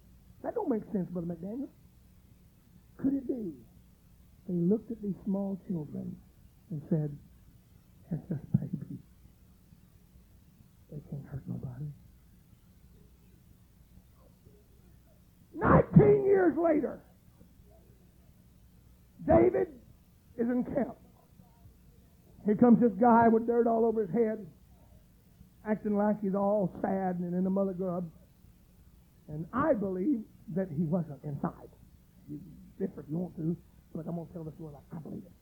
That 0.45 0.55
don't 0.55 0.71
make 0.71 0.83
sense, 0.93 1.09
Brother 1.11 1.27
McDaniel. 1.27 1.69
Could 2.99 3.15
it 3.15 3.27
be? 3.27 3.53
They 4.47 4.55
looked 4.55 4.91
at 4.91 5.03
these 5.03 5.19
small 5.25 5.61
children 5.69 6.15
and 6.71 6.83
said, 6.89 7.11
they're 8.11 8.21
just 8.29 8.47
babies. 8.53 9.03
They 10.91 11.01
can't 11.11 11.27
hurt 11.27 11.43
nobody. 11.47 11.68
Nineteen 15.99 16.25
years 16.27 16.57
later, 16.57 17.01
David 19.27 19.69
is 20.37 20.49
in 20.49 20.65
camp. 20.65 20.97
Here 22.45 22.55
comes 22.55 22.81
this 22.81 22.93
guy 23.01 23.29
with 23.29 23.47
dirt 23.47 23.67
all 23.67 23.85
over 23.85 24.07
his 24.07 24.11
head, 24.11 24.47
acting 25.69 25.97
like 25.97 26.21
he's 26.23 26.35
all 26.35 26.73
sad 26.81 27.19
and 27.19 27.35
in 27.35 27.47
a 27.47 27.51
mother 27.51 27.73
grub. 27.73 28.09
And 29.29 29.47
I 29.53 29.75
believe 29.75 30.21
that 30.55 30.69
he 30.71 30.85
wasn't 30.85 31.23
inside. 31.25 31.69
You 32.31 32.41
differ 32.79 33.01
if 33.01 33.07
you 33.11 33.19
want 33.19 33.37
to, 33.37 33.57
but 33.95 34.07
I'm 34.07 34.15
going 34.15 34.27
to 34.29 34.33
tell 34.33 34.45
the 34.45 34.53
story 34.53 34.73
like 34.73 34.85
I 34.97 35.01
believe 35.03 35.25
it. 35.27 35.33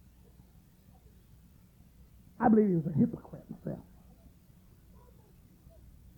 I 2.41 2.49
believe 2.49 2.69
he 2.69 2.75
was 2.75 2.87
a 2.87 2.99
hypocrite 2.99 3.45
himself. 3.49 3.85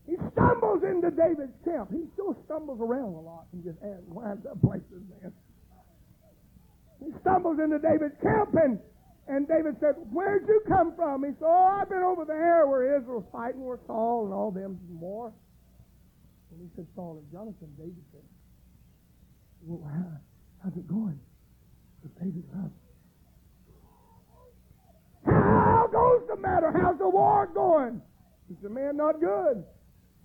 He 0.08 0.16
stumbles 0.32 0.80
into 0.84 1.10
David's 1.10 1.52
camp. 1.68 1.92
He 1.92 2.08
still 2.14 2.34
stumbles 2.46 2.80
around 2.80 3.12
a 3.12 3.20
lot 3.20 3.44
and 3.52 3.62
just 3.62 3.76
winds 4.08 4.46
up 4.46 4.56
places, 4.62 5.04
man. 5.20 5.32
He 7.04 7.12
stumbles 7.20 7.58
into 7.60 7.78
David's 7.78 8.16
camp 8.22 8.56
and, 8.56 8.80
and 9.28 9.46
David 9.46 9.76
said, 9.80 9.96
Where'd 10.10 10.48
you 10.48 10.62
come 10.66 10.94
from? 10.96 11.24
He 11.24 11.32
said, 11.38 11.44
Oh, 11.44 11.78
I've 11.78 11.90
been 11.90 12.02
over 12.02 12.24
there 12.24 12.66
where 12.66 12.96
Israel's 12.96 13.26
fighting 13.30 13.66
with 13.66 13.80
Saul 13.86 14.24
and 14.24 14.32
all 14.32 14.50
them 14.50 14.80
and 14.88 14.98
more. 14.98 15.30
And 16.52 16.60
he 16.62 16.68
said, 16.74 16.86
Saul 16.96 17.20
and 17.20 17.30
Jonathan, 17.30 17.68
David 17.76 18.02
said, 18.10 18.24
Well, 19.60 19.86
how, 19.92 20.64
how's 20.64 20.76
it 20.76 20.88
going? 20.88 21.20
With 22.02 22.18
David's 22.18 22.48
love. 22.56 22.72
How 25.26 25.86
goes 25.92 26.26
the 26.28 26.40
matter? 26.40 26.72
How's 26.72 26.96
the 26.96 27.10
war 27.10 27.46
going? 27.52 28.00
He 28.48 28.56
said, 28.62 28.70
Man, 28.70 28.96
not 28.96 29.20
good. 29.20 29.64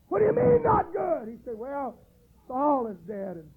What 0.07 0.19
do 0.19 0.25
you 0.25 0.33
mean 0.33 0.63
not 0.63 0.93
good? 0.93 1.27
He 1.27 1.37
said, 1.45 1.55
Well, 1.57 1.97
Saul 2.47 2.87
is 2.87 2.97
dead 3.07 3.37
and 3.37 3.49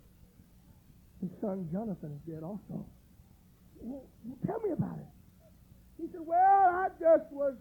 his 1.20 1.30
son 1.40 1.68
Jonathan 1.72 2.12
is 2.12 2.34
dead 2.34 2.42
also. 2.42 2.86
Well, 3.80 4.04
tell 4.46 4.60
me 4.60 4.70
about 4.72 4.98
it. 4.98 5.06
He 6.00 6.08
said, 6.12 6.20
Well, 6.24 6.38
I 6.38 6.88
just 6.98 7.30
was 7.32 7.54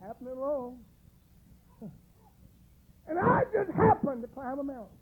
happening 0.00 0.32
along. 0.34 0.78
And 3.06 3.18
I 3.18 3.42
just 3.52 3.70
happened 3.76 4.22
to 4.22 4.28
climb 4.28 4.58
a 4.58 4.64
mountain. 4.64 4.96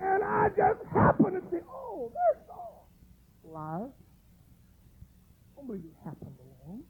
And 0.00 0.24
I 0.24 0.48
just 0.48 0.84
happened 0.92 1.40
to 1.40 1.42
see, 1.50 1.62
oh, 1.70 2.10
there's 2.12 2.46
Saul. 2.48 2.88
Liar. 3.44 3.86
I 3.86 5.56
don't 5.56 5.66
believe 5.68 5.84
happened 6.04 6.34
along. 6.40 6.82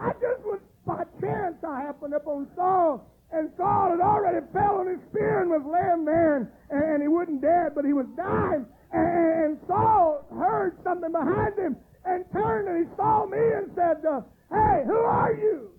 I 0.00 0.10
just 0.14 0.44
was 0.44 0.58
by 0.86 1.04
chance 1.20 1.56
I 1.66 1.82
happened 1.82 2.14
up 2.14 2.26
on 2.26 2.48
Saul, 2.56 3.06
and 3.32 3.50
Saul 3.56 3.90
had 3.90 4.00
already 4.00 4.44
fell 4.52 4.80
on 4.80 4.88
his 4.88 5.00
spear 5.10 5.42
and 5.42 5.50
was 5.50 5.64
laying 5.64 6.04
there, 6.04 6.36
and, 6.36 6.48
and 6.70 7.02
he 7.02 7.08
wasn't 7.08 7.40
dead, 7.40 7.74
but 7.74 7.84
he 7.84 7.92
was 7.92 8.06
dying. 8.16 8.66
And, 8.92 9.44
and 9.44 9.58
Saul 9.66 10.26
heard 10.30 10.76
something 10.84 11.12
behind 11.12 11.58
him 11.58 11.76
and 12.04 12.24
turned 12.32 12.68
and 12.68 12.86
he 12.86 12.96
saw 12.96 13.26
me 13.26 13.38
and 13.38 13.70
said, 13.74 14.04
uh, 14.04 14.20
Hey, 14.50 14.82
who 14.86 14.96
are 14.96 15.32
you? 15.32 15.70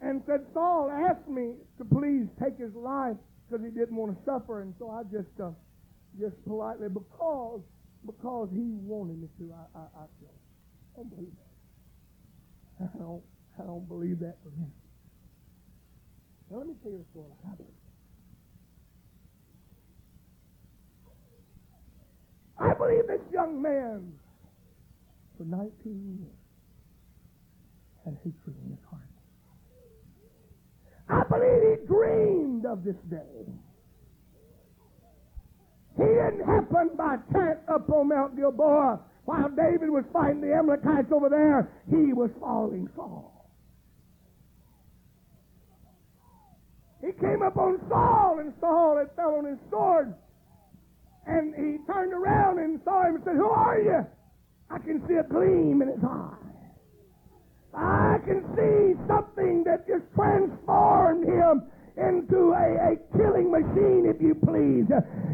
And 0.00 0.22
said, 0.26 0.40
Saul 0.52 0.90
asked 0.90 1.28
me 1.28 1.54
to 1.78 1.84
please 1.84 2.26
take 2.42 2.58
his 2.58 2.74
life 2.74 3.16
because 3.48 3.64
he 3.64 3.70
didn't 3.70 3.96
want 3.96 4.16
to 4.16 4.24
suffer, 4.24 4.62
and 4.62 4.74
so 4.78 4.90
I 4.90 5.02
just, 5.04 5.30
uh, 5.40 5.50
just 6.18 6.34
politely, 6.44 6.88
because, 6.88 7.60
because 8.04 8.48
he 8.52 8.78
wanted 8.82 9.20
me 9.20 9.28
to, 9.38 9.54
I, 9.54 9.78
I, 9.78 10.02
I 10.02 10.06
killed 10.96 11.12
him. 11.16 11.45
I 12.80 12.98
don't. 12.98 13.22
I 13.58 13.62
don't, 13.62 13.88
believe 13.88 14.18
that 14.20 14.36
for 14.42 14.50
him. 14.50 14.70
Now 16.50 16.58
let 16.58 16.66
me 16.66 16.74
tell 16.82 16.92
you 16.92 17.00
a 17.00 17.10
story 17.10 17.26
like 17.30 17.50
happened. 17.50 17.68
I 22.58 22.74
believe 22.74 23.06
this 23.06 23.32
young 23.32 23.62
man, 23.62 24.12
for 25.38 25.44
19 25.44 25.72
years, 26.20 26.36
had 28.04 28.16
hatred 28.22 28.56
in 28.64 28.70
his 28.70 28.84
heart. 28.90 29.02
I 31.08 31.22
believe 31.28 31.80
he 31.80 31.86
dreamed 31.86 32.66
of 32.66 32.84
this 32.84 32.96
day. 33.08 33.46
He 35.96 36.04
didn't 36.04 36.44
happen 36.44 36.90
by 36.96 37.16
chance 37.32 37.58
up 37.68 37.88
on 37.90 38.08
Mount 38.08 38.36
Gilboa 38.36 39.00
while 39.26 39.48
David 39.50 39.90
was 39.90 40.04
fighting 40.12 40.40
the 40.40 40.54
Amalekites 40.54 41.12
over 41.12 41.28
there. 41.28 41.70
He 41.90 42.12
was 42.12 42.30
following 42.40 42.88
Saul. 42.96 43.32
He 47.04 47.12
came 47.12 47.42
up 47.42 47.56
on 47.56 47.78
Saul, 47.88 48.38
and 48.38 48.54
Saul 48.60 48.96
had 48.96 49.14
fell 49.14 49.34
on 49.36 49.44
his 49.44 49.58
sword. 49.70 50.14
And 51.26 51.54
he 51.54 51.84
turned 51.92 52.12
around 52.12 52.60
and 52.60 52.80
saw 52.84 53.02
him 53.02 53.16
and 53.16 53.24
said, 53.24 53.36
Who 53.36 53.48
are 53.48 53.80
you? 53.80 54.06
I 54.70 54.78
can 54.78 55.06
see 55.06 55.14
a 55.14 55.24
gleam 55.24 55.82
in 55.82 55.88
his 55.88 56.02
eye. 56.02 56.34
I 57.74 58.18
can 58.24 58.42
see 58.56 58.94
something 59.06 59.64
that 59.64 59.86
just 59.86 60.04
transformed 60.14 61.26
him 61.26 61.64
into 61.96 62.52
a, 62.52 62.92
a 62.92 62.96
killing 63.16 63.50
machine, 63.50 64.04
if 64.04 64.20
you 64.20 64.34
please. 64.34 64.84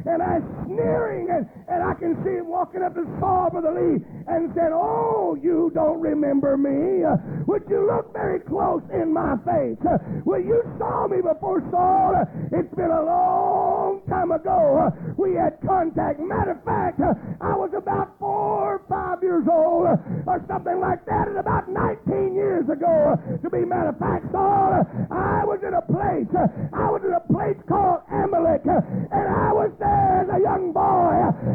And 0.07 0.23
I 0.23 0.39
sneering, 0.67 1.31
and, 1.31 1.47
and 1.69 1.83
I 1.83 1.95
can 1.95 2.17
see 2.25 2.39
him 2.39 2.49
walking 2.49 2.83
up 2.83 2.95
to 2.95 3.05
Saul, 3.21 3.51
the 3.53 3.71
Lee, 3.71 4.03
and 4.27 4.51
said, 4.55 4.71
Oh, 4.73 5.37
you 5.41 5.71
don't 5.75 6.01
remember 6.01 6.57
me. 6.57 7.05
Would 7.47 7.65
you 7.69 7.87
look 7.87 8.13
very 8.13 8.41
close 8.41 8.83
in 8.93 9.13
my 9.13 9.37
face? 9.45 9.79
Well, 10.25 10.41
you 10.41 10.63
saw 10.79 11.07
me 11.09 11.19
before 11.21 11.63
Saul. 11.71 12.25
It's 12.51 12.75
been 12.75 12.91
a 12.91 13.05
long 13.05 14.03
time 14.09 14.31
ago. 14.33 14.91
We 15.17 15.35
had 15.35 15.59
contact. 15.67 16.21
Matter 16.21 16.53
of 16.53 16.65
fact, 16.65 17.01
I 17.41 17.55
was 17.55 17.71
about 17.77 18.19
four 18.19 18.79
or 18.79 18.83
five 18.89 19.23
years 19.23 19.45
old 19.51 19.87
or 20.27 20.45
something 20.49 20.81
like 20.81 21.05
that, 21.07 21.29
and 21.29 21.39
about 21.39 21.69
19 21.69 22.35
years 22.35 22.69
ago, 22.69 23.19
to 23.43 23.51
be 23.51 23.65
matter 23.65 23.91
of 23.91 23.99
fact, 23.99 24.31
Saul, 24.33 24.87
I 25.11 25.45
was 25.45 25.61
in 25.67 25.75
a 25.75 25.83
place, 25.83 26.31
I 26.73 26.91
was 26.91 27.03
in 27.05 27.13
a 27.13 27.21
place 27.33 27.57
called 27.69 28.03
Amalek, 28.11 28.65
and 28.65 29.27
I 29.29 29.53
was 29.53 29.71
there 29.79 30.23
as 30.23 30.29
a 30.29 30.41
young 30.41 30.73
boy. 30.73 31.15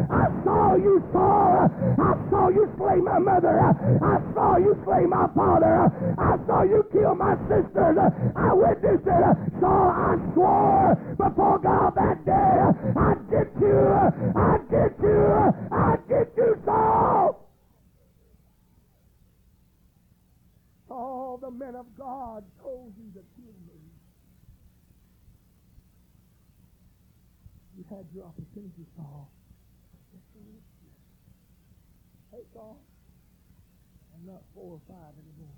I 0.09 0.25
saw 0.43 0.75
you, 0.75 1.03
Saul. 1.11 1.69
I 1.97 2.13
saw 2.29 2.49
you 2.49 2.71
slay 2.77 2.97
my 2.97 3.19
mother. 3.19 3.59
I 3.59 4.17
saw 4.33 4.57
you 4.57 4.77
slay 4.85 5.05
my 5.05 5.27
father. 5.35 5.89
I 6.17 6.37
saw 6.45 6.63
you 6.63 6.85
kill 6.91 7.15
my 7.15 7.35
sisters. 7.49 7.97
I 8.35 8.53
witnessed 8.53 9.07
it. 9.07 9.23
Saul, 9.59 9.89
I 9.89 10.17
swore 10.33 10.95
before 11.17 11.59
God 11.59 11.95
that 11.95 12.25
day, 12.25 12.57
I 12.95 13.13
get 13.29 13.49
you. 13.59 13.77
I 14.35 14.57
get 14.69 14.93
you. 15.01 15.53
I 15.71 15.97
get 16.07 16.31
you, 16.37 16.61
Saul. 16.65 17.43
All 20.89 21.37
the 21.37 21.51
men 21.51 21.75
of 21.75 21.85
God 21.97 22.43
told 22.61 22.93
you 22.97 23.11
to 23.13 23.23
kill 23.35 23.53
me. 23.65 23.66
You 27.77 27.85
had 27.89 28.05
your 28.13 28.25
opportunity, 28.25 28.85
Saul. 28.95 29.29
Hey, 32.31 32.41
Saul, 32.53 32.81
I'm 34.15 34.25
not 34.25 34.41
four 34.55 34.73
or 34.73 34.81
five 34.87 35.13
anymore. 35.13 35.55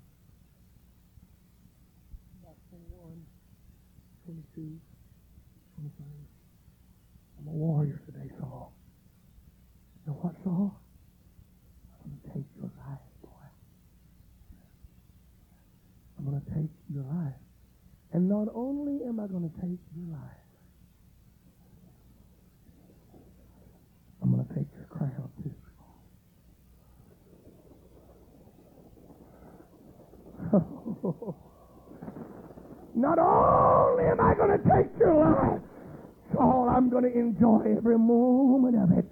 I'm 2.28 2.42
not 2.44 2.56
21, 2.68 3.24
22, 4.26 4.78
25. 5.80 6.06
I'm 7.40 7.48
a 7.48 7.50
warrior 7.50 8.00
today, 8.06 8.30
Saul. 8.38 8.74
You 10.04 10.12
know 10.12 10.18
what, 10.20 10.34
Saul? 10.44 10.80
I'm 12.04 12.10
going 12.10 12.20
to 12.20 12.28
take 12.34 12.46
your 12.56 12.70
life, 12.86 13.00
boy. 13.22 13.48
I'm 16.18 16.24
going 16.26 16.40
to 16.40 16.50
take 16.54 16.70
your 16.92 17.04
life. 17.04 17.40
And 18.12 18.28
not 18.28 18.48
only 18.54 19.04
am 19.08 19.20
I 19.20 19.26
going 19.26 19.48
to 19.48 19.56
take 19.60 19.80
your 19.96 20.12
life, 20.12 20.36
I'm 24.22 24.30
going 24.34 24.46
to 24.46 24.54
take 24.54 24.68
your 24.76 24.86
crown 24.86 25.30
too. 25.42 25.54
Not 32.94 33.18
only 33.18 34.04
am 34.04 34.20
I 34.20 34.34
going 34.34 34.50
to 34.50 34.58
take 34.68 34.92
your 34.98 35.14
life, 35.14 35.60
Saul, 36.34 36.68
I'm 36.68 36.90
going 36.90 37.04
to 37.04 37.12
enjoy 37.12 37.74
every 37.76 37.98
moment 37.98 38.76
of 38.76 38.98
it. 38.98 39.06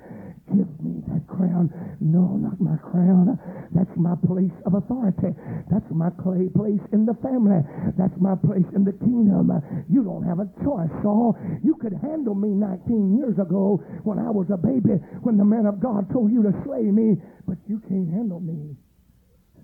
Give 0.49 0.69
me 0.81 1.03
that 1.09 1.27
crown. 1.27 1.73
No, 2.01 2.37
not 2.37 2.61
my 2.61 2.77
crown. 2.79 3.39
That's 3.73 3.91
my 3.97 4.15
place 4.27 4.53
of 4.65 4.75
authority. 4.75 5.37
That's 5.71 5.85
my 5.91 6.11
place 6.11 6.81
in 6.93 7.05
the 7.05 7.15
family. 7.23 7.61
That's 7.97 8.17
my 8.21 8.35
place 8.35 8.65
in 8.75 8.85
the 8.85 8.93
kingdom. 8.93 9.53
You 9.89 10.05
don't 10.05 10.25
have 10.25 10.41
a 10.41 10.49
choice, 10.65 10.93
Saul. 11.03 11.37
You 11.63 11.77
could 11.77 11.93
handle 12.01 12.35
me 12.35 12.49
19 12.49 13.17
years 13.17 13.39
ago 13.39 13.83
when 14.05 14.19
I 14.19 14.31
was 14.31 14.49
a 14.53 14.57
baby, 14.57 15.01
when 15.23 15.37
the 15.37 15.45
man 15.45 15.67
of 15.67 15.81
God 15.81 16.11
told 16.13 16.33
you 16.33 16.43
to 16.45 16.53
slay 16.65 16.83
me, 16.83 17.17
but 17.47 17.59
you 17.69 17.81
can't 17.89 18.09
handle 18.09 18.41
me 18.41 18.77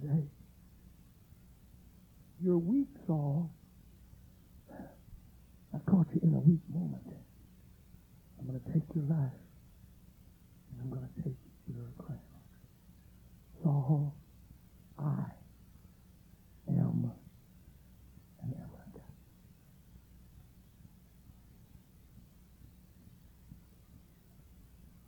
today. 0.01 0.25
You're 2.45 2.59
weak, 2.59 2.89
Saul. 3.07 3.51
I 4.71 5.79
caught 5.91 6.07
you 6.13 6.21
in 6.23 6.35
a 6.35 6.41
weak 6.41 6.61
moment. 6.69 7.03
I'm 8.39 8.47
going 8.47 8.61
to 8.61 8.73
take 8.73 8.83
your 8.95 9.05
life. 9.05 9.33
And 10.69 10.83
I'm 10.83 10.91
going 10.91 11.09
to 11.09 11.23
take 11.23 11.39
your 11.75 11.87
crown. 11.97 12.19
Saul, 13.63 14.15
I 14.99 15.25
am 16.69 17.11
an 18.43 18.53
Amalek. 18.53 19.01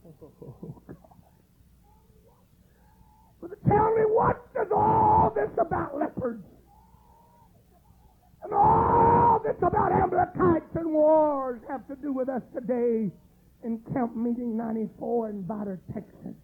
Oh, 0.06 0.82
God. 0.88 0.96
But 3.42 3.50
tell 3.68 3.94
me, 3.94 4.02
what 4.06 4.42
is 4.58 4.68
all 4.74 5.34
this 5.36 5.50
about 5.58 5.98
leopards? 5.98 6.42
And 8.46 8.54
all 8.54 9.40
this 9.42 9.56
about 9.58 9.90
Amalekites 9.90 10.76
and 10.76 10.92
wars 10.92 11.60
have 11.68 11.84
to 11.88 11.96
do 11.96 12.12
with 12.12 12.28
us 12.28 12.42
today 12.54 13.10
in 13.64 13.80
Camp 13.92 14.14
Meeting 14.14 14.56
94 14.56 15.30
in 15.30 15.42
Vidor, 15.42 15.80
Texas. 15.92 16.36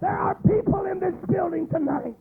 There 0.00 0.16
are 0.16 0.36
people 0.36 0.84
in 0.84 1.00
this 1.00 1.14
building 1.28 1.66
tonight. 1.66 2.14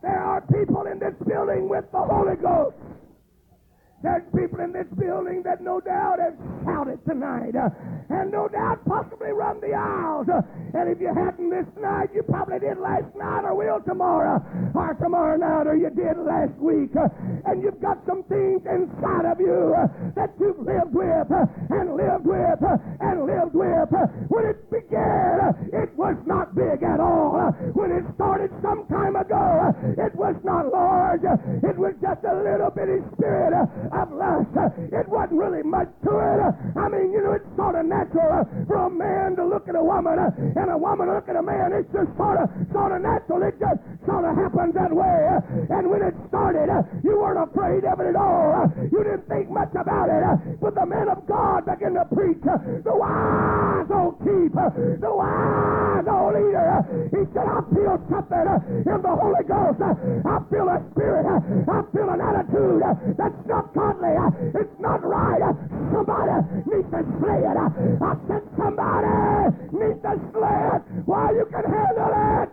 There 0.00 0.22
are 0.22 0.42
people 0.42 0.86
in 0.86 1.00
this 1.00 1.14
building 1.26 1.68
with 1.68 1.90
the 1.90 1.98
Holy 1.98 2.36
Ghost. 2.36 2.76
There's 4.02 4.24
people 4.32 4.60
in 4.64 4.72
this 4.72 4.88
building 4.96 5.42
that 5.44 5.60
no 5.60 5.78
doubt 5.78 6.20
have 6.24 6.32
shouted 6.64 7.04
tonight, 7.04 7.52
uh, 7.52 7.68
and 8.08 8.32
no 8.32 8.48
doubt 8.48 8.80
possibly 8.88 9.28
run 9.28 9.60
the 9.60 9.76
aisles. 9.76 10.24
Uh, 10.24 10.40
and 10.72 10.88
if 10.88 11.00
you 11.04 11.12
hadn't 11.12 11.50
this 11.50 11.68
night, 11.76 12.08
you 12.14 12.22
probably 12.22 12.58
did 12.60 12.78
last 12.80 13.12
night, 13.14 13.44
or 13.44 13.52
will 13.54 13.80
tomorrow, 13.84 14.40
or 14.72 14.96
tomorrow 14.96 15.36
night, 15.36 15.68
or 15.68 15.76
you 15.76 15.90
did 15.92 16.16
last 16.16 16.56
week. 16.56 16.96
Uh, 16.96 17.12
and 17.44 17.60
you've 17.62 17.80
got 17.84 18.00
some 18.08 18.24
things 18.24 18.64
inside 18.64 19.28
of 19.28 19.36
you 19.36 19.76
uh, 19.76 19.84
that 20.16 20.32
you've 20.40 20.64
lived 20.64 20.96
with, 20.96 21.28
uh, 21.28 21.44
and 21.68 21.92
lived 21.92 22.24
with, 22.24 22.56
uh, 22.64 22.80
and 23.04 23.28
lived 23.28 23.52
with. 23.52 23.92
when 24.32 24.44
it 24.48 24.64
began, 24.72 25.52
it 25.76 25.92
was 25.92 26.16
not 26.24 26.56
big 26.56 26.80
at 26.80 27.00
all. 27.04 27.36
when 27.76 27.92
it 27.92 28.04
started 28.16 28.48
some 28.64 28.88
time 28.88 29.16
ago, 29.16 29.76
it 30.00 30.14
was 30.16 30.36
not 30.40 30.72
large. 30.72 31.20
it 31.68 31.76
was 31.76 31.92
just 32.00 32.24
a 32.24 32.32
little 32.40 32.72
bitty 32.72 33.04
spirit 33.12 33.52
of 33.92 34.12
lust. 34.12 34.50
Uh, 34.56 34.70
it 34.94 35.06
wasn't 35.08 35.38
really 35.38 35.62
much 35.62 35.88
to 36.04 36.12
it. 36.14 36.38
Uh, 36.40 36.80
I 36.80 36.88
mean, 36.88 37.12
you 37.12 37.22
know, 37.22 37.32
it's 37.34 37.46
sort 37.56 37.74
of 37.74 37.84
natural 37.86 38.30
uh, 38.30 38.44
for 38.66 38.86
a 38.86 38.90
man 38.90 39.36
to 39.36 39.44
look 39.44 39.68
at 39.68 39.74
a 39.74 39.82
woman 39.82 40.18
and 40.18 40.68
a 40.70 40.78
woman 40.78 41.08
to 41.08 41.14
look 41.14 41.28
at 41.28 41.36
a 41.36 41.42
man. 41.42 41.72
It's 41.74 41.90
just 41.92 42.10
sort 42.16 42.38
of, 42.38 42.46
sort 42.72 42.92
of 42.92 43.02
natural. 43.02 43.42
It 43.42 43.58
just 43.58 43.80
sort 44.06 44.24
of 44.24 44.32
happens 44.36 44.74
that 44.74 44.92
way. 44.92 45.18
And 45.70 45.90
when 45.90 46.02
it 46.02 46.14
started, 46.28 46.70
you 47.02 47.18
weren't 47.18 47.42
afraid 47.50 47.84
of 47.84 48.00
it 48.00 48.14
at 48.14 48.16
all. 48.16 48.70
You 48.90 49.02
didn't 49.02 49.26
think 49.28 49.50
much 49.50 49.74
about 49.74 50.08
it. 50.08 50.22
But 50.60 50.74
the 50.74 50.86
men 50.86 51.08
of 51.08 51.26
God 51.26 51.66
began 51.66 51.94
to 51.94 52.04
preach. 52.14 52.42
The 52.42 52.94
wise 52.94 53.90
old 53.90 54.18
chief, 54.22 54.52
the 54.54 55.12
wise 55.12 56.06
old 56.06 56.34
leader. 56.34 57.10
He 57.10 57.22
said, 57.34 57.46
I 57.46 57.60
feel 57.74 57.96
something 58.10 58.46
in 58.86 58.98
the 59.02 59.14
Holy 59.14 59.44
Ghost. 59.46 59.80
I 59.82 60.36
feel 60.50 60.66
a 60.68 60.78
spirit. 60.92 61.26
I 61.26 61.80
feel 61.92 62.08
an 62.10 62.20
attitude 62.20 62.82
that's 63.18 63.40
not 63.46 63.72
godly. 63.80 64.60
It's 64.60 64.80
not 64.80 65.04
right. 65.04 65.40
Somebody 65.92 66.36
needs 66.68 66.90
to 66.92 67.00
slay 67.18 67.40
it. 67.40 67.56
I 67.56 68.14
said 68.28 68.44
somebody 68.56 69.56
needs 69.72 70.00
to 70.04 70.12
slay 70.32 70.60
it 70.74 70.82
while 71.06 71.34
you 71.34 71.46
can 71.50 71.64
handle 71.64 72.12
it. 72.44 72.50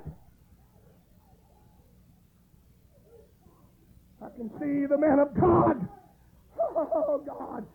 I 4.22 4.30
can 4.36 4.50
see 4.60 4.86
the 4.88 4.98
man 4.98 5.20
of 5.20 5.34
God. 5.40 5.88
Oh, 6.60 7.22
God. 7.26 7.66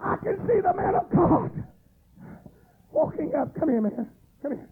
I 0.00 0.16
can 0.22 0.36
see 0.46 0.60
the 0.60 0.74
man 0.74 0.94
of 0.94 1.10
God 1.10 1.64
walking 2.92 3.34
up. 3.34 3.54
Come 3.58 3.68
here, 3.68 3.80
man. 3.80 4.08
Come 4.42 4.52
here. 4.52 4.68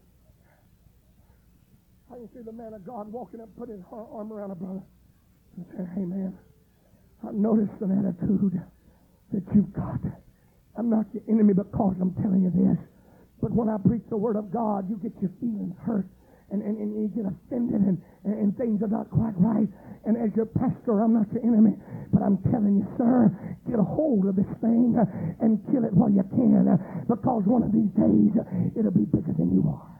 I 2.11 2.15
can 2.15 2.29
see 2.33 2.43
the 2.43 2.53
man 2.53 2.75
of 2.75 2.87
God 2.87 3.13
walking 3.13 3.41
up, 3.41 3.49
putting 3.59 3.77
his 3.77 3.85
arm 3.93 4.33
around 4.33 4.53
a 4.53 4.55
brother 4.55 4.83
and 5.57 5.67
saying, 5.75 5.89
Hey, 5.95 6.05
man, 6.05 6.39
I've 7.23 7.35
noticed 7.35 7.81
an 7.81 7.93
attitude 7.95 8.61
that 9.33 9.43
you've 9.55 9.73
got. 9.73 10.01
I'm 10.77 10.91
not 10.91 11.07
your 11.13 11.23
enemy 11.29 11.55
because 11.55 11.97
I'm 12.01 12.15
telling 12.21 12.43
you 12.43 12.51
this. 12.51 12.79
But 13.41 13.53
when 13.53 13.69
I 13.69 13.77
preach 13.79 14.03
the 14.09 14.17
word 14.17 14.37
of 14.37 14.51
God, 14.53 14.89
you 14.89 14.97
get 14.97 15.13
your 15.21 15.31
feelings 15.41 15.75
hurt 15.85 16.07
and, 16.51 16.63
and, 16.63 16.79
and 16.79 16.95
you 16.95 17.09
get 17.11 17.27
offended 17.27 17.81
and, 17.81 17.99
and 18.25 18.57
things 18.57 18.83
are 18.83 18.89
not 18.89 19.11
quite 19.11 19.35
right. 19.37 19.69
And 20.05 20.17
as 20.17 20.35
your 20.37 20.47
pastor, 20.47 21.03
I'm 21.03 21.15
not 21.15 21.27
your 21.33 21.43
enemy. 21.43 21.77
But 22.13 22.23
I'm 22.23 22.39
telling 22.53 22.77
you, 22.79 22.87
sir, 22.97 23.35
get 23.69 23.79
a 23.79 23.83
hold 23.83 24.27
of 24.27 24.37
this 24.37 24.47
thing 24.61 24.97
and 25.41 25.59
kill 25.73 25.85
it 25.85 25.93
while 25.93 26.11
you 26.11 26.23
can. 26.31 26.79
Because 27.09 27.43
one 27.45 27.63
of 27.63 27.73
these 27.73 27.91
days, 27.99 28.33
it'll 28.79 28.95
be 28.95 29.05
bigger 29.05 29.33
than 29.37 29.53
you 29.53 29.67
are. 29.67 29.97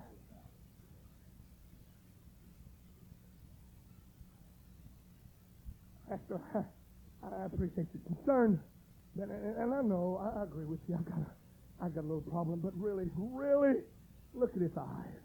Pastor, 6.09 6.41
I, 7.37 7.47
appreciate 7.47 7.87
your 7.95 8.03
concern. 8.17 8.61
And, 9.21 9.31
and, 9.31 9.75
I 9.75 9.83
know, 9.83 10.21
I, 10.23 10.41
I 10.41 10.43
agree 10.45 10.65
with 10.67 10.81
you. 10.89 10.97
I 10.97 11.03
got, 11.11 11.19
a, 11.19 11.85
I 11.85 11.89
got 11.89 12.01
a 12.01 12.09
little 12.09 12.21
problem, 12.21 12.61
but 12.61 12.73
really, 12.77 13.07
really, 13.17 13.81
look 14.35 14.51
at 14.55 14.63
his 14.63 14.77
eyes. 14.79 15.23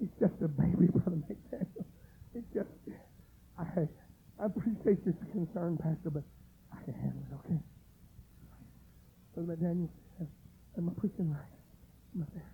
He's 0.00 0.10
just 0.20 0.34
a 0.42 0.48
baby, 0.48 0.86
Brother 0.92 1.16
McDaniel. 1.16 1.84
It's 2.34 2.46
just, 2.54 2.68
I, 3.58 3.64
I 4.42 4.46
appreciate 4.46 5.04
your 5.04 5.14
concern, 5.32 5.78
Pastor, 5.78 6.10
but 6.10 6.24
I 6.72 6.82
can 6.84 6.94
handle 6.94 7.22
it, 7.30 7.34
okay? 7.46 7.60
Brother 9.34 9.56
McDaniel, 9.56 9.88
am 10.78 10.88
I 10.88 11.00
preaching 11.00 11.30
right? 11.30 11.58
Am 12.16 12.22
I 12.22 12.26
there? 12.34 12.51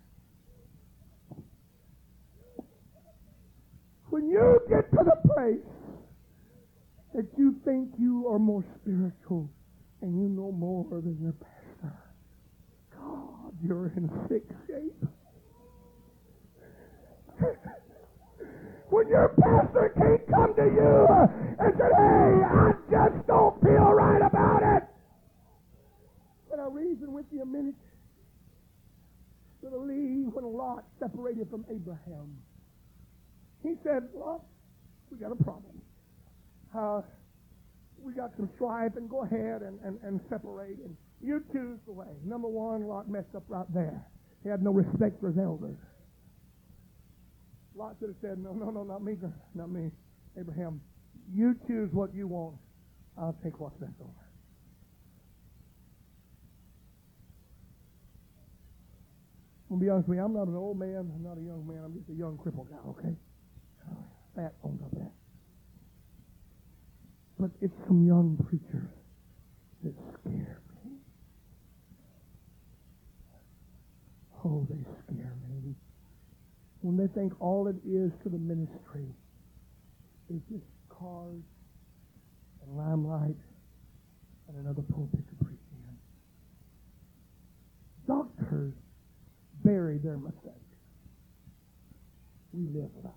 When 4.09 4.27
you 4.27 4.59
get 4.67 4.89
to 4.91 5.03
the 5.03 5.33
place 5.33 5.59
that 7.13 7.27
you 7.37 7.55
think 7.63 7.89
you 7.99 8.27
are 8.27 8.39
more 8.39 8.63
spiritual 8.81 9.49
and 10.01 10.19
you 10.19 10.29
know 10.29 10.51
more 10.51 10.85
than 10.89 11.17
your 11.21 11.33
pastor, 11.33 11.95
God, 12.97 13.53
you're 13.63 13.87
in 13.95 14.09
sick 14.27 14.43
shape. 14.67 15.05
when 18.89 19.07
your 19.09 19.29
pastor 19.39 19.93
can't 19.95 20.27
come 20.27 20.55
to 20.55 20.63
you 20.63 21.07
and 21.59 21.73
say, 21.77 21.89
hey, 21.95 22.43
I 22.49 22.73
just 22.89 23.27
don't 23.27 23.61
feel 23.61 23.93
right 23.93 24.21
about 24.25 24.63
it. 24.77 24.83
Can 26.49 26.59
I 26.59 26.67
reason 26.67 27.13
with 27.13 27.25
you 27.31 27.43
a 27.43 27.45
minute? 27.45 27.75
Little 29.61 29.85
Lee, 29.85 30.25
when 30.31 30.45
Lot 30.45 30.85
separated 30.99 31.49
from 31.49 31.65
Abraham, 31.69 32.37
he 33.63 33.75
said, 33.83 34.03
Well, 34.13 34.45
we 35.11 35.17
got 35.17 35.31
a 35.31 35.43
problem. 35.43 35.81
Uh, 36.75 37.01
we 38.01 38.13
got 38.13 38.31
some 38.37 38.49
strife, 38.55 38.95
and 38.95 39.09
go 39.09 39.23
ahead 39.23 39.61
and, 39.61 39.79
and, 39.83 39.99
and 40.03 40.21
separate, 40.29 40.77
and 40.83 40.95
you 41.21 41.43
choose 41.51 41.79
the 41.85 41.91
way. 41.91 42.07
Number 42.23 42.47
one, 42.47 42.87
Lot 42.87 43.09
messed 43.09 43.35
up 43.35 43.43
right 43.47 43.65
there. 43.73 44.01
He 44.43 44.49
had 44.49 44.63
no 44.63 44.71
respect 44.71 45.19
for 45.19 45.27
his 45.27 45.37
elders. 45.37 45.77
Lot 47.75 47.95
should 47.99 48.09
have 48.09 48.17
said, 48.21 48.37
no, 48.37 48.53
no, 48.53 48.69
no, 48.69 48.83
not 48.83 49.03
me, 49.03 49.15
not 49.53 49.69
me. 49.69 49.91
Abraham, 50.39 50.81
you 51.33 51.55
choose 51.67 51.89
what 51.91 52.13
you 52.13 52.27
want. 52.27 52.55
I'll 53.17 53.37
take 53.43 53.59
what's 53.59 53.79
left 53.81 53.93
over. 53.99 54.11
I'm 59.69 59.77
going 59.77 59.79
to 59.81 59.85
be 59.85 59.89
honest 59.89 60.09
with 60.09 60.17
you, 60.17 60.23
I'm 60.23 60.33
not 60.33 60.47
an 60.47 60.55
old 60.55 60.79
man, 60.79 61.11
I'm 61.13 61.23
not 61.23 61.37
a 61.37 61.41
young 61.41 61.67
man, 61.67 61.83
I'm 61.85 61.93
just 61.93 62.09
a 62.09 62.13
young 62.13 62.37
crippled 62.37 62.69
guy, 62.69 62.77
okay? 62.89 63.15
Fat 64.39 64.53
on 64.63 64.79
of 64.85 64.91
that. 64.91 65.11
But 67.37 67.51
it's 67.61 67.75
some 67.87 68.07
young 68.07 68.37
preachers 68.47 68.87
that 69.83 69.93
scare 70.13 70.61
me. 70.85 70.91
Oh, 74.45 74.65
they 74.69 74.79
scare 75.03 75.35
me. 75.49 75.75
When 76.79 76.95
they 76.95 77.07
think 77.07 77.33
all 77.41 77.67
it 77.67 77.75
is 77.85 78.13
to 78.23 78.29
the 78.29 78.37
ministry 78.37 79.07
is 80.29 80.39
just 80.49 80.63
cars 80.87 81.43
and 82.63 82.77
limelight 82.77 83.35
and 84.47 84.57
another 84.57 84.83
pulpit 84.83 85.19
to 85.27 85.45
preach 85.45 85.59
in. 85.73 85.97
Doctors 88.07 88.73
bury 89.65 89.97
their 89.97 90.17
mistakes. 90.17 90.55
We 92.53 92.67
live 92.67 92.89
life. 93.03 93.13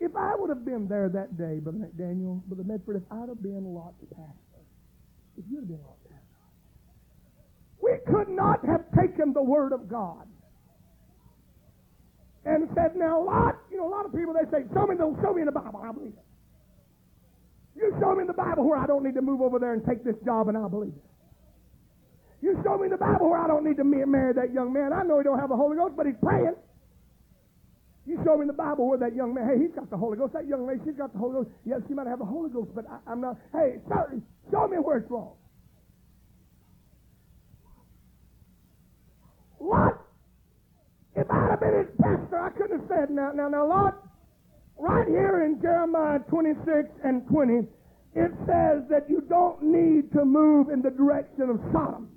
If 0.00 0.14
I 0.16 0.27
would 0.38 0.50
have 0.50 0.64
been 0.64 0.88
there 0.88 1.08
that 1.08 1.36
day, 1.36 1.58
Brother 1.60 1.78
McDaniel, 1.78 2.42
Brother 2.44 2.64
Medford, 2.64 2.96
if 2.96 3.02
I'd 3.10 3.28
have 3.28 3.42
been 3.42 3.64
Lot's 3.74 4.00
pastor, 4.10 4.62
if 5.36 5.44
you'd 5.50 5.60
have 5.60 5.68
been 5.68 5.82
Lot's 5.84 6.02
pastor, 6.08 6.24
we 7.82 7.92
could 8.06 8.28
not 8.28 8.64
have 8.66 8.84
taken 8.98 9.32
the 9.32 9.42
Word 9.42 9.72
of 9.72 9.88
God 9.88 10.26
and 12.44 12.68
said, 12.74 12.96
now, 12.96 13.22
Lot, 13.22 13.58
you 13.70 13.76
know, 13.76 13.86
a 13.86 13.92
lot 13.92 14.06
of 14.06 14.14
people, 14.14 14.32
they 14.32 14.48
say, 14.50 14.64
show 14.72 14.86
me, 14.86 14.96
the, 14.96 15.14
show 15.22 15.34
me 15.34 15.42
in 15.42 15.46
the 15.46 15.52
Bible, 15.52 15.82
I 15.84 15.92
believe 15.92 16.14
it. 16.16 16.24
You 17.76 17.94
show 18.00 18.14
me 18.14 18.22
in 18.22 18.26
the 18.26 18.32
Bible 18.32 18.68
where 18.68 18.78
I 18.78 18.86
don't 18.86 19.04
need 19.04 19.14
to 19.14 19.22
move 19.22 19.40
over 19.40 19.58
there 19.58 19.72
and 19.72 19.84
take 19.84 20.02
this 20.04 20.16
job, 20.24 20.48
and 20.48 20.56
I'll 20.56 20.68
believe 20.68 20.94
it. 20.96 21.04
You 22.40 22.60
show 22.64 22.78
me 22.78 22.84
in 22.84 22.90
the 22.90 22.96
Bible 22.96 23.30
where 23.30 23.38
I 23.38 23.46
don't 23.46 23.64
need 23.64 23.76
to 23.76 23.84
marry 23.84 24.32
that 24.34 24.52
young 24.52 24.72
man. 24.72 24.92
I 24.92 25.02
know 25.02 25.18
he 25.18 25.24
don't 25.24 25.38
have 25.38 25.48
the 25.48 25.56
Holy 25.56 25.76
Ghost, 25.76 25.94
but 25.96 26.06
he's 26.06 26.16
praying. 26.22 26.54
You 28.08 28.18
show 28.24 28.36
me 28.36 28.42
in 28.42 28.46
the 28.46 28.54
Bible 28.56 28.88
where 28.88 28.96
that 28.96 29.14
young 29.14 29.34
man, 29.34 29.46
hey, 29.52 29.60
he's 29.60 29.74
got 29.76 29.90
the 29.90 29.96
Holy 29.98 30.16
Ghost. 30.16 30.32
That 30.32 30.48
young 30.48 30.66
lady, 30.66 30.80
she's 30.82 30.96
got 30.96 31.12
the 31.12 31.18
Holy 31.18 31.44
Ghost. 31.44 31.50
Yes, 31.66 31.80
she 31.86 31.92
might 31.92 32.06
have 32.06 32.18
the 32.18 32.24
Holy 32.24 32.48
Ghost, 32.48 32.70
but 32.74 32.86
I, 32.88 33.12
am 33.12 33.20
not. 33.20 33.36
Hey, 33.52 33.76
show, 34.50 34.66
me 34.66 34.78
where 34.78 34.96
it's 34.96 35.10
wrong. 35.10 35.36
What? 39.58 40.00
If 41.16 41.30
I'd 41.30 41.50
have 41.50 41.60
been 41.60 41.84
his 41.84 41.92
pastor, 42.00 42.40
I 42.40 42.48
couldn't 42.56 42.80
have 42.80 42.88
said, 42.88 43.10
now, 43.10 43.32
now, 43.34 43.48
now, 43.48 43.68
Lord, 43.68 43.94
right 44.78 45.06
here 45.06 45.44
in 45.44 45.60
Jeremiah 45.60 46.20
26 46.30 46.88
and 47.04 47.28
20, 47.28 47.68
it 48.14 48.32
says 48.48 48.88
that 48.88 49.04
you 49.10 49.20
don't 49.28 49.62
need 49.62 50.10
to 50.12 50.24
move 50.24 50.70
in 50.70 50.80
the 50.80 50.90
direction 50.90 51.50
of 51.50 51.60
Sodom. 51.72 52.08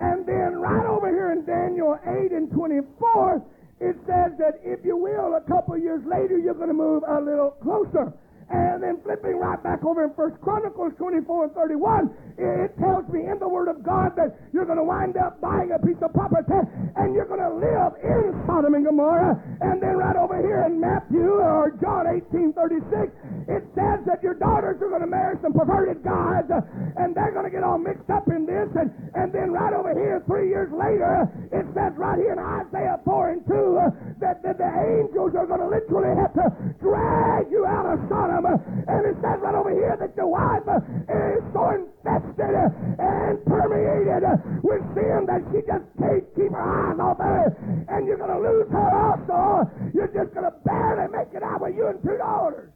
And 0.00 0.26
then 0.26 0.56
right 0.58 0.86
over 0.86 1.06
here 1.06 1.30
in 1.30 1.46
Daniel 1.46 1.96
8 2.02 2.32
and 2.32 2.50
24, 2.50 3.46
it 3.84 3.96
says 4.08 4.32
that 4.40 4.64
if 4.64 4.80
you 4.82 4.96
will, 4.96 5.36
a 5.36 5.44
couple 5.44 5.76
years 5.76 6.00
later, 6.08 6.38
you're 6.38 6.54
going 6.56 6.72
to 6.72 6.74
move 6.74 7.04
a 7.06 7.20
little 7.20 7.50
closer. 7.62 8.12
And 8.48 8.73
then 8.82 9.00
flipping 9.02 9.36
right 9.36 9.60
back 9.62 9.84
over 9.84 10.04
in 10.04 10.14
First 10.14 10.40
Chronicles 10.40 10.92
24 10.98 11.44
and 11.44 11.54
31, 11.54 12.10
it 12.38 12.72
tells 12.78 13.06
me 13.08 13.26
in 13.26 13.38
the 13.38 13.48
Word 13.48 13.68
of 13.68 13.82
God 13.82 14.16
that 14.16 14.34
you're 14.52 14.64
going 14.64 14.78
to 14.78 14.84
wind 14.84 15.16
up 15.16 15.40
buying 15.40 15.70
a 15.72 15.78
piece 15.78 16.00
of 16.02 16.12
property 16.12 16.54
and 16.96 17.14
you're 17.14 17.28
going 17.28 17.42
to 17.42 17.54
live 17.54 17.94
in 18.02 18.34
Sodom 18.46 18.74
and 18.74 18.84
Gomorrah. 18.84 19.38
And 19.60 19.82
then 19.82 19.96
right 19.96 20.16
over 20.16 20.40
here 20.40 20.64
in 20.66 20.80
Matthew 20.80 21.38
or 21.38 21.76
John 21.80 22.06
18 22.08 22.52
36, 22.52 23.12
it 23.46 23.62
says 23.74 24.00
that 24.06 24.22
your 24.22 24.34
daughters 24.34 24.80
are 24.80 24.88
going 24.88 25.04
to 25.04 25.10
marry 25.10 25.36
some 25.42 25.52
perverted 25.52 26.02
gods 26.02 26.50
uh, 26.50 26.64
and 26.96 27.14
they're 27.14 27.32
going 27.32 27.44
to 27.44 27.52
get 27.52 27.62
all 27.62 27.78
mixed 27.78 28.08
up 28.10 28.26
in 28.28 28.46
this. 28.46 28.68
And, 28.74 28.90
and 29.14 29.32
then 29.32 29.52
right 29.52 29.72
over 29.72 29.92
here, 29.92 30.22
three 30.26 30.48
years 30.48 30.72
later, 30.72 31.28
it 31.52 31.66
says 31.74 31.92
right 31.96 32.18
here 32.18 32.32
in 32.32 32.40
Isaiah 32.40 32.98
4 33.04 33.30
and 33.30 33.42
2 33.46 33.52
uh, 33.52 33.90
that, 34.20 34.42
that 34.42 34.58
the 34.58 34.70
angels 34.98 35.36
are 35.36 35.46
going 35.46 35.60
to 35.60 35.68
literally 35.68 36.14
have 36.16 36.32
to 36.34 36.46
drag 36.80 37.50
you 37.50 37.66
out 37.66 37.86
of 37.86 38.00
Sodom 38.08 38.46
uh, 38.46 38.56
and 38.66 39.00
it 39.06 39.16
says 39.20 39.38
right 39.40 39.54
over 39.54 39.70
here 39.70 39.96
that 39.98 40.16
your 40.16 40.28
wife 40.28 40.64
uh, 40.66 40.80
is 41.08 41.44
so 41.52 41.62
infested 41.74 42.54
and 42.98 43.44
permeated 43.44 44.24
with 44.62 44.82
sin 44.94 45.26
that 45.26 45.42
she 45.52 45.60
just 45.66 45.86
can't 45.98 46.24
keep 46.34 46.52
her 46.52 46.64
eyes 46.64 46.98
off 47.00 47.18
her. 47.18 47.52
And 47.88 48.06
you're 48.06 48.18
going 48.18 48.32
to 48.32 48.40
lose 48.40 48.68
her 48.70 48.90
also. 48.92 49.70
You're 49.92 50.12
just 50.12 50.34
going 50.34 50.48
to 50.48 50.54
barely 50.64 51.08
make 51.12 51.34
it 51.34 51.42
out 51.42 51.60
with 51.60 51.76
you 51.76 51.88
and 51.88 52.02
two 52.02 52.16
daughters. 52.16 52.70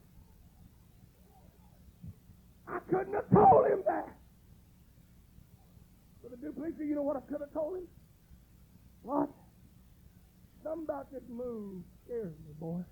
I 2.68 2.78
couldn't 2.90 3.14
have 3.14 3.30
told 3.32 3.66
him 3.66 3.82
that. 3.86 4.08
But 6.22 6.30
the 6.32 6.36
duplicity, 6.36 6.86
you 6.86 6.94
know 6.94 7.02
what 7.02 7.16
I 7.16 7.20
could 7.20 7.40
have 7.40 7.52
told 7.52 7.78
him? 7.78 7.88
What? 9.02 9.28
Something 10.62 10.84
about 10.84 11.10
this 11.10 11.22
move 11.30 11.82
scares 12.04 12.34
me, 12.44 12.52
boy. 12.60 12.82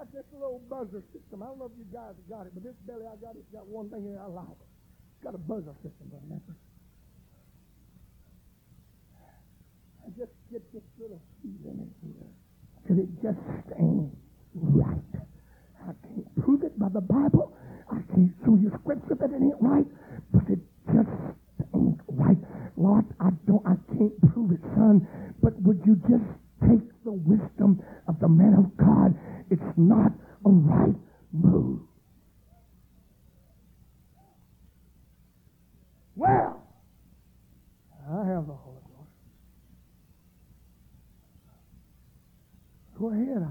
Got 0.00 0.12
this 0.12 0.24
little 0.32 0.62
buzzer 0.70 1.04
system. 1.12 1.42
I 1.42 1.46
don't 1.52 1.58
know 1.58 1.68
if 1.68 1.76
you 1.76 1.84
guys 1.92 2.16
have 2.16 2.30
got 2.32 2.46
it, 2.48 2.56
but 2.56 2.64
this 2.64 2.72
belly 2.88 3.04
I 3.04 3.20
got, 3.20 3.36
it's 3.36 3.52
got 3.52 3.68
one 3.68 3.90
thing 3.90 4.08
in 4.08 4.16
it 4.16 4.20
I 4.20 4.32
like. 4.32 4.56
It's 4.56 5.24
got 5.24 5.34
a 5.34 5.42
buzzer 5.44 5.76
system, 5.84 6.08
Memphis. 6.24 6.56
I 10.00 10.08
just 10.16 10.32
get 10.48 10.64
this 10.72 10.82
little 10.96 11.20
feeling 11.44 11.84
in 11.84 11.92
here. 12.16 12.32
Because 12.80 12.96
it 13.04 13.10
just 13.20 13.44
ain't 13.76 14.16
right. 14.56 15.12
I 15.84 15.92
can't 16.08 16.32
prove 16.40 16.64
it 16.64 16.78
by 16.80 16.88
the 16.88 17.04
Bible. 17.04 17.52
I 17.92 18.00
can't 18.16 18.32
show 18.40 18.56
you 18.56 18.72
scripture 18.80 19.20
that 19.20 19.28
it 19.28 19.36
ain't 19.36 19.60
right, 19.60 19.86
but 20.32 20.48
it 20.48 20.64
just 20.88 21.12
ain't 21.76 22.00
right. 22.08 22.40
Lord, 22.80 23.04
I 23.20 23.36
don't 23.44 23.64
I 23.68 23.76
can't 23.92 24.16
prove 24.32 24.52
it, 24.52 24.64
son. 24.72 25.04
But 25.42 25.60
would 25.60 25.84
you 25.84 26.00
just 26.08 26.24
take 26.68 27.04
the 27.04 27.12
wisdom 27.12 27.82
of 28.08 28.18
the 28.20 28.28
man 28.28 28.54
of 28.54 28.76
God 28.76 29.14
it's 29.50 29.62
not 29.76 30.12
a 30.46 30.48
right 30.48 30.94
move. 31.32 31.80
Well, 36.14 36.62
I 38.08 38.26
have 38.28 38.46
the 38.46 38.52
Holy 38.54 38.80
Ghost. 38.86 39.10
Go 42.98 43.10
ahead. 43.10 43.42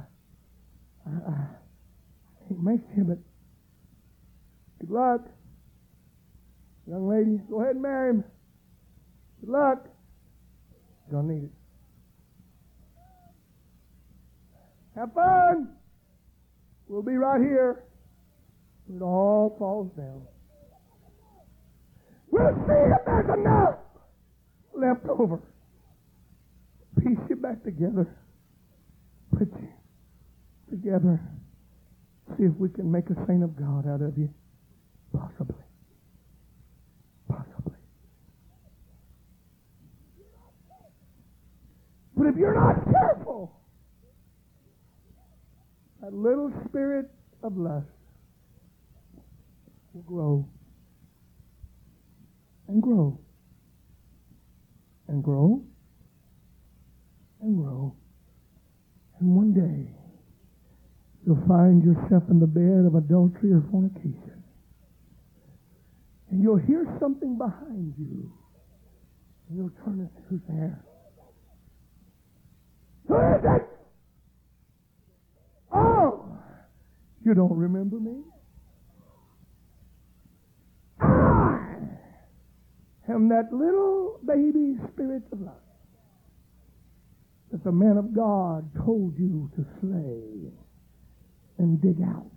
I, 1.06 1.10
I, 1.10 1.32
I 1.32 2.48
can't 2.48 2.64
make 2.64 2.80
you, 2.96 3.04
but 3.04 3.18
good 4.80 4.90
luck. 4.90 5.22
Young 6.88 7.10
lady, 7.10 7.42
go 7.50 7.62
ahead 7.62 7.74
and 7.74 7.82
marry 7.82 8.12
him. 8.12 8.24
Good 9.42 9.50
luck. 9.50 9.86
You're 11.12 11.22
gonna 11.22 11.34
need 11.34 11.44
it. 11.44 11.59
Have 15.00 15.14
fun. 15.14 15.70
We'll 16.90 17.04
be 17.04 17.16
right 17.16 17.40
here. 17.40 17.84
It 18.94 19.02
all 19.02 19.56
falls 19.58 19.90
down. 19.96 20.24
We'll 22.30 22.54
see 22.68 22.74
if 22.74 23.06
there's 23.06 23.40
enough 23.40 23.76
left 24.74 25.08
over. 25.08 25.40
Piece 27.00 27.18
you 27.30 27.38
back 27.38 27.64
together. 27.64 28.14
Put 29.38 29.48
you 29.62 29.70
together. 30.70 31.22
See 32.38 32.44
if 32.44 32.56
we 32.58 32.68
can 32.68 32.92
make 32.92 33.10
a 33.10 33.16
saint 33.26 33.42
of 33.42 33.56
God 33.56 33.88
out 33.88 34.02
of 34.02 34.18
you. 34.18 34.30
Possibly. 35.18 35.64
Possibly. 37.30 37.78
But 42.18 42.28
if 42.28 42.36
you're 42.36 42.54
not 42.54 42.84
careful, 42.92 43.59
that 46.02 46.14
little 46.14 46.52
spirit 46.68 47.10
of 47.44 47.58
lust 47.58 47.86
will 49.94 50.02
grow 50.04 50.48
and 52.68 52.82
grow 52.82 53.20
and 55.08 55.24
grow 55.24 55.62
and 57.42 57.58
grow. 57.58 57.96
And 59.20 59.36
one 59.36 59.54
day, 59.54 59.92
you'll 61.26 61.44
find 61.48 61.84
yourself 61.84 62.24
in 62.30 62.40
the 62.40 62.48
bed 62.48 62.86
of 62.86 62.96
adultery 62.96 63.52
or 63.52 63.64
fornication. 63.72 64.44
And 66.30 66.44
you'll 66.44 66.58
hear 66.58 66.86
something 67.02 67.38
behind 67.38 67.96
you. 67.98 68.32
And 69.50 69.58
you'll 69.58 69.72
turn 69.84 70.00
and 70.00 70.10
Who's 70.30 70.42
there? 70.48 70.86
Who 73.08 73.16
is 73.16 73.44
it? 73.44 73.68
Oh, 75.74 76.38
you 77.30 77.36
don't 77.36 77.56
remember 77.56 78.00
me? 78.00 78.24
I 81.02 81.60
am 83.08 83.30
that 83.30 83.54
little 83.54 84.20
baby 84.26 84.78
spirit 84.92 85.22
of 85.32 85.40
life 85.42 85.54
that 87.52 87.64
the 87.64 87.72
man 87.72 87.98
of 87.98 88.16
God 88.16 88.68
told 88.84 89.14
you 89.20 89.52
to 89.56 89.66
slay 89.80 90.52
and 91.60 91.80
dig 91.80 92.02
out. 92.02 92.32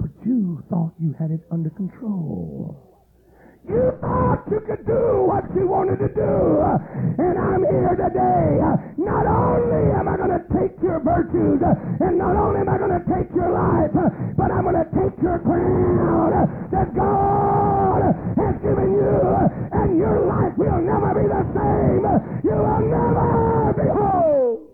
But 0.00 0.10
you 0.24 0.64
thought 0.70 0.94
you 0.98 1.14
had 1.18 1.30
it 1.30 1.40
under 1.50 1.68
control. 1.68 2.94
You 3.68 3.92
thought 4.00 4.44
you 4.50 4.60
could 4.60 4.86
do 4.86 5.24
what 5.28 5.44
you 5.54 5.66
wanted 5.66 5.98
to 6.00 6.08
do. 6.08 6.32
And 7.20 7.38
I'm 7.38 7.60
here 7.60 7.96
today. 7.96 8.60
Not 8.96 9.26
only 9.26 9.93
virtues, 11.34 11.60
and 12.00 12.18
not 12.18 12.36
only 12.36 12.60
am 12.60 12.68
I 12.68 12.78
going 12.78 12.94
to 12.94 13.04
take 13.10 13.30
your 13.34 13.50
life, 13.50 13.90
but 14.36 14.50
I'm 14.50 14.64
going 14.64 14.78
to 14.78 14.88
take 14.94 15.14
your 15.22 15.38
crown 15.40 16.30
that 16.70 16.94
God 16.94 18.14
has 18.38 18.54
given 18.62 18.92
you. 18.94 19.18
And 19.72 19.98
your 19.98 20.26
life 20.26 20.56
will 20.56 20.80
never 20.80 21.10
be 21.18 21.26
the 21.28 21.44
same. 21.54 22.04
You 22.44 22.56
will 22.56 22.80
never 22.86 23.74
be 23.74 23.88
whole. 23.90 24.70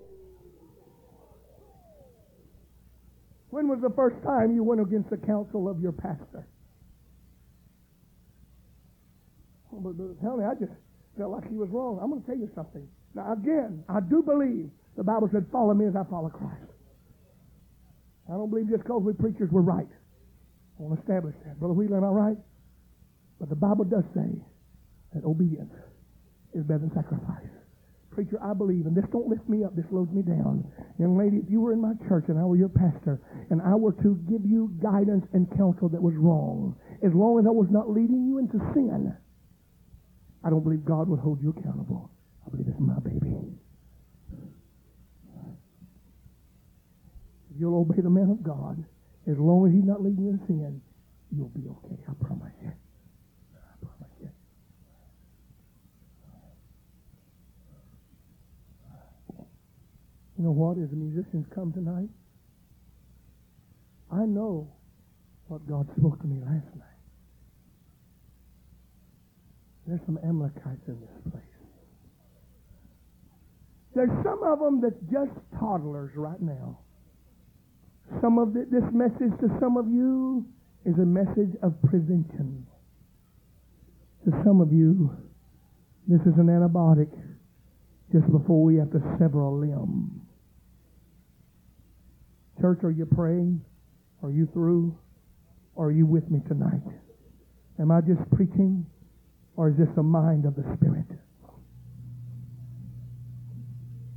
When 3.50 3.68
was 3.68 3.80
the 3.82 3.90
first 3.90 4.22
time 4.22 4.54
you 4.54 4.62
went 4.62 4.80
against 4.80 5.10
the 5.10 5.16
counsel 5.16 5.68
of 5.68 5.80
your 5.80 5.92
pastor? 5.92 6.46
Oh, 9.72 9.80
but, 9.80 9.96
but 9.98 10.20
tell 10.20 10.36
me, 10.36 10.44
I 10.44 10.54
just 10.54 10.72
felt 11.18 11.32
like 11.32 11.48
he 11.48 11.56
was 11.56 11.68
wrong. 11.70 11.98
I'm 12.02 12.10
going 12.10 12.22
to 12.22 12.26
tell 12.26 12.38
you 12.38 12.50
something. 12.54 12.86
Now, 13.14 13.32
again, 13.32 13.82
I 13.88 13.98
do 14.00 14.22
believe 14.22 14.70
the 15.00 15.04
Bible 15.04 15.30
said, 15.32 15.46
follow 15.50 15.72
me 15.72 15.86
as 15.88 15.96
I 15.96 16.04
follow 16.12 16.28
Christ. 16.28 16.68
I 18.28 18.36
don't 18.36 18.50
believe 18.50 18.68
just 18.68 18.82
because 18.82 19.00
we 19.00 19.14
preachers 19.14 19.48
were 19.50 19.64
right. 19.64 19.88
I 19.88 20.82
want 20.82 20.92
to 20.94 21.00
establish 21.00 21.34
that. 21.46 21.58
Brother 21.58 21.72
Wheeler, 21.72 21.96
am 21.96 22.04
I 22.04 22.12
right? 22.12 22.36
But 23.40 23.48
the 23.48 23.56
Bible 23.56 23.88
does 23.88 24.04
say 24.12 24.28
that 25.14 25.24
obedience 25.24 25.72
is 26.52 26.64
better 26.64 26.80
than 26.80 26.92
sacrifice. 26.92 27.48
Preacher, 28.12 28.36
I 28.44 28.52
believe, 28.52 28.84
and 28.84 28.94
this 28.94 29.08
don't 29.10 29.26
lift 29.26 29.48
me 29.48 29.64
up, 29.64 29.74
this 29.74 29.88
loads 29.90 30.12
me 30.12 30.20
down. 30.20 30.68
Young 30.98 31.16
lady, 31.16 31.38
if 31.38 31.48
you 31.48 31.62
were 31.62 31.72
in 31.72 31.80
my 31.80 31.94
church 32.06 32.24
and 32.28 32.38
I 32.38 32.44
were 32.44 32.60
your 32.60 32.68
pastor, 32.68 33.22
and 33.48 33.62
I 33.62 33.74
were 33.76 33.96
to 34.04 34.20
give 34.28 34.44
you 34.44 34.68
guidance 34.82 35.24
and 35.32 35.48
counsel 35.56 35.88
that 35.88 36.02
was 36.02 36.12
wrong, 36.14 36.76
as 37.00 37.14
long 37.14 37.40
as 37.40 37.46
I 37.48 37.54
was 37.56 37.68
not 37.70 37.88
leading 37.88 38.26
you 38.28 38.36
into 38.36 38.60
sin, 38.76 39.16
I 40.44 40.50
don't 40.50 40.62
believe 40.62 40.84
God 40.84 41.08
would 41.08 41.20
hold 41.20 41.40
you 41.40 41.56
accountable. 41.56 42.10
I 42.46 42.50
believe 42.50 42.68
it's 42.68 42.80
my 42.80 43.00
baby. 43.00 43.56
If 47.49 47.49
you'll 47.60 47.78
obey 47.78 48.00
the 48.00 48.08
man 48.08 48.30
of 48.30 48.42
God, 48.42 48.82
as 49.30 49.36
long 49.36 49.68
as 49.68 49.74
he's 49.74 49.84
not 49.84 50.02
leading 50.02 50.24
you 50.24 50.30
in 50.30 50.40
sin, 50.46 50.80
you'll 51.30 51.50
be 51.50 51.68
okay. 51.68 52.00
I 52.08 52.24
promise 52.24 52.52
you. 52.62 52.72
I 52.72 53.84
promise 53.84 54.16
you. 54.18 54.30
You 60.38 60.44
know 60.44 60.52
what? 60.52 60.78
As 60.78 60.88
the 60.88 60.96
musicians 60.96 61.44
come 61.54 61.70
tonight, 61.70 62.08
I 64.10 64.24
know 64.24 64.72
what 65.48 65.68
God 65.68 65.86
spoke 65.98 66.18
to 66.22 66.26
me 66.26 66.40
last 66.40 66.74
night. 66.74 66.86
There's 69.86 70.00
some 70.06 70.18
Amalekites 70.24 70.88
in 70.88 70.98
this 71.00 71.10
place. 71.30 71.42
There's 73.94 74.24
some 74.24 74.42
of 74.44 74.60
them 74.60 74.80
that's 74.80 74.94
just 75.12 75.32
toddlers 75.58 76.12
right 76.16 76.40
now. 76.40 76.78
Some 78.20 78.38
of 78.38 78.52
the, 78.52 78.66
this 78.70 78.84
message 78.92 79.38
to 79.40 79.48
some 79.60 79.76
of 79.76 79.86
you 79.86 80.44
is 80.84 80.94
a 80.98 81.06
message 81.06 81.54
of 81.62 81.80
prevention. 81.82 82.66
To 84.24 84.30
some 84.44 84.60
of 84.60 84.72
you, 84.72 85.10
this 86.08 86.20
is 86.22 86.34
an 86.38 86.46
antibiotic 86.46 87.10
just 88.12 88.30
before 88.32 88.64
we 88.64 88.76
have 88.76 88.90
to 88.90 89.00
sever 89.18 89.40
a 89.42 89.50
limb. 89.50 90.22
Church, 92.60 92.80
are 92.82 92.90
you 92.90 93.06
praying? 93.06 93.62
Are 94.22 94.30
you 94.30 94.48
through? 94.52 94.98
Are 95.76 95.90
you 95.90 96.04
with 96.04 96.28
me 96.30 96.40
tonight? 96.48 96.82
Am 97.78 97.90
I 97.90 98.00
just 98.00 98.28
preaching? 98.32 98.84
Or 99.56 99.70
is 99.70 99.76
this 99.76 99.88
a 99.96 100.02
mind 100.02 100.44
of 100.44 100.56
the 100.56 100.64
Spirit? 100.76 101.06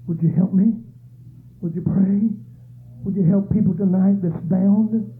Would 0.07 0.21
you 0.21 0.33
help 0.35 0.53
me? 0.53 0.73
Would 1.61 1.75
you 1.75 1.81
pray? 1.81 2.29
Would 3.03 3.15
you 3.15 3.27
help 3.27 3.51
people 3.51 3.75
tonight 3.75 4.23
that's 4.23 4.39
bound? 4.47 5.11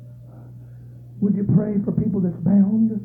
Would 1.20 1.36
you 1.36 1.44
pray 1.44 1.76
for 1.84 1.92
people 1.92 2.20
that's 2.24 2.40
bound? 2.40 2.96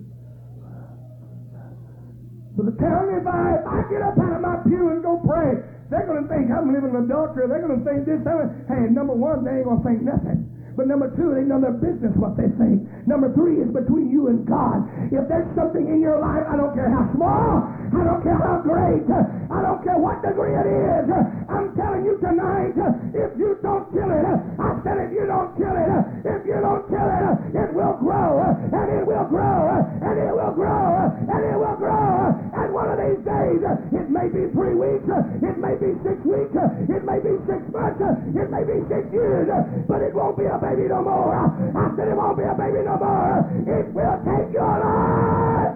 But 2.54 2.74
tell 2.78 3.06
me 3.06 3.18
if 3.18 3.26
I, 3.26 3.58
if 3.58 3.66
I 3.66 3.78
get 3.90 4.02
up 4.02 4.18
out 4.18 4.34
of 4.34 4.42
my 4.42 4.58
pew 4.66 4.90
and 4.90 5.02
go 5.02 5.22
pray, 5.22 5.62
they're 5.90 6.06
going 6.06 6.22
to 6.22 6.28
think 6.30 6.50
I'm 6.50 6.70
living 6.70 6.94
in 6.94 7.06
adultery. 7.06 7.46
They're 7.46 7.62
going 7.62 7.78
to 7.78 7.84
think 7.86 8.06
this. 8.06 8.22
Hey, 8.66 8.90
number 8.90 9.14
one, 9.14 9.42
they 9.42 9.62
ain't 9.62 9.66
going 9.66 9.82
to 9.82 9.86
think 9.86 10.02
nothing. 10.02 10.37
But 10.78 10.86
number 10.86 11.10
two, 11.18 11.34
they 11.34 11.42
know 11.42 11.58
their 11.58 11.74
business 11.74 12.14
what 12.22 12.38
they 12.38 12.46
think. 12.54 12.86
Number 13.10 13.34
three 13.34 13.58
is 13.58 13.66
between 13.74 14.14
you 14.14 14.30
and 14.30 14.46
God. 14.46 14.86
If 15.10 15.26
there's 15.26 15.50
something 15.58 15.82
in 15.82 15.98
your 15.98 16.22
life, 16.22 16.46
I 16.46 16.54
don't 16.54 16.70
care 16.70 16.86
how 16.86 17.02
small, 17.18 17.66
I 17.66 18.06
don't 18.06 18.22
care 18.22 18.38
how 18.38 18.62
great, 18.62 19.02
I 19.10 19.58
don't 19.58 19.82
care 19.82 19.98
what 19.98 20.22
degree 20.22 20.54
it 20.54 20.70
is. 20.70 21.10
I'm 21.50 21.74
telling 21.74 22.06
you 22.06 22.14
tonight, 22.22 22.78
if 23.10 23.34
you 23.34 23.58
don't 23.58 23.90
kill 23.90 24.06
it, 24.06 24.22
I 24.22 24.78
said 24.86 25.02
if 25.02 25.10
you 25.10 25.26
don't 25.26 25.50
kill 25.58 25.74
it, 25.74 25.90
if 26.22 26.46
you 26.46 26.54
don't 26.62 26.86
kill 26.86 27.08
it, 27.10 27.24
it 27.58 27.74
will 27.74 27.98
grow, 27.98 28.38
and 28.46 28.86
it 28.86 29.02
will 29.02 29.26
grow, 29.26 29.82
and 29.82 30.14
it 30.14 30.30
will 30.30 30.54
grow, 30.54 31.10
and 31.26 31.42
it 31.42 31.58
will 31.58 31.74
grow. 31.74 32.38
One 32.68 32.90
of 32.90 32.98
these 32.98 33.24
days, 33.24 33.60
it 33.92 34.08
may 34.10 34.28
be 34.28 34.46
three 34.52 34.74
weeks, 34.74 35.08
it 35.08 35.58
may 35.58 35.74
be 35.74 35.90
six 36.04 36.16
weeks, 36.24 36.54
it 36.88 37.02
may 37.04 37.18
be 37.18 37.34
six 37.48 37.60
months, 37.72 37.98
it 37.98 38.48
may 38.50 38.62
be 38.62 38.78
six 38.86 39.02
years, 39.12 39.48
but 39.88 40.02
it 40.02 40.14
won't 40.14 40.36
be 40.36 40.44
a 40.44 40.58
baby 40.58 40.86
no 40.88 41.02
more. 41.02 41.34
I 41.34 41.96
said 41.96 42.08
it 42.08 42.16
won't 42.16 42.36
be 42.36 42.44
a 42.44 42.54
baby 42.54 42.84
no 42.84 42.96
more. 42.98 43.44
It 43.66 43.92
will 43.92 44.18
take 44.22 44.52
your 44.52 44.78
life. 44.78 45.74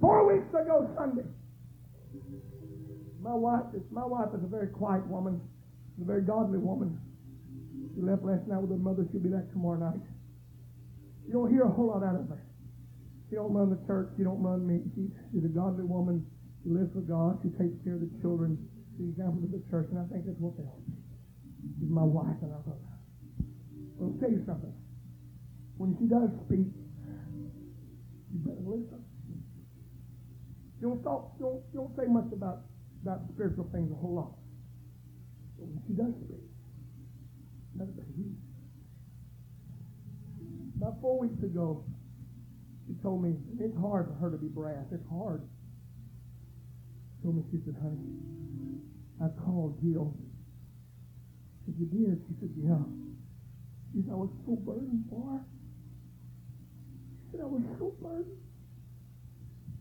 Four 0.00 0.32
weeks 0.32 0.48
ago 0.50 0.88
Sunday, 0.96 1.26
my 3.20 3.34
wife 3.34 3.64
is 3.74 3.82
my 3.90 4.04
wife 4.04 4.28
is 4.36 4.44
a 4.44 4.46
very 4.46 4.68
quiet 4.68 5.04
woman, 5.08 5.40
a 6.00 6.04
very 6.04 6.22
godly 6.22 6.58
woman. 6.58 7.00
She 7.96 8.04
left 8.04 8.22
last 8.28 8.44
night 8.44 8.60
with 8.60 8.68
her 8.68 8.76
mother. 8.76 9.08
She'll 9.08 9.24
be 9.24 9.32
back 9.32 9.48
tomorrow 9.56 9.80
night. 9.80 10.04
You 11.24 11.32
don't 11.32 11.48
hear 11.48 11.64
a 11.64 11.72
whole 11.72 11.88
lot 11.88 12.04
out 12.04 12.20
of 12.20 12.28
her. 12.28 12.44
She 13.32 13.40
don't 13.40 13.56
run 13.56 13.72
the 13.72 13.80
church. 13.88 14.12
She 14.20 14.22
don't 14.22 14.44
run 14.44 14.68
me. 14.68 14.84
She, 14.92 15.08
she's 15.32 15.48
a 15.48 15.50
godly 15.50 15.88
woman. 15.88 16.20
She 16.62 16.68
lives 16.68 16.92
for 16.92 17.00
God. 17.00 17.40
She 17.40 17.48
takes 17.56 17.72
care 17.82 17.96
of 17.96 18.04
the 18.04 18.12
children. 18.20 18.60
She's 18.94 19.16
example 19.16 19.48
of 19.48 19.50
the 19.50 19.64
church, 19.72 19.88
and 19.90 19.98
I 19.98 20.04
think 20.12 20.28
that's 20.28 20.36
what 20.38 20.60
they 20.60 20.68
are. 20.68 20.82
She's 21.80 21.88
my 21.88 22.04
wife, 22.04 22.36
and 22.44 22.52
I 22.52 22.60
love 22.68 22.84
her. 22.84 23.00
I'll 23.96 24.16
tell 24.20 24.30
you 24.30 24.44
something. 24.44 24.76
When 25.80 25.96
she 25.96 26.04
does 26.04 26.28
speak, 26.46 26.68
you 26.68 28.38
better 28.44 28.60
listen. 28.60 29.00
You 30.80 30.92
don't 30.92 31.02
talk, 31.02 31.32
you 31.40 31.44
don't, 31.48 31.60
don't 31.72 31.92
say 31.96 32.04
much 32.12 32.28
about, 32.32 32.68
about 33.00 33.24
spiritual 33.32 33.68
things 33.72 33.90
a 33.90 33.96
whole 33.96 34.14
lot. 34.14 34.36
But 35.56 35.66
when 35.72 35.80
she 35.88 35.92
does 35.96 36.12
speak. 36.24 36.45
About 40.76 41.00
four 41.00 41.18
weeks 41.18 41.42
ago, 41.42 41.84
she 42.86 42.94
told 43.02 43.22
me 43.22 43.34
it's 43.58 43.76
hard 43.76 44.06
for 44.06 44.14
her 44.14 44.30
to 44.30 44.38
be 44.38 44.48
brass. 44.48 44.84
It's 44.92 45.04
hard. 45.10 45.42
She 47.16 47.22
told 47.24 47.36
me, 47.36 47.42
she 47.50 47.58
said, 47.64 47.76
honey, 47.82 48.80
I 49.20 49.28
called 49.44 49.80
Jill. 49.82 50.14
She 51.64 51.72
said, 51.72 51.74
you 51.80 51.86
did? 51.86 52.22
She 52.28 52.34
said, 52.40 52.50
yeah. 52.56 52.84
She 53.92 54.02
said, 54.02 54.12
I 54.12 54.16
was 54.16 54.30
so 54.46 54.56
burdened 54.56 55.04
for 55.10 55.20
her. 55.32 55.40
She 57.24 57.36
said, 57.36 57.40
I 57.40 57.48
was 57.50 57.62
so 57.78 57.92
burdened. 58.00 58.40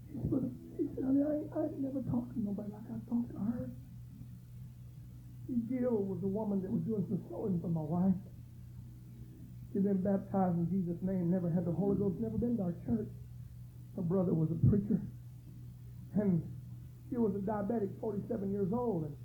She 0.10 0.20
said, 0.32 0.52
she 0.76 0.84
said 0.96 1.04
honey, 1.06 1.22
I, 1.22 1.44
I 1.60 1.68
never 1.80 2.02
talked 2.10 2.34
to 2.34 2.40
nobody 2.42 2.72
like 2.72 2.90
I 2.90 3.00
talked 3.08 3.32
to 3.32 3.40
her. 3.40 3.70
Jill 5.70 6.02
was 6.02 6.20
the 6.22 6.28
woman 6.28 6.62
that 6.62 6.72
was 6.72 6.82
doing 6.84 7.06
some 7.08 7.22
sewing 7.30 7.60
for 7.62 7.70
my 7.70 7.82
wife. 7.86 8.18
She'd 9.72 9.84
been 9.84 10.02
baptized 10.02 10.58
in 10.58 10.72
Jesus' 10.72 11.02
name, 11.04 11.30
never 11.30 11.50
had 11.50 11.66
the 11.66 11.72
Holy 11.72 11.98
Ghost, 11.98 12.18
never 12.20 12.38
been 12.38 12.58
to 12.58 12.64
our 12.64 12.76
church. 12.88 13.12
Her 13.96 14.02
brother 14.02 14.34
was 14.34 14.50
a 14.50 14.60
preacher. 14.68 15.00
And 16.16 16.42
she 17.10 17.18
was 17.18 17.36
a 17.36 17.44
diabetic, 17.44 17.92
47 18.00 18.52
years 18.52 18.72
old, 18.74 19.04
and, 19.06 19.16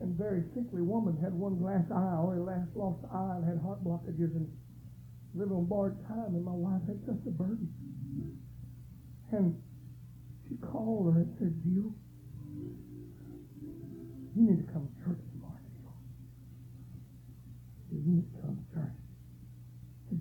and 0.00 0.18
very 0.18 0.42
sickly 0.54 0.82
woman, 0.82 1.16
had 1.20 1.32
one 1.32 1.56
glass 1.58 1.84
eye, 1.92 2.16
only 2.18 2.40
last 2.40 2.74
lost 2.74 3.04
eye, 3.12 3.36
and 3.38 3.44
had 3.46 3.60
heart 3.62 3.84
blockages, 3.84 4.34
and 4.34 4.48
lived 5.34 5.52
on 5.52 5.66
borrowed 5.66 6.00
time, 6.08 6.34
and 6.34 6.44
my 6.44 6.56
wife 6.56 6.82
had 6.88 6.98
such 7.06 7.22
a 7.26 7.30
burden. 7.30 7.68
And 9.32 9.54
she 10.48 10.56
called 10.56 11.14
her 11.14 11.20
and 11.20 11.36
said, 11.38 11.54
Jill, 11.62 11.94
you 14.34 14.42
need 14.42 14.66
to 14.66 14.72
come 14.72 14.88
to 14.88 15.04
church. 15.04 15.29
You 17.90 18.22
to 18.22 18.40
come 18.40 18.54
to 18.54 18.66
church. 18.74 18.96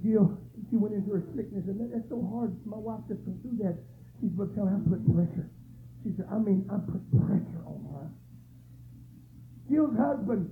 Jill, 0.01 0.37
she 0.69 0.77
went 0.77 0.93
into 0.93 1.13
her 1.13 1.23
sickness, 1.35 1.65
and 1.67 1.79
that, 1.79 1.89
that's 1.93 2.09
so 2.09 2.21
hard. 2.33 2.53
My 2.65 2.77
wife 2.77 3.01
just 3.07 3.21
went 3.25 3.41
through 3.41 3.57
that. 3.65 3.77
She's 4.21 4.33
but 4.33 4.53
telling 4.53 4.73
I 4.73 4.81
put 4.89 5.01
pressure. 5.05 5.49
She 6.03 6.13
said, 6.17 6.27
I 6.31 6.37
mean, 6.37 6.65
I 6.69 6.77
put 6.81 7.01
pressure 7.13 7.63
on 7.65 7.81
her. 7.93 8.07
Jill's 9.69 9.97
husband 9.97 10.49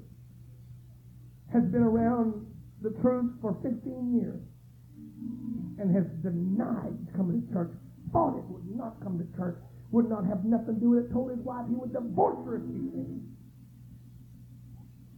has 1.53 1.63
been 1.69 1.83
around 1.83 2.45
the 2.81 2.93
truth 3.01 3.33
for 3.41 3.57
15 3.61 3.81
years 4.13 4.41
and 5.79 5.93
has 5.93 6.05
denied 6.21 6.97
coming 7.15 7.45
to 7.45 7.53
church, 7.53 7.71
thought 8.11 8.37
it 8.37 8.45
would 8.45 8.65
not 8.75 9.01
come 9.01 9.17
to 9.17 9.27
church, 9.37 9.57
would 9.91 10.09
not 10.09 10.25
have 10.25 10.45
nothing 10.45 10.75
to 10.75 10.81
do 10.81 10.89
with 10.91 11.05
it, 11.05 11.13
told 11.13 11.31
his 11.31 11.39
wife 11.39 11.65
he 11.69 11.75
would 11.75 11.93
divorce 11.93 12.37
her 12.45 12.57
if 12.57 12.63
she 12.69 12.89
came. 12.91 13.26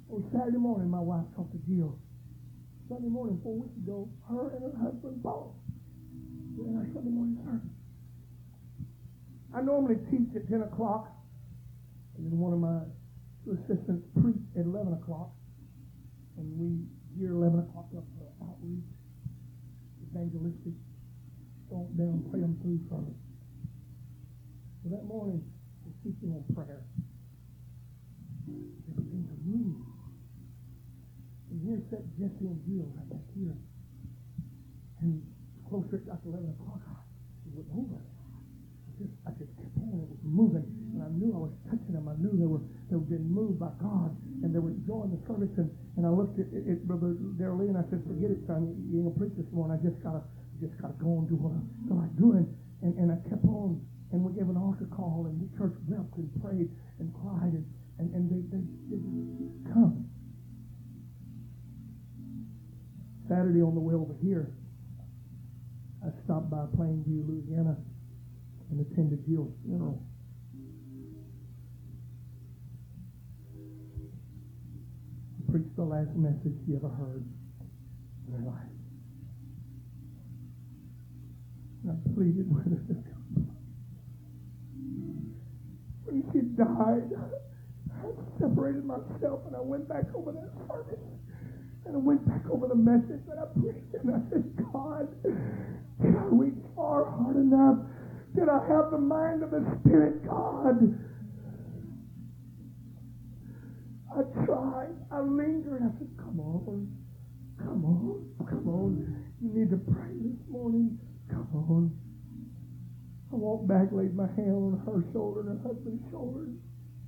On 0.10 0.26
Saturday 0.34 0.57
morning, 0.57 0.89
my 0.89 0.99
wife 0.99 1.26
talked 1.36 1.51
to 1.53 1.62
Jill. 1.70 1.93
Sunday 2.89 3.10
morning, 3.10 3.39
four 3.43 3.62
weeks 3.62 3.78
ago, 3.78 4.10
her 4.26 4.49
and 4.57 4.66
her 4.66 4.74
husband 4.82 5.22
both 5.22 5.53
were 6.57 6.66
in 6.66 6.78
our 6.82 6.89
Sunday 6.89 7.14
morning 7.14 7.38
service. 7.45 7.70
I 9.53 9.62
normally 9.62 10.01
teach 10.10 10.34
at 10.34 10.49
10 10.49 10.66
o'clock, 10.66 11.14
and 12.18 12.26
then 12.26 12.41
one 12.41 12.53
of 12.53 12.60
my 12.60 12.89
two 13.45 13.53
assistants 13.62 14.01
preach 14.18 14.41
at 14.57 14.66
11 14.66 14.97
o'clock, 14.97 15.30
and 16.41 16.57
we 16.57 16.89
gear 17.14 17.38
11 17.38 17.70
o'clock 17.70 17.93
up 17.93 18.10
for 18.18 18.34
outreach, 18.49 18.89
evangelistic, 20.10 20.74
stomp 21.70 21.93
down, 21.93 22.26
pray 22.34 22.41
them 22.41 22.57
through 22.66 22.82
service. 22.89 23.22
So 24.82 24.89
that 24.89 25.05
morning, 25.05 25.45
we're 25.86 25.93
teaching 26.01 26.34
on 26.34 26.41
prayer. 26.57 26.82
They 28.49 28.93
begin 28.97 29.30
to 29.30 29.38
move. 29.45 29.89
And 31.50 31.58
here 31.66 31.82
sat 31.89 32.06
Jesse 32.18 32.45
and 32.45 32.62
Jill 32.66 32.88
right 32.95 33.10
back 33.10 33.26
here. 33.34 33.58
And 35.02 35.24
closer 35.70 36.02
at 36.12 36.22
11 36.26 36.56
o'clock, 36.60 36.82
I 36.86 37.00
went 37.54 37.70
over 37.74 38.02
just, 39.00 39.16
I 39.24 39.32
just 39.39 39.56
kept 39.56 39.80
on. 39.80 40.04
It 40.04 40.12
was 40.12 40.24
moving, 40.28 40.68
and 40.91 41.00
I 41.00 41.08
knew 41.16 41.32
I 41.32 41.47
was 41.47 41.56
touching 41.72 41.95
them. 41.95 42.12
I 42.12 42.20
knew 42.20 42.36
they 42.36 42.45
were 42.45 42.60
they 42.91 43.00
were 43.00 43.08
being 43.08 43.32
moved 43.32 43.58
by 43.58 43.72
God, 43.80 44.12
and 44.43 44.52
they 44.52 44.60
were 44.60 44.76
enjoying 44.76 45.16
the 45.16 45.22
service. 45.24 45.56
And, 45.56 45.72
and 45.95 46.04
I 46.04 46.12
looked 46.12 46.36
at, 46.36 46.52
at, 46.52 46.84
Brother 46.84 47.16
Darrell 47.39 47.64
and 47.64 47.80
I 47.80 47.88
said, 47.88 48.04
"Forget 48.04 48.36
it, 48.36 48.43
son. 48.43 48.76
You 48.91 49.00
ain't 49.00 49.08
gonna 49.08 49.20
preach 49.20 49.36
this 49.39 49.47
morning. 49.56 49.80
I 49.80 49.80
just 49.80 50.04
gotta 50.04 50.28
just 50.60 50.76
gotta 50.84 51.00
go 51.00 51.24
and 51.24 51.32
do 51.32 51.39
what 51.39 51.56
I 51.56 51.64
feel 51.88 51.95
like 51.95 52.12
doing." 52.20 52.43
And 52.84 53.00
and 53.00 53.08
I 53.08 53.18
kept 53.32 53.47
on, 53.47 53.80
and 54.12 54.20
we 54.20 54.36
gave 54.36 54.52
an 54.52 54.60
altar 54.60 54.88
call, 54.91 55.32
and 55.32 55.39
the 55.39 55.47
church 55.56 55.80
wept 55.88 56.20
and 56.20 56.28
prayed 56.43 56.68
and 57.00 57.08
cried, 57.16 57.56
and 57.56 57.66
and, 58.04 58.12
and 58.12 58.28
they 58.28 58.43
they, 58.52 58.64
they 58.91 59.00
come. 59.72 60.09
Saturday 63.30 63.62
on 63.62 63.76
the 63.76 63.80
way 63.80 63.94
over 63.94 64.16
here, 64.24 64.52
I 66.04 66.10
stopped 66.26 66.50
by 66.50 66.66
Plainview, 66.76 67.28
Louisiana 67.28 67.78
and 68.72 68.82
attended 68.82 69.24
Jill's 69.28 69.54
funeral. 69.64 70.02
I 75.38 75.52
preached 75.52 75.76
the 75.76 75.84
last 75.84 76.16
message 76.16 76.58
she 76.66 76.76
ever 76.76 76.90
heard 76.90 77.24
in 78.28 78.34
her 78.34 78.50
life. 78.50 78.66
And 81.84 81.92
I 81.92 82.14
pleaded 82.16 82.50
with 82.50 82.66
her 82.66 82.82
to 82.88 82.94
come. 82.94 83.52
When 86.06 86.24
she 86.34 86.42
died, 86.58 87.14
I 87.94 88.10
separated 88.40 88.86
myself 88.86 89.42
and 89.46 89.56
I 89.56 89.62
went 89.62 89.88
back 89.88 90.06
over 90.16 90.32
that 90.32 90.52
service. 90.68 91.19
And 91.86 91.96
I 91.96 92.00
went 92.00 92.28
back 92.28 92.50
over 92.52 92.68
the 92.68 92.76
message 92.76 93.22
that 93.28 93.38
I 93.38 93.46
preached 93.60 93.94
and 93.94 94.14
I 94.14 94.20
said, 94.30 94.44
God, 94.72 95.08
did 95.24 96.16
I 96.16 96.26
reach 96.30 96.60
far 96.76 97.06
hard 97.10 97.36
enough? 97.36 97.78
Did 98.36 98.50
I 98.50 98.60
have 98.68 98.92
the 98.92 99.00
mind 99.00 99.44
of 99.44 99.52
the 99.52 99.66
Spirit 99.82 100.26
God? 100.28 100.96
I 104.12 104.46
tried. 104.46 104.95
I 105.12 105.20
lingered. 105.22 105.82
I 105.82 105.98
said, 105.98 106.10
come 106.18 106.40
on. 106.40 106.95
Come 107.58 107.86
on. 107.86 108.48
Come 108.48 108.68
on. 108.68 109.26
You 109.41 109.49
need 109.53 109.70
to 109.72 109.78
pray 109.78 110.14
this 110.22 110.40
morning. 110.49 110.98
Come 111.30 111.48
on. 111.53 111.91
I 113.32 113.36
walked 113.36 113.68
back, 113.68 113.90
laid 113.91 114.16
my 114.16 114.28
hand 114.36 114.56
on 114.56 114.82
her 114.86 115.03
shoulder 115.14 115.41
and 115.41 115.62
her 115.62 115.68
husband's 115.68 116.03
shoulder. 116.12 116.48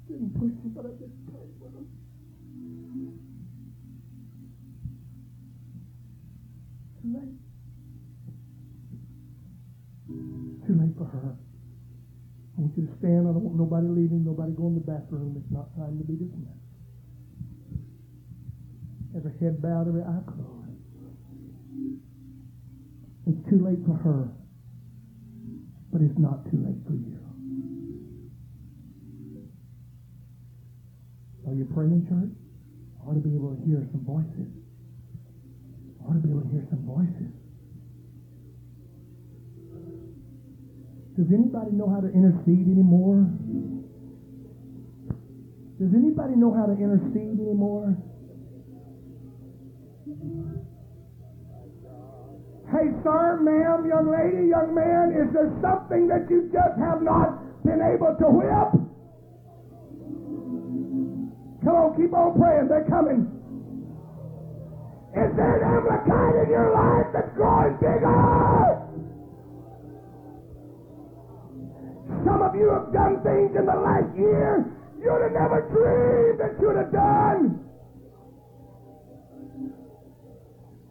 Didn't 0.07 0.37
push 0.37 0.53
but 0.75 0.85
I 0.85 0.93
just 0.99 1.17
prayed 1.25 1.55
with 1.59 1.73
him. 1.73 1.87
For 11.01 11.17
her. 11.17 11.33
I 11.33 12.61
want 12.61 12.77
you 12.77 12.85
to 12.85 12.93
stand. 13.01 13.25
I 13.25 13.33
don't 13.33 13.41
want 13.41 13.57
nobody 13.57 13.87
leaving, 13.89 14.21
nobody 14.21 14.53
going 14.53 14.77
to 14.77 14.81
the 14.85 14.85
bathroom. 14.85 15.33
It's 15.33 15.49
not 15.49 15.73
time 15.73 15.97
to 15.97 16.05
be 16.05 16.13
dismissed. 16.13 16.61
Every 19.17 19.33
head 19.41 19.61
bowed, 19.61 19.87
every 19.87 20.05
eye 20.05 20.21
closed. 20.29 20.77
It's 23.25 23.41
too 23.49 23.57
late 23.57 23.81
for 23.85 23.97
her, 23.97 24.29
but 25.91 26.01
it's 26.01 26.17
not 26.17 26.45
too 26.51 26.61
late 26.61 26.81
for 26.85 26.93
you. 26.93 27.17
Are 31.47 31.55
you 31.55 31.65
praying, 31.65 32.05
church? 32.07 32.37
I 33.01 33.09
ought 33.09 33.13
to 33.13 33.19
be 33.19 33.33
able 33.33 33.55
to 33.55 33.61
hear 33.65 33.87
some 33.91 34.05
voices. 34.05 34.47
I 36.01 36.09
ought 36.09 36.13
to 36.13 36.19
be 36.21 36.29
able 36.29 36.41
to 36.41 36.49
hear 36.49 36.65
some 36.69 36.85
voices. 36.85 37.40
Does 41.17 41.27
anybody 41.33 41.71
know 41.71 41.89
how 41.89 41.99
to 41.99 42.07
intercede 42.07 42.67
anymore? 42.71 43.27
Does 45.79 45.93
anybody 45.93 46.35
know 46.35 46.53
how 46.53 46.65
to 46.67 46.73
intercede 46.73 47.39
anymore? 47.39 47.97
Hey, 52.71 52.87
sir, 53.03 53.39
ma'am, 53.43 53.83
young 53.89 54.07
lady, 54.07 54.47
young 54.47 54.71
man, 54.73 55.11
is 55.11 55.33
there 55.33 55.51
something 55.59 56.07
that 56.07 56.29
you 56.29 56.49
just 56.53 56.79
have 56.79 57.01
not 57.01 57.43
been 57.65 57.81
able 57.81 58.15
to 58.15 58.27
whip? 58.31 58.71
Come 61.63 61.75
on, 61.75 61.95
keep 61.99 62.13
on 62.13 62.39
praying. 62.39 62.69
They're 62.69 62.87
coming. 62.87 63.27
Is 65.11 65.35
there 65.35 65.57
an 65.59 65.63
Amalekite 65.67 66.45
in 66.45 66.49
your 66.49 66.71
life 66.73 67.11
that's 67.13 67.35
growing 67.35 67.75
bigger? 67.77 68.90
Some 72.25 72.41
of 72.41 72.55
you 72.55 72.69
have 72.69 72.93
done 72.93 73.21
things 73.23 73.55
in 73.55 73.65
the 73.65 73.75
last 73.75 74.15
year 74.15 74.65
you'd 75.01 75.21
have 75.21 75.31
never 75.33 75.61
dreamed 75.73 76.39
that 76.39 76.61
you'd 76.61 76.77
have 76.77 76.91
done. 76.91 77.59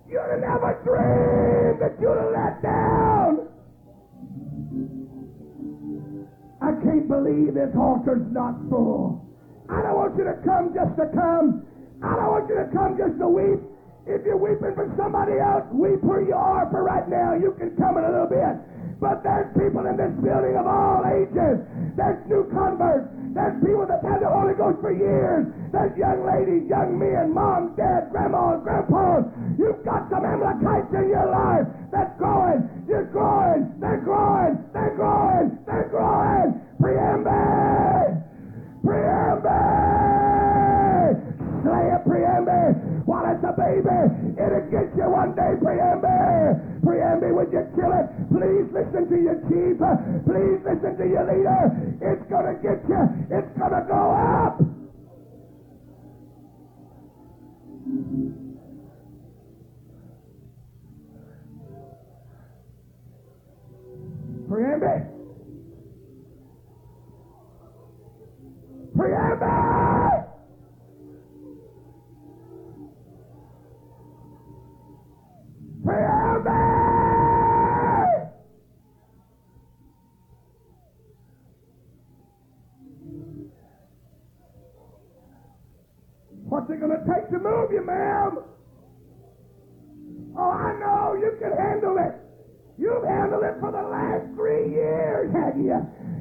You'd 0.09 0.31
have 0.31 0.40
never 0.40 0.74
dreamed 0.82 1.78
that 1.81 1.94
you'd 2.01 2.19
have 2.19 2.32
let 2.35 2.62
down. 2.62 3.47
I 6.61 6.73
can't 6.82 7.09
believe 7.09 7.55
this 7.55 7.70
altar's 7.77 8.27
not 8.32 8.59
full. 8.69 9.24
I 9.69 9.82
don't 9.82 9.94
want 9.94 10.19
you 10.19 10.24
to 10.24 10.35
come 10.44 10.74
just 10.74 10.97
to 10.98 11.07
come. 11.15 11.62
I 12.02 12.16
don't 12.16 12.31
want 12.31 12.48
you 12.48 12.57
to 12.57 12.69
come 12.74 12.98
just 12.98 13.19
to 13.19 13.28
weep. 13.28 13.61
If 14.07 14.27
you're 14.27 14.36
weeping 14.36 14.74
for 14.74 14.90
somebody 14.98 15.39
else, 15.39 15.65
weep 15.70 16.02
where 16.02 16.23
you 16.23 16.35
are 16.35 16.66
for 16.70 16.82
right 16.82 17.09
now. 17.09 17.35
You 17.35 17.55
can 17.59 17.77
come 17.77 17.97
in 17.98 18.05
a 18.05 18.11
little 18.11 18.27
bit. 18.27 18.59
But 19.01 19.25
there's 19.25 19.49
people 19.57 19.89
in 19.89 19.97
this 19.97 20.13
building 20.21 20.61
of 20.61 20.69
all 20.69 21.01
ages. 21.09 21.65
There's 21.97 22.21
new 22.29 22.45
converts. 22.53 23.09
There's 23.33 23.57
people 23.65 23.89
that 23.89 24.05
have 24.05 24.21
the 24.21 24.29
Holy 24.29 24.53
Ghost 24.53 24.85
for 24.85 24.93
years. 24.93 25.49
There's 25.73 25.97
young 25.97 26.21
ladies, 26.29 26.69
young 26.69 26.99
men, 27.01 27.33
mom, 27.33 27.73
dad, 27.81 28.13
grandma, 28.13 28.61
grandpa. 28.61 29.25
You've 29.57 29.81
got 29.89 30.11
some 30.13 30.21
Amalekites 30.21 30.93
in 30.93 31.09
your 31.09 31.33
life 31.33 31.67
that's 31.91 32.13
growing. 32.21 32.69
You're 32.87 33.09
growing. 33.09 33.73
They're 33.81 34.05
growing. 34.05 34.61
They're 34.77 34.95
growing. 34.95 35.59
They're 35.65 35.89
growing. 35.89 36.61
Preamble. 36.77 38.21
Preamble. 38.85 40.10
It's 43.31 43.44
a 43.47 43.52
baby, 43.55 44.35
it'll 44.35 44.66
get 44.70 44.90
you 44.97 45.07
one 45.11 45.32
day, 45.35 45.52
preamble. 45.62 46.59
Preamble, 46.82 47.35
would 47.36 47.52
you 47.52 47.62
kill 47.77 47.93
it? 47.94 48.07
Please 48.28 48.66
listen 48.74 49.07
to 49.07 49.16
your 49.23 49.36
chief. 49.47 49.78
Please 50.27 50.61
listen 50.66 50.97
to 50.98 51.07
your 51.07 51.24
leader. 51.31 51.62
It's 52.02 52.24
gonna 52.31 52.55
get 52.59 52.82
you. 52.89 53.02
It's 53.31 53.52
gonna 53.59 53.82
go 53.86 53.94
up. 53.94 54.59
Preamble. 64.48 65.20
It 86.71 86.79
gonna 86.79 87.03
take 87.03 87.29
to 87.31 87.39
move 87.39 87.73
you, 87.73 87.83
ma'am? 87.85 88.39
Oh, 90.39 90.51
I 90.55 90.71
know 90.79 91.19
you 91.19 91.35
can 91.43 91.51
handle 91.51 91.99
it. 91.99 92.15
You've 92.79 93.03
handled 93.03 93.43
it 93.43 93.59
for 93.59 93.73
the 93.73 93.83
last 93.83 94.31
three 94.39 94.71
years, 94.71 95.35
have 95.35 95.59
you? 95.59 95.75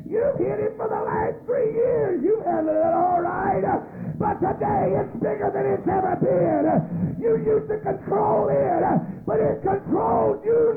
You've 0.09 0.37
hit 0.41 0.59
it 0.59 0.73
for 0.75 0.89
the 0.89 1.01
last 1.05 1.37
three 1.45 1.71
years. 1.71 2.23
You've 2.23 2.43
handled 2.43 2.81
it 2.81 2.93
all 2.97 3.21
right. 3.21 3.61
But 4.17 4.41
today 4.41 4.97
it's 4.97 5.13
bigger 5.21 5.53
than 5.53 5.65
it's 5.69 5.87
ever 5.87 6.17
been. 6.17 7.21
You 7.21 7.37
used 7.45 7.69
to 7.69 7.77
control 7.77 8.49
it, 8.49 8.81
but 9.25 9.39
it 9.39 9.61
controls 9.61 10.41
you 10.43 10.68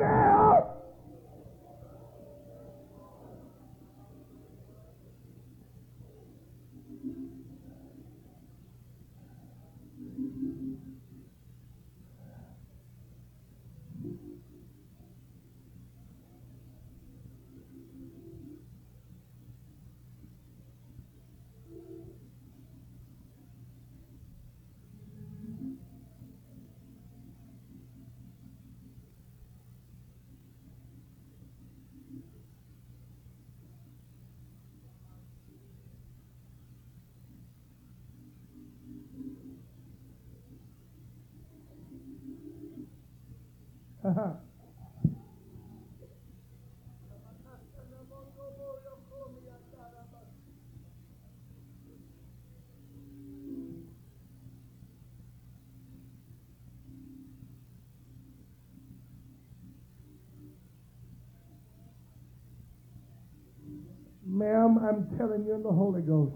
I'm 64.82 65.16
telling 65.16 65.44
you 65.44 65.54
in 65.54 65.62
the 65.62 65.70
Holy 65.70 66.02
Ghost, 66.02 66.34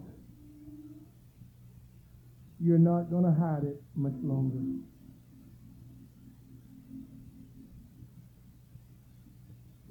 you're 2.61 2.79
not 2.79 3.11
going 3.11 3.25
to 3.25 3.33
hide 3.33 3.65
it 3.65 3.83
much 3.95 4.15
longer. 4.23 4.61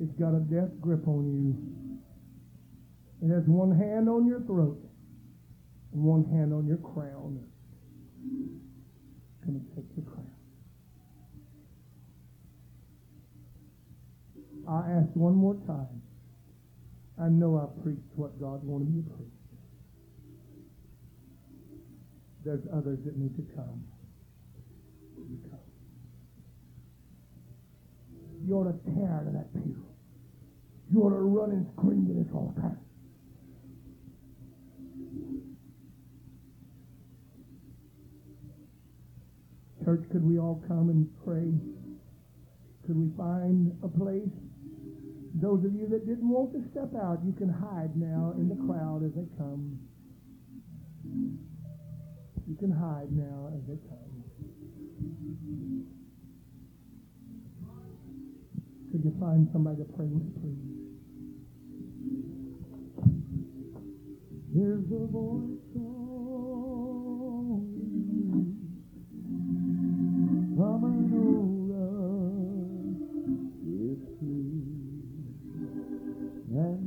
It's 0.02 0.14
got 0.14 0.34
a 0.34 0.40
death 0.40 0.72
grip 0.80 1.08
on 1.08 1.26
you. 1.32 1.56
It 3.22 3.34
has 3.34 3.44
one 3.46 3.78
hand 3.78 4.10
on 4.10 4.26
your 4.28 4.42
throat 4.42 4.78
and 5.94 6.04
one 6.04 6.26
hand 6.26 6.54
on 6.54 6.68
your 6.68 6.78
crown. 6.78 7.40
It's 9.32 9.46
going 9.46 9.60
to 9.60 9.76
take 9.76 9.86
your 9.96 10.06
crown. 10.06 10.32
I 14.68 14.92
ask 15.00 15.10
one 15.14 15.36
more 15.36 15.56
time. 15.68 16.02
I 17.22 17.30
know 17.30 17.58
I 17.58 17.82
preached 17.82 18.12
what 18.16 18.40
God 18.40 18.64
wanted 18.64 18.94
me 18.94 19.02
to 19.04 19.10
preach. 19.10 19.30
There's 22.44 22.64
others 22.74 23.00
that 23.06 23.18
need 23.18 23.36
to 23.38 23.56
come. 23.56 23.84
You 25.18 25.40
come. 25.50 25.60
You 28.46 28.56
ought 28.56 28.72
to 28.72 28.94
tear 28.94 29.12
out 29.12 29.28
of 29.28 29.34
that 29.34 29.52
pew. 29.54 29.84
You 30.92 31.02
ought 31.02 31.10
to 31.10 31.16
run 31.16 31.52
and 31.52 31.66
scream 31.74 32.06
to 32.08 32.14
this 32.14 32.32
altar. 32.34 32.78
Church, 39.84 40.04
could 40.12 40.24
we 40.24 40.38
all 40.38 40.64
come 40.68 40.90
and 40.90 41.10
pray? 41.24 41.54
Could 42.86 42.98
we 42.98 43.10
find 43.18 43.72
a 43.84 43.88
place? 43.88 44.30
Those 45.42 45.66
of 45.66 45.74
you 45.74 45.86
that 45.90 46.08
didn't 46.08 46.30
want 46.30 46.54
to 46.54 46.64
step 46.72 46.96
out, 46.96 47.20
you 47.26 47.34
can 47.34 47.50
hide 47.50 47.96
now 47.98 48.34
in 48.38 48.48
the 48.48 48.56
crowd 48.56 49.04
as 49.04 49.12
they 49.16 49.28
come. 49.38 49.78
You 52.48 52.56
can 52.56 52.72
hide 52.72 53.12
now 53.12 53.52
as 53.54 53.68
they 53.68 53.78
come. 53.90 54.06
Could 58.92 59.04
you 59.04 59.14
find 59.20 59.50
somebody 59.52 59.78
to 59.78 59.84
pray 59.84 60.08
with, 60.08 60.34
please? 60.40 60.76
There's 64.54 64.86
a 64.90 65.06
voice 65.08 65.56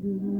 and 0.04 0.37